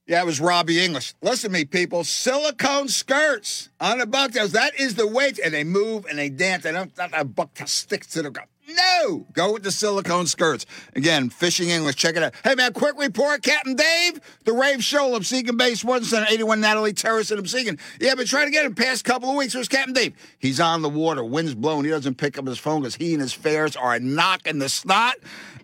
Yeah, 0.08 0.22
it 0.22 0.26
was 0.26 0.40
Robbie 0.40 0.82
English. 0.82 1.12
Listen 1.20 1.50
to 1.50 1.58
me, 1.58 1.66
people. 1.66 2.02
Silicone 2.02 2.88
skirts 2.88 3.68
on 3.78 3.98
the 3.98 4.06
bucktails. 4.06 4.52
That 4.52 4.80
is 4.80 4.94
the. 4.94 5.06
To, 5.06 5.44
and 5.44 5.52
they 5.52 5.64
move 5.64 6.06
and 6.08 6.18
they 6.18 6.30
dance. 6.30 6.62
They 6.62 6.72
don't 6.72 6.96
not 6.96 7.10
a 7.12 7.26
bucktail 7.26 7.68
sticks 7.68 8.06
to 8.08 8.22
the 8.22 8.30
ground. 8.30 8.48
No, 8.68 9.26
go 9.32 9.52
with 9.52 9.64
the 9.64 9.70
silicone 9.70 10.26
skirts. 10.26 10.64
Again, 10.94 11.28
fishing 11.28 11.68
English. 11.68 11.96
Check 11.96 12.16
it 12.16 12.22
out. 12.22 12.34
Hey 12.42 12.54
man, 12.54 12.72
quick 12.72 12.98
report, 12.98 13.42
Captain 13.42 13.74
Dave, 13.74 14.20
the 14.44 14.52
Rave 14.54 14.82
Show, 14.82 15.18
Absecon 15.18 15.58
Bay 15.58 15.74
Sportsman 15.74 16.04
Center, 16.04 16.26
81 16.30 16.60
Natalie 16.60 16.92
Terrace 16.94 17.30
in 17.30 17.38
Absecon. 17.38 17.78
Yeah, 18.00 18.14
been 18.14 18.26
trying 18.26 18.46
to 18.46 18.52
get 18.52 18.64
him 18.64 18.74
past 18.74 19.04
couple 19.04 19.28
of 19.28 19.36
weeks. 19.36 19.54
Where's 19.54 19.68
Captain 19.68 19.92
Dave? 19.94 20.14
He's 20.38 20.60
on 20.60 20.80
the 20.80 20.88
water. 20.88 21.22
Wind's 21.24 21.54
blowing. 21.54 21.84
He 21.84 21.90
doesn't 21.90 22.16
pick 22.16 22.38
up 22.38 22.46
his 22.46 22.58
phone 22.58 22.80
because 22.80 22.96
he 22.96 23.12
and 23.12 23.20
his 23.20 23.34
fares 23.34 23.76
are 23.76 23.98
knocking 23.98 24.58
the 24.58 24.68
snot 24.68 25.16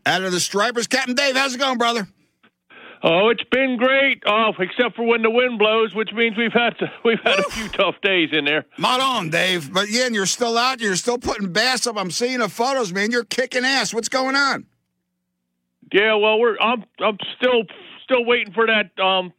out 0.05 0.23
of 0.23 0.33
the 0.33 0.41
stripers. 0.41 0.87
Captain 0.87 1.15
Dave, 1.15 1.37
how's 1.37 1.55
it 1.55 1.59
going, 1.59 1.79
brother? 1.79 2.09
Oh, 3.07 3.29
it's 3.29 3.45
been 3.51 3.77
great. 3.77 4.23
Oh, 4.25 4.55
except 4.59 4.97
for 4.97 5.05
when 5.05 5.21
the 5.21 5.29
wind 5.29 5.59
blows, 5.59 5.95
which 5.95 6.11
means 6.15 6.39
we've 6.39 6.55
had 6.55 6.71
to, 6.79 6.91
we've 7.05 7.21
had 7.23 7.39
a 7.39 7.43
few 7.51 7.69
tough 7.69 7.97
days 8.03 8.31
in 8.33 8.47
there. 8.47 8.65
Not 8.79 9.01
on, 9.01 9.29
Dave. 9.29 9.71
But 9.71 9.91
yeah, 9.91 10.07
and 10.07 10.15
you're 10.15 10.25
still 10.25 10.57
out. 10.57 10.81
You're 10.81 10.97
still 10.97 11.19
putting 11.19 11.53
bass 11.53 11.87
up. 11.87 11.99
I'm 11.99 12.11
seeing 12.11 12.39
the 12.39 12.49
photos, 12.49 12.95
man. 12.95 13.11
You're 13.11 13.25
kicking 13.25 13.63
ass. 13.63 13.93
What's 13.93 14.09
going 14.09 14.37
on? 14.37 14.65
Yeah, 15.93 16.15
well, 16.15 16.41
we're 16.41 16.57
I'm 16.59 16.83
I'm 16.99 17.19
still 17.37 17.65
still 18.05 18.25
waiting 18.25 18.55
for 18.55 18.67
that 18.67 18.99
um 18.99 19.35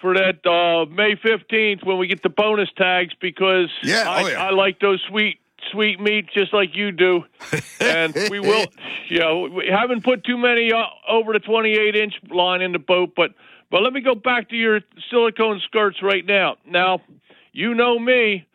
for 0.00 0.14
that 0.14 0.44
uh 0.44 0.84
May 0.92 1.14
15th 1.14 1.86
when 1.86 1.96
we 1.98 2.08
get 2.08 2.24
the 2.24 2.28
bonus 2.28 2.68
tags 2.76 3.14
because 3.20 3.70
Yeah, 3.84 4.10
I, 4.10 4.22
oh, 4.22 4.26
yeah. 4.26 4.46
I 4.46 4.50
like 4.50 4.80
those 4.80 5.00
sweet 5.08 5.38
sweet 5.72 6.00
meat 6.00 6.26
just 6.32 6.52
like 6.52 6.74
you 6.74 6.92
do, 6.92 7.24
and 7.80 8.14
we 8.30 8.40
will. 8.40 8.66
You 9.08 9.18
know, 9.18 9.40
we 9.42 9.68
haven't 9.70 10.04
put 10.04 10.24
too 10.24 10.36
many 10.36 10.72
uh, 10.72 10.82
over 11.08 11.32
the 11.32 11.38
28 11.38 11.96
inch 11.96 12.14
line 12.30 12.60
in 12.60 12.72
the 12.72 12.78
boat, 12.78 13.12
but 13.16 13.30
but 13.70 13.82
let 13.82 13.92
me 13.92 14.00
go 14.00 14.14
back 14.14 14.50
to 14.50 14.56
your 14.56 14.80
silicone 15.10 15.60
skirts 15.64 16.02
right 16.02 16.24
now. 16.24 16.56
Now, 16.66 17.00
you 17.52 17.74
know 17.74 17.98
me. 17.98 18.46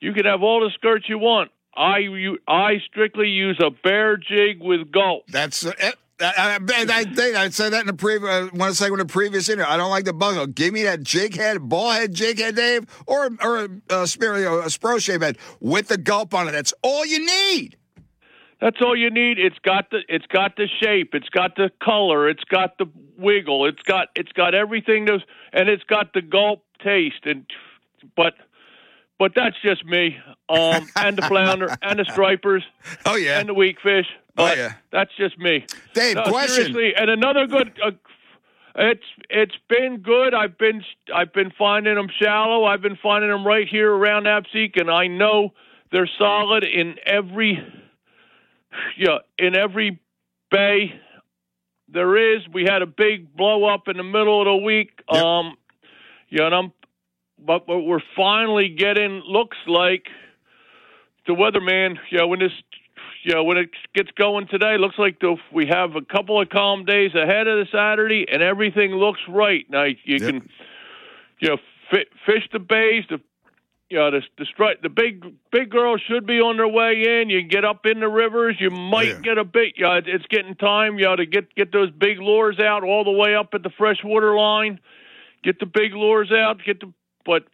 You 0.00 0.12
can 0.12 0.24
have 0.24 0.42
all 0.42 0.60
the 0.60 0.70
skirts 0.74 1.08
you 1.08 1.18
want. 1.18 1.50
I 1.76 1.98
you, 1.98 2.38
I 2.48 2.78
strictly 2.90 3.28
use 3.28 3.60
a 3.62 3.70
bear 3.70 4.16
jig 4.16 4.60
with 4.60 4.90
gulp. 4.90 5.26
That's 5.28 5.64
uh, 5.64 5.72
I, 6.20 6.58
I, 6.58 6.84
I 6.88 7.04
think 7.04 7.36
I 7.36 7.48
said 7.50 7.72
that 7.72 7.80
in 7.80 7.86
the 7.86 7.94
previous. 7.94 8.30
Uh, 8.30 8.48
I 8.52 8.56
want 8.56 8.70
to 8.70 8.74
say 8.74 8.88
in 8.88 8.96
the 8.96 9.04
previous 9.04 9.48
interview. 9.48 9.70
I 9.70 9.76
don't 9.76 9.90
like 9.90 10.04
the 10.04 10.12
bungle. 10.12 10.46
Give 10.46 10.72
me 10.72 10.82
that 10.82 11.02
jig 11.02 11.36
head, 11.36 11.68
ball 11.68 11.90
head 11.90 12.14
jig 12.14 12.38
head, 12.38 12.56
Dave, 12.56 12.84
or 13.06 13.30
or 13.42 13.58
uh, 13.58 14.06
you 14.10 14.44
know, 14.44 14.60
a 14.60 14.66
spro 14.66 15.00
shave 15.00 15.22
head 15.22 15.38
with 15.60 15.88
the 15.88 15.96
gulp 15.96 16.34
on 16.34 16.48
it. 16.48 16.52
That's 16.52 16.74
all 16.82 17.06
you 17.06 17.24
need. 17.24 17.76
That's 18.60 18.76
all 18.82 18.94
you 18.94 19.10
need. 19.10 19.38
It's 19.38 19.58
got 19.60 19.90
the 19.90 20.00
it's 20.08 20.26
got 20.26 20.56
the 20.56 20.68
shape, 20.80 21.14
it's 21.14 21.30
got 21.30 21.56
the 21.56 21.70
color, 21.82 22.28
it's 22.28 22.44
got 22.44 22.76
the 22.78 22.86
wiggle, 23.16 23.66
it's 23.66 23.82
got 23.82 24.08
it's 24.14 24.32
got 24.32 24.54
everything 24.54 25.06
those 25.06 25.22
and 25.52 25.68
it's 25.68 25.84
got 25.84 26.12
the 26.12 26.20
gulp 26.20 26.64
taste 26.84 27.24
and 27.24 27.46
but 28.16 28.34
but 29.20 29.32
that's 29.36 29.56
just 29.62 29.84
me. 29.84 30.16
Um 30.48 30.88
and 30.96 31.16
the 31.16 31.22
flounder 31.22 31.76
and 31.82 32.00
the 32.00 32.06
stripers. 32.10 32.64
Oh 33.06 33.14
yeah. 33.14 33.38
And 33.38 33.48
the 33.48 33.54
weak 33.54 33.76
fish. 33.80 34.06
But 34.34 34.58
oh 34.58 34.60
yeah. 34.60 34.72
That's 34.90 35.10
just 35.16 35.38
me. 35.38 35.66
Dave, 35.92 36.16
no, 36.16 36.24
question. 36.24 36.72
Seriously, 36.72 36.94
and 36.96 37.10
another 37.10 37.46
good 37.46 37.78
uh, 37.84 37.90
it's 38.76 39.04
it's 39.28 39.54
been 39.68 39.98
good. 39.98 40.32
I've 40.32 40.56
been 40.56 40.82
I've 41.14 41.32
been 41.32 41.52
finding 41.56 41.96
them 41.96 42.08
shallow. 42.20 42.64
I've 42.64 42.80
been 42.80 42.98
finding 43.02 43.30
them 43.30 43.46
right 43.46 43.68
here 43.68 43.92
around 43.92 44.24
Apseek, 44.24 44.80
and 44.80 44.90
I 44.90 45.06
know 45.06 45.50
they're 45.92 46.10
solid 46.18 46.64
in 46.64 46.94
every 47.04 47.58
yeah 48.96 49.18
in 49.38 49.54
every 49.54 50.00
bay 50.50 50.94
there 51.88 52.36
is. 52.36 52.42
We 52.52 52.64
had 52.64 52.80
a 52.80 52.86
big 52.86 53.36
blow 53.36 53.66
up 53.66 53.88
in 53.88 53.98
the 53.98 54.02
middle 54.02 54.40
of 54.40 54.46
the 54.46 54.64
week. 54.64 55.02
Yep. 55.12 55.22
Um, 55.22 55.56
yeah, 56.30 56.46
and 56.46 56.54
I'm 56.54 56.72
but, 57.44 57.66
but 57.66 57.80
we're 57.80 58.02
finally 58.16 58.68
getting 58.68 59.22
looks 59.26 59.56
like 59.66 60.06
the 61.26 61.32
weatherman. 61.34 61.96
Yeah, 62.10 62.24
when 62.24 62.38
this 62.40 62.52
yeah, 63.24 63.40
when 63.40 63.58
it 63.58 63.70
gets 63.94 64.10
going 64.12 64.46
today, 64.48 64.76
looks 64.78 64.98
like 64.98 65.20
the, 65.20 65.36
we 65.52 65.66
have 65.66 65.94
a 65.94 66.00
couple 66.00 66.40
of 66.40 66.48
calm 66.48 66.84
days 66.84 67.14
ahead 67.14 67.46
of 67.46 67.58
the 67.58 67.66
Saturday, 67.70 68.26
and 68.30 68.42
everything 68.42 68.92
looks 68.92 69.20
right. 69.28 69.66
Now 69.68 69.84
you 69.84 69.96
Yep. 70.06 70.20
can, 70.20 70.48
you 71.40 71.48
know, 71.48 71.56
fi- 71.90 72.06
fish 72.24 72.48
the 72.52 72.58
bays. 72.58 73.04
The, 73.10 73.20
you 73.90 73.98
know, 73.98 74.10
the 74.10 74.22
the, 74.38 74.46
stri- 74.46 74.80
the 74.82 74.88
big 74.88 75.24
big 75.52 75.70
girls 75.70 76.00
should 76.08 76.26
be 76.26 76.40
on 76.40 76.56
their 76.56 76.68
way 76.68 77.20
in. 77.20 77.28
You 77.28 77.42
get 77.42 77.64
up 77.64 77.84
in 77.84 78.00
the 78.00 78.08
rivers, 78.08 78.56
you 78.58 78.70
might 78.70 79.08
yeah. 79.08 79.20
get 79.20 79.38
a 79.38 79.44
bit. 79.44 79.74
Yeah, 79.76 79.96
it- 79.98 80.08
it's 80.08 80.26
getting 80.26 80.54
time. 80.54 80.98
You 80.98 81.06
know, 81.06 81.16
to 81.16 81.26
get 81.26 81.54
get 81.54 81.72
those 81.72 81.90
big 81.90 82.20
lures 82.20 82.58
out 82.58 82.84
all 82.84 83.04
the 83.04 83.10
way 83.10 83.34
up 83.34 83.48
at 83.52 83.62
the 83.62 83.70
freshwater 83.76 84.34
line. 84.36 84.80
Get 85.42 85.58
the 85.58 85.66
big 85.66 85.94
lures 85.94 86.30
out. 86.32 86.62
Get 86.64 86.80
the 86.80 86.92
but 87.24 87.44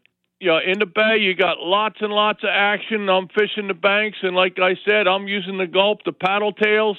you 0.40 0.48
know, 0.48 0.58
in 0.58 0.78
the 0.78 0.86
bay, 0.86 1.16
you 1.18 1.34
got 1.34 1.58
lots 1.60 1.96
and 2.00 2.12
lots 2.12 2.42
of 2.42 2.50
action. 2.52 3.08
I'm 3.08 3.28
fishing 3.28 3.68
the 3.68 3.74
banks, 3.74 4.18
and 4.22 4.36
like 4.36 4.58
I 4.58 4.74
said, 4.84 5.08
I'm 5.08 5.26
using 5.26 5.56
the 5.56 5.66
gulp. 5.66 6.00
The 6.04 6.12
paddle 6.12 6.52
tails 6.52 6.98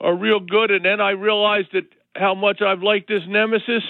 are 0.00 0.16
real 0.16 0.40
good. 0.40 0.70
And 0.70 0.84
then 0.84 1.00
I 1.00 1.10
realized 1.10 1.68
that 1.72 1.84
how 2.14 2.34
much 2.34 2.60
I've 2.60 2.82
liked 2.82 3.08
this 3.08 3.22
nemesis, 3.26 3.82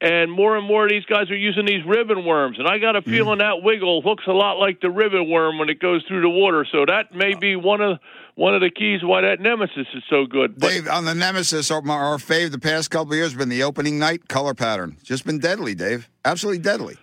and 0.00 0.30
more 0.30 0.56
and 0.56 0.66
more 0.66 0.84
of 0.84 0.90
these 0.90 1.04
guys 1.06 1.30
are 1.30 1.36
using 1.36 1.64
these 1.64 1.84
ribbon 1.86 2.24
worms. 2.24 2.58
And 2.58 2.68
I 2.68 2.78
got 2.78 2.96
a 2.96 3.02
mm. 3.02 3.04
feeling 3.04 3.38
that 3.38 3.62
wiggle 3.62 4.02
looks 4.02 4.24
a 4.26 4.32
lot 4.32 4.58
like 4.58 4.80
the 4.80 4.90
ribbon 4.90 5.30
worm 5.30 5.58
when 5.58 5.70
it 5.70 5.78
goes 5.80 6.04
through 6.06 6.20
the 6.20 6.28
water. 6.28 6.66
So 6.70 6.84
that 6.86 7.14
may 7.14 7.34
be 7.34 7.56
one 7.56 7.80
of 7.80 7.98
one 8.34 8.54
of 8.54 8.62
the 8.62 8.70
keys 8.70 9.00
why 9.02 9.22
that 9.22 9.40
nemesis 9.40 9.86
is 9.94 10.02
so 10.08 10.26
good. 10.26 10.58
But 10.58 10.68
Dave, 10.68 10.88
on 10.88 11.04
the 11.04 11.14
Nemesis, 11.14 11.70
our, 11.70 11.86
our 11.90 12.16
fave 12.16 12.50
the 12.50 12.58
past 12.58 12.90
couple 12.90 13.12
of 13.12 13.16
years 13.16 13.32
has 13.32 13.38
been 13.38 13.50
the 13.50 13.62
opening 13.62 13.98
night 13.98 14.28
color 14.28 14.54
pattern. 14.54 14.96
Just 15.02 15.26
been 15.26 15.38
deadly, 15.38 15.74
Dave. 15.74 16.08
Absolutely 16.24 16.62
deadly. 16.62 16.96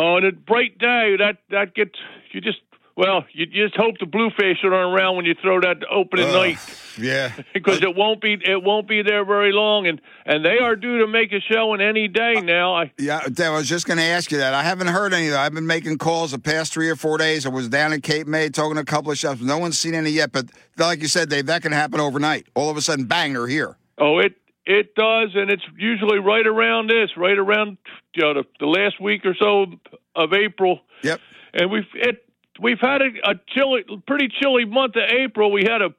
Oh, 0.00 0.16
and 0.16 0.26
a 0.26 0.32
bright 0.32 0.78
day 0.78 1.16
that 1.18 1.38
that 1.50 1.74
gets 1.74 1.98
you 2.32 2.40
just 2.40 2.60
well, 2.98 3.24
you 3.32 3.46
just 3.46 3.76
hope 3.76 3.98
the 4.00 4.06
bluefish 4.06 4.58
aren't 4.64 4.74
around 4.74 5.14
when 5.14 5.24
you 5.24 5.36
throw 5.40 5.60
that 5.60 5.84
opening 5.88 6.26
Ugh, 6.26 6.34
night 6.34 6.58
Yeah. 6.98 7.32
because 7.54 7.80
it 7.80 7.94
won't 7.94 8.20
be 8.20 8.34
it 8.44 8.62
won't 8.62 8.88
be 8.88 9.02
there 9.02 9.24
very 9.24 9.52
long, 9.52 9.86
and 9.86 10.00
and 10.26 10.44
they 10.44 10.58
are 10.58 10.74
due 10.74 10.98
to 10.98 11.06
make 11.06 11.32
a 11.32 11.40
showing 11.40 11.80
any 11.80 12.08
day 12.08 12.34
uh, 12.36 12.40
now. 12.40 12.74
I 12.74 12.92
Yeah, 12.98 13.20
I 13.24 13.50
was 13.50 13.68
just 13.68 13.86
going 13.86 13.98
to 13.98 14.04
ask 14.04 14.32
you 14.32 14.38
that. 14.38 14.52
I 14.52 14.64
haven't 14.64 14.88
heard 14.88 15.14
any 15.14 15.26
of 15.28 15.32
that. 15.34 15.40
I've 15.44 15.54
been 15.54 15.66
making 15.66 15.98
calls 15.98 16.32
the 16.32 16.40
past 16.40 16.72
three 16.72 16.90
or 16.90 16.96
four 16.96 17.18
days. 17.18 17.46
I 17.46 17.50
was 17.50 17.68
down 17.68 17.92
in 17.92 18.00
Cape 18.00 18.26
May 18.26 18.48
talking 18.48 18.74
to 18.74 18.80
a 18.80 18.84
couple 18.84 19.12
of 19.12 19.18
shops. 19.18 19.40
No 19.40 19.58
one's 19.58 19.78
seen 19.78 19.94
any 19.94 20.10
yet, 20.10 20.32
but 20.32 20.46
like 20.76 21.00
you 21.00 21.08
said, 21.08 21.28
Dave, 21.28 21.46
that 21.46 21.62
can 21.62 21.70
happen 21.72 22.00
overnight. 22.00 22.46
All 22.54 22.68
of 22.68 22.76
a 22.76 22.82
sudden, 22.82 23.04
bang, 23.04 23.32
they're 23.32 23.46
here. 23.46 23.76
oh 23.98 24.18
it 24.18 24.34
it 24.68 24.94
does, 24.94 25.30
and 25.34 25.50
it's 25.50 25.64
usually 25.76 26.18
right 26.20 26.46
around 26.46 26.88
this, 26.90 27.10
right 27.16 27.38
around 27.38 27.78
you 28.14 28.22
know 28.22 28.34
the, 28.34 28.44
the 28.60 28.66
last 28.66 29.00
week 29.00 29.24
or 29.24 29.34
so 29.34 29.66
of 30.14 30.32
April. 30.32 30.80
Yep. 31.02 31.20
and 31.54 31.70
we've 31.70 31.90
it 31.94 32.24
we've 32.60 32.80
had 32.80 33.00
a, 33.02 33.30
a 33.30 33.34
chilly, 33.54 33.84
pretty 34.06 34.28
chilly 34.40 34.64
month 34.64 34.94
of 34.96 35.04
April. 35.10 35.50
We 35.50 35.62
had 35.64 35.80
a 35.82 35.90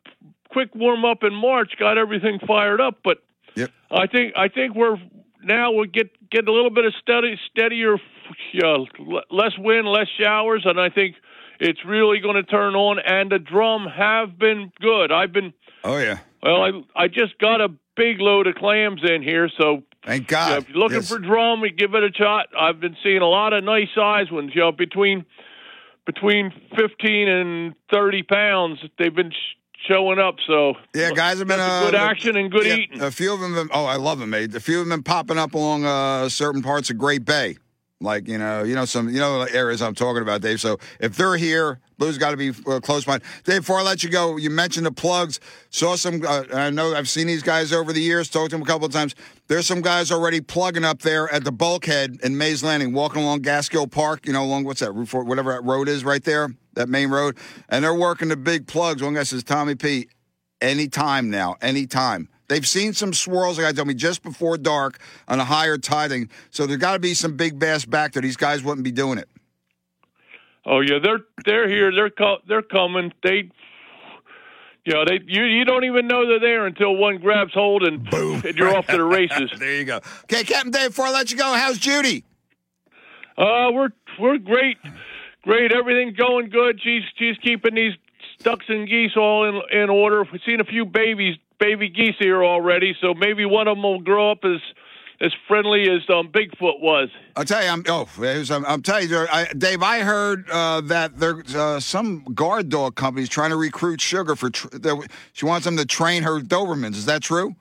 quick 0.51 0.69
warm 0.75 1.03
up 1.05 1.23
in 1.23 1.33
March, 1.33 1.73
got 1.79 1.97
everything 1.97 2.39
fired 2.47 2.79
up, 2.81 2.99
but 3.03 3.17
Yep. 3.55 3.71
I 3.91 4.05
think 4.07 4.33
I 4.37 4.47
think 4.47 4.75
we're 4.75 4.97
now 5.43 5.71
we 5.71 5.87
get 5.87 6.11
get 6.29 6.47
a 6.47 6.51
little 6.51 6.69
bit 6.69 6.85
of 6.85 6.93
steady 7.01 7.39
steadier, 7.49 7.97
you 8.53 8.61
know, 8.61 8.85
less 9.31 9.57
wind, 9.57 9.87
less 9.87 10.07
showers, 10.21 10.61
and 10.65 10.79
I 10.79 10.89
think 10.89 11.15
it's 11.59 11.83
really 11.85 12.19
going 12.19 12.35
to 12.35 12.43
turn 12.43 12.75
on. 12.75 12.99
And 12.99 13.31
the 13.31 13.39
drum 13.39 13.87
have 13.87 14.37
been 14.37 14.71
good. 14.79 15.11
I've 15.11 15.33
been 15.33 15.53
Oh, 15.83 15.97
yeah. 15.97 16.19
well. 16.43 16.61
I 16.63 17.03
I 17.03 17.07
just 17.07 17.37
got 17.39 17.59
a 17.61 17.69
big 17.99 18.19
load 18.19 18.47
of 18.47 18.55
clams 18.55 19.01
in 19.03 19.21
here. 19.21 19.49
So 19.59 19.83
thank 20.05 20.27
God. 20.27 20.47
You 20.47 20.51
know, 20.53 20.57
if 20.57 20.69
you're 20.69 20.77
looking 20.79 20.97
Yes. 20.97 21.09
for 21.09 21.19
drum, 21.19 21.61
we 21.61 21.69
give 21.71 21.93
it 21.93 22.03
a 22.03 22.11
shot. 22.13 22.47
I've 22.59 22.79
been 22.79 22.95
seeing 23.03 23.21
a 23.21 23.27
lot 23.27 23.53
of 23.53 23.63
nice 23.63 23.89
size 23.93 24.31
ones. 24.31 24.51
You 24.55 24.61
know, 24.61 24.71
between 24.71 25.25
between 26.05 26.51
15 26.77 27.27
and 27.27 27.75
30 27.91 28.23
pounds, 28.23 28.79
they've 28.97 29.13
been 29.13 29.31
sh- 29.31 29.55
showing 29.87 30.17
up. 30.17 30.35
So 30.47 30.73
Yeah, 30.95 31.11
guys 31.11 31.37
have 31.39 31.47
been 31.47 31.59
uh, 31.59 31.81
good 31.85 31.95
action 31.95 32.35
and 32.35 32.49
good 32.51 32.65
yeah, 32.65 32.75
eating. 32.75 33.01
A 33.01 33.11
few 33.11 33.31
of 33.33 33.39
them. 33.39 33.69
Oh, 33.73 33.85
I 33.85 33.95
love 33.97 34.17
them, 34.19 34.31
mate. 34.31 34.55
A 34.55 34.59
few 34.59 34.79
of 34.79 34.87
them 34.87 34.97
been 34.99 35.03
popping 35.03 35.37
up 35.37 35.53
along 35.53 35.85
uh, 35.85 36.27
certain 36.29 36.63
parts 36.63 36.89
of 36.89 36.97
Great 36.97 37.25
Bay, 37.25 37.57
like 38.01 38.27
you 38.27 38.37
know, 38.37 38.63
you 38.63 38.75
know 38.75 38.85
some 38.85 39.09
you 39.09 39.19
know 39.19 39.41
areas 39.43 39.81
I'm 39.81 39.95
talking 39.95 40.21
about, 40.21 40.41
Dave. 40.41 40.61
So 40.61 40.77
if 40.99 41.15
they're 41.17 41.37
here, 41.37 41.79
Blue's 41.97 42.17
got 42.17 42.31
to 42.31 42.37
be 42.37 42.49
uh, 42.67 42.79
close 42.79 43.05
by. 43.05 43.19
Dave, 43.43 43.61
before 43.61 43.79
I 43.79 43.83
let 43.83 44.03
you 44.03 44.09
go, 44.09 44.37
you 44.37 44.49
mentioned 44.49 44.85
the 44.85 44.91
plugs. 44.91 45.39
Saw 45.69 45.95
some. 45.95 46.23
Uh, 46.25 46.43
I 46.53 46.69
know 46.69 46.95
I've 46.95 47.09
seen 47.09 47.27
these 47.27 47.43
guys 47.43 47.73
over 47.73 47.91
the 47.91 48.01
years. 48.01 48.29
Talked 48.29 48.51
to 48.51 48.55
them 48.55 48.61
a 48.61 48.65
couple 48.65 48.85
of 48.85 48.93
times. 48.93 49.15
There's 49.47 49.65
some 49.65 49.81
guys 49.81 50.11
already 50.11 50.41
plugging 50.41 50.85
up 50.85 51.01
there 51.01 51.31
at 51.33 51.43
the 51.43 51.51
bulkhead 51.51 52.19
in 52.23 52.37
Mays 52.37 52.63
Landing, 52.63 52.93
walking 52.93 53.21
along 53.21 53.41
Gaskill 53.41 53.89
Park. 53.89 54.25
You 54.25 54.33
know, 54.33 54.43
along 54.43 54.63
what's 54.63 54.79
that 54.79 54.91
Route 54.91 55.25
whatever 55.25 55.51
that 55.53 55.63
road 55.63 55.89
is 55.89 56.03
right 56.03 56.23
there, 56.23 56.49
that 56.73 56.89
main 56.89 57.09
road, 57.09 57.37
and 57.67 57.83
they're 57.83 57.93
working 57.93 58.29
the 58.29 58.37
big 58.37 58.67
plugs. 58.67 59.03
One 59.03 59.13
guy 59.13 59.23
says, 59.23 59.43
"Tommy 59.43 59.75
P." 59.75 60.07
anytime 60.61 61.29
now, 61.29 61.55
anytime. 61.61 62.29
They've 62.49 62.67
seen 62.67 62.93
some 62.93 63.13
swirls, 63.13 63.59
like 63.59 63.67
I 63.67 63.71
told 63.71 63.87
me, 63.87 63.93
just 63.93 64.23
before 64.23 64.57
dark 64.57 64.99
on 65.27 65.39
a 65.39 65.45
higher 65.45 65.77
tiding. 65.77 66.29
So 66.49 66.65
there's 66.65 66.79
got 66.79 66.93
to 66.93 66.99
be 66.99 67.13
some 67.13 67.37
big 67.37 67.59
bass 67.59 67.85
back 67.85 68.13
there. 68.13 68.23
These 68.23 68.37
guys 68.37 68.63
wouldn't 68.63 68.83
be 68.83 68.91
doing 68.91 69.19
it. 69.19 69.29
Oh 70.65 70.81
yeah, 70.81 70.97
they're 71.01 71.19
they're 71.45 71.69
here. 71.69 71.91
They're 71.91 72.09
co- 72.09 72.39
they're 72.47 72.63
coming. 72.63 73.13
They, 73.23 73.49
you 74.83 74.93
know, 74.93 75.05
they 75.05 75.19
you 75.25 75.43
you 75.43 75.63
don't 75.63 75.85
even 75.85 76.07
know 76.07 76.27
they're 76.27 76.39
there 76.39 76.65
until 76.65 76.95
one 76.95 77.17
grabs 77.19 77.53
hold 77.53 77.83
and 77.83 78.03
boom, 78.09 78.41
and 78.45 78.57
you're 78.57 78.75
off 78.75 78.87
to 78.87 78.97
the 78.97 79.03
races. 79.03 79.51
there 79.57 79.77
you 79.77 79.85
go. 79.85 80.01
Okay, 80.23 80.43
Captain 80.43 80.71
Dave. 80.71 80.89
Before 80.89 81.05
I 81.05 81.11
let 81.11 81.31
you 81.31 81.37
go, 81.37 81.53
how's 81.53 81.77
Judy? 81.77 82.25
Uh, 83.37 83.69
we're 83.71 83.89
we're 84.19 84.37
great, 84.37 84.77
great. 85.43 85.71
Everything's 85.71 86.17
going 86.17 86.49
good. 86.49 86.81
She's 86.83 87.03
she's 87.15 87.37
keeping 87.37 87.75
these 87.75 87.93
ducks 88.39 88.65
and 88.67 88.87
geese 88.87 89.15
all 89.15 89.45
in 89.45 89.61
in 89.71 89.89
order. 89.89 90.23
We've 90.31 90.41
seen 90.45 90.59
a 90.59 90.65
few 90.65 90.85
babies, 90.85 91.37
baby 91.59 91.89
geese 91.89 92.15
here 92.19 92.43
already, 92.43 92.95
so 93.01 93.13
maybe 93.13 93.45
one 93.45 93.67
of 93.67 93.77
them 93.77 93.83
will 93.83 94.01
grow 94.01 94.31
up 94.31 94.39
as 94.43 94.61
as 95.21 95.33
friendly 95.47 95.89
as 95.89 96.01
um, 96.09 96.29
Bigfoot 96.29 96.79
was. 96.79 97.09
I'll 97.35 97.43
tell 97.43 97.61
you, 97.61 97.69
I'm 97.69 97.83
oh, 97.89 98.07
was, 98.17 98.49
I'm, 98.49 98.65
I'm 98.65 98.81
telling 98.81 99.09
you, 99.09 99.27
I, 99.29 99.47
Dave. 99.57 99.83
I 99.83 99.99
heard 99.99 100.49
uh, 100.49 100.81
that 100.81 101.19
there's 101.19 101.53
uh, 101.55 101.79
some 101.79 102.23
guard 102.33 102.69
dog 102.69 102.95
companies 102.95 103.27
trying 103.29 103.49
to 103.49 103.57
recruit 103.57 104.01
Sugar 104.01 104.35
for. 104.35 104.49
Tr- 104.49 104.67
she 105.33 105.45
wants 105.45 105.65
them 105.65 105.77
to 105.77 105.85
train 105.85 106.23
her 106.23 106.39
Dobermans. 106.39 106.95
Is 106.95 107.05
that 107.05 107.21
true? 107.21 107.55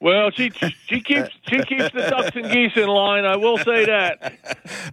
Well, 0.00 0.30
she 0.30 0.50
she 0.50 1.00
keeps 1.00 1.30
she 1.48 1.58
keeps 1.62 1.90
the 1.90 2.06
ducks 2.10 2.36
and 2.36 2.50
geese 2.52 2.76
in 2.76 2.86
line. 2.86 3.24
I 3.24 3.36
will 3.36 3.58
say 3.58 3.86
that. 3.86 4.34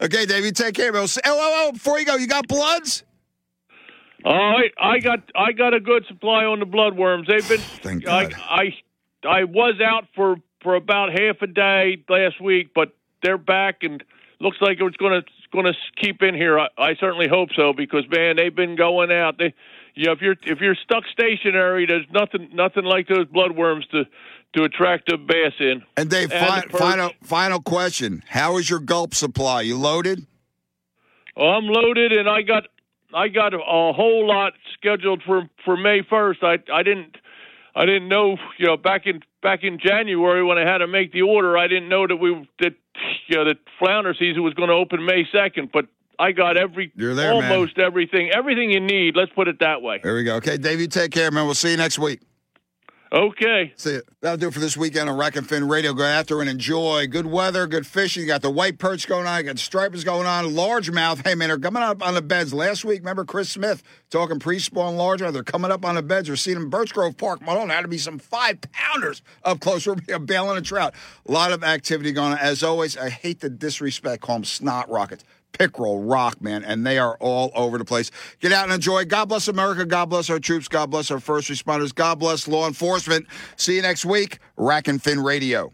Okay, 0.01 0.25
Dave. 0.25 0.43
You 0.43 0.51
take 0.51 0.75
care. 0.75 0.89
Of 0.89 0.95
it. 0.95 1.21
Oh, 1.25 1.37
oh, 1.37 1.67
oh, 1.67 1.71
before 1.71 1.99
you 1.99 2.05
go, 2.05 2.15
you 2.15 2.27
got 2.27 2.47
bloods. 2.47 3.03
All 4.25 4.51
right, 4.51 4.71
I 4.79 4.99
got 4.99 5.19
I 5.35 5.51
got 5.51 5.73
a 5.73 5.79
good 5.79 6.05
supply 6.07 6.45
on 6.45 6.59
the 6.59 6.65
bloodworms. 6.65 7.27
They've 7.27 7.47
been. 7.47 7.59
Thank 7.59 8.07
I, 8.07 8.25
God. 8.25 8.33
I 8.39 8.73
I 9.27 9.43
was 9.43 9.75
out 9.83 10.05
for 10.15 10.37
for 10.61 10.75
about 10.75 11.11
half 11.11 11.41
a 11.41 11.47
day 11.47 12.03
last 12.07 12.41
week, 12.41 12.69
but 12.73 12.95
they're 13.21 13.37
back 13.37 13.83
and 13.83 14.03
looks 14.39 14.57
like 14.61 14.77
it's 14.79 14.97
going 14.97 15.21
to 15.21 15.27
going 15.51 15.65
to 15.65 15.73
keep 16.01 16.21
in 16.21 16.35
here. 16.35 16.59
I, 16.59 16.67
I 16.77 16.95
certainly 16.95 17.27
hope 17.27 17.49
so 17.55 17.73
because 17.73 18.05
man, 18.09 18.37
they've 18.37 18.55
been 18.55 18.75
going 18.75 19.11
out. 19.11 19.37
They, 19.37 19.53
you 19.95 20.05
know, 20.05 20.13
if 20.13 20.21
you're 20.21 20.35
if 20.43 20.59
you're 20.59 20.75
stuck 20.75 21.03
stationary, 21.11 21.85
there's 21.85 22.05
nothing 22.11 22.49
nothing 22.53 22.85
like 22.85 23.07
those 23.07 23.25
bloodworms 23.25 23.89
to 23.89 24.05
to 24.55 24.63
attract 24.63 25.11
a 25.11 25.17
bass 25.17 25.53
in. 25.59 25.83
And 25.97 26.09
Dave, 26.09 26.31
And 26.31 26.71
fi- 26.71 26.77
final 26.77 27.11
final 27.23 27.61
question: 27.61 28.23
How 28.29 28.57
is 28.57 28.69
your 28.69 28.79
gulp 28.79 29.13
supply? 29.13 29.61
You 29.61 29.77
loaded? 29.77 30.25
Oh, 31.35 31.47
I'm 31.47 31.65
loaded, 31.65 32.11
and 32.11 32.29
I 32.29 32.43
got 32.43 32.67
I 33.13 33.27
got 33.27 33.53
a, 33.53 33.57
a 33.57 33.93
whole 33.93 34.27
lot 34.27 34.53
scheduled 34.73 35.23
for 35.23 35.49
for 35.65 35.77
May 35.77 36.01
first. 36.09 36.43
I 36.43 36.57
I 36.71 36.83
didn't 36.83 37.17
I 37.75 37.85
didn't 37.85 38.07
know 38.09 38.37
you 38.57 38.67
know 38.67 38.77
back 38.77 39.05
in 39.05 39.21
back 39.41 39.63
in 39.63 39.79
January 39.79 40.43
when 40.43 40.57
I 40.57 40.69
had 40.69 40.79
to 40.79 40.87
make 40.87 41.11
the 41.11 41.21
order. 41.21 41.57
I 41.57 41.67
didn't 41.67 41.89
know 41.89 42.07
that 42.07 42.15
we 42.17 42.47
that 42.59 42.73
you 43.27 43.35
know 43.37 43.45
that 43.45 43.57
flounder 43.79 44.13
season 44.17 44.43
was 44.43 44.53
going 44.53 44.69
to 44.69 44.75
open 44.75 45.05
May 45.05 45.25
second, 45.31 45.69
but. 45.71 45.85
I 46.19 46.31
got 46.31 46.57
every 46.57 46.91
You're 46.95 47.15
there, 47.15 47.33
man. 47.33 47.51
almost 47.51 47.79
everything, 47.79 48.29
everything 48.31 48.69
you 48.69 48.79
need. 48.79 49.15
Let's 49.15 49.31
put 49.33 49.47
it 49.47 49.59
that 49.61 49.81
way. 49.81 49.99
There 50.03 50.13
we 50.13 50.23
go. 50.23 50.35
Okay, 50.35 50.57
Dave, 50.57 50.79
you 50.79 50.85
take 50.85 51.11
care, 51.11 51.31
man. 51.31 51.45
We'll 51.45 51.55
see 51.55 51.71
you 51.71 51.77
next 51.77 51.97
week. 51.97 52.21
Okay. 53.13 53.73
See. 53.75 53.99
That'll 54.21 54.37
do 54.37 54.47
it 54.47 54.53
for 54.53 54.59
this 54.59 54.75
weekend 54.75 55.07
on 55.07 55.17
Rack 55.17 55.35
and 55.35 55.47
Fin 55.47 55.67
Radio. 55.67 55.93
Go 55.93 56.03
after 56.03 56.41
and 56.41 56.49
enjoy. 56.49 57.05
Good 57.07 57.27
weather, 57.27 57.67
good 57.67 57.85
fishing. 57.85 58.21
You 58.21 58.27
got 58.27 58.41
the 58.41 58.49
white 58.49 58.79
perch 58.79 59.05
going 59.05 59.27
on. 59.27 59.37
You 59.39 59.43
got 59.43 59.59
stripers 59.59 60.03
going 60.03 60.25
on. 60.25 60.45
Largemouth. 60.45 61.23
Hey, 61.27 61.35
man, 61.35 61.49
they're 61.49 61.59
coming 61.59 61.83
up 61.83 62.01
on 62.01 62.15
the 62.15 62.21
beds. 62.21 62.53
Last 62.53 62.85
week, 62.85 63.01
remember 63.01 63.25
Chris 63.25 63.49
Smith 63.49 63.83
talking 64.09 64.39
pre-spawn 64.39 64.95
largemouth? 64.95 65.33
They're 65.33 65.43
coming 65.43 65.69
up 65.71 65.85
on 65.85 65.95
the 65.95 66.01
beds. 66.01 66.29
We're 66.29 66.37
seeing 66.37 66.57
them 66.57 66.69
Birch 66.69 66.93
Grove 66.93 67.15
Park. 67.17 67.41
Malone 67.41 67.69
had 67.69 67.81
to 67.81 67.87
be 67.87 67.97
some 67.99 68.17
five 68.17 68.59
pounders 68.71 69.21
up 69.43 69.59
close. 69.59 69.85
We're 70.07 70.19
bailing 70.19 70.57
a 70.57 70.61
trout. 70.61 70.95
A 71.27 71.31
lot 71.31 71.51
of 71.51 71.63
activity 71.63 72.13
going 72.13 72.31
on. 72.31 72.39
As 72.39 72.63
always, 72.63 72.97
I 72.97 73.09
hate 73.09 73.41
the 73.41 73.49
disrespect. 73.49 74.23
Call 74.23 74.37
them 74.37 74.45
snot 74.45 74.89
rockets. 74.89 75.23
Pickerel, 75.53 76.03
rock, 76.03 76.41
man, 76.41 76.63
and 76.63 76.85
they 76.85 76.97
are 76.97 77.15
all 77.19 77.51
over 77.55 77.77
the 77.77 77.85
place. 77.85 78.11
Get 78.39 78.51
out 78.51 78.65
and 78.65 78.73
enjoy. 78.73 79.05
God 79.05 79.25
bless 79.25 79.47
America. 79.47 79.85
God 79.85 80.09
bless 80.09 80.29
our 80.29 80.39
troops. 80.39 80.67
God 80.67 80.89
bless 80.89 81.11
our 81.11 81.19
first 81.19 81.49
responders. 81.49 81.93
God 81.93 82.19
bless 82.19 82.47
law 82.47 82.67
enforcement. 82.67 83.27
See 83.55 83.75
you 83.75 83.81
next 83.81 84.05
week. 84.05 84.39
Rack 84.57 84.87
and 84.87 85.01
Fin 85.01 85.19
Radio. 85.19 85.71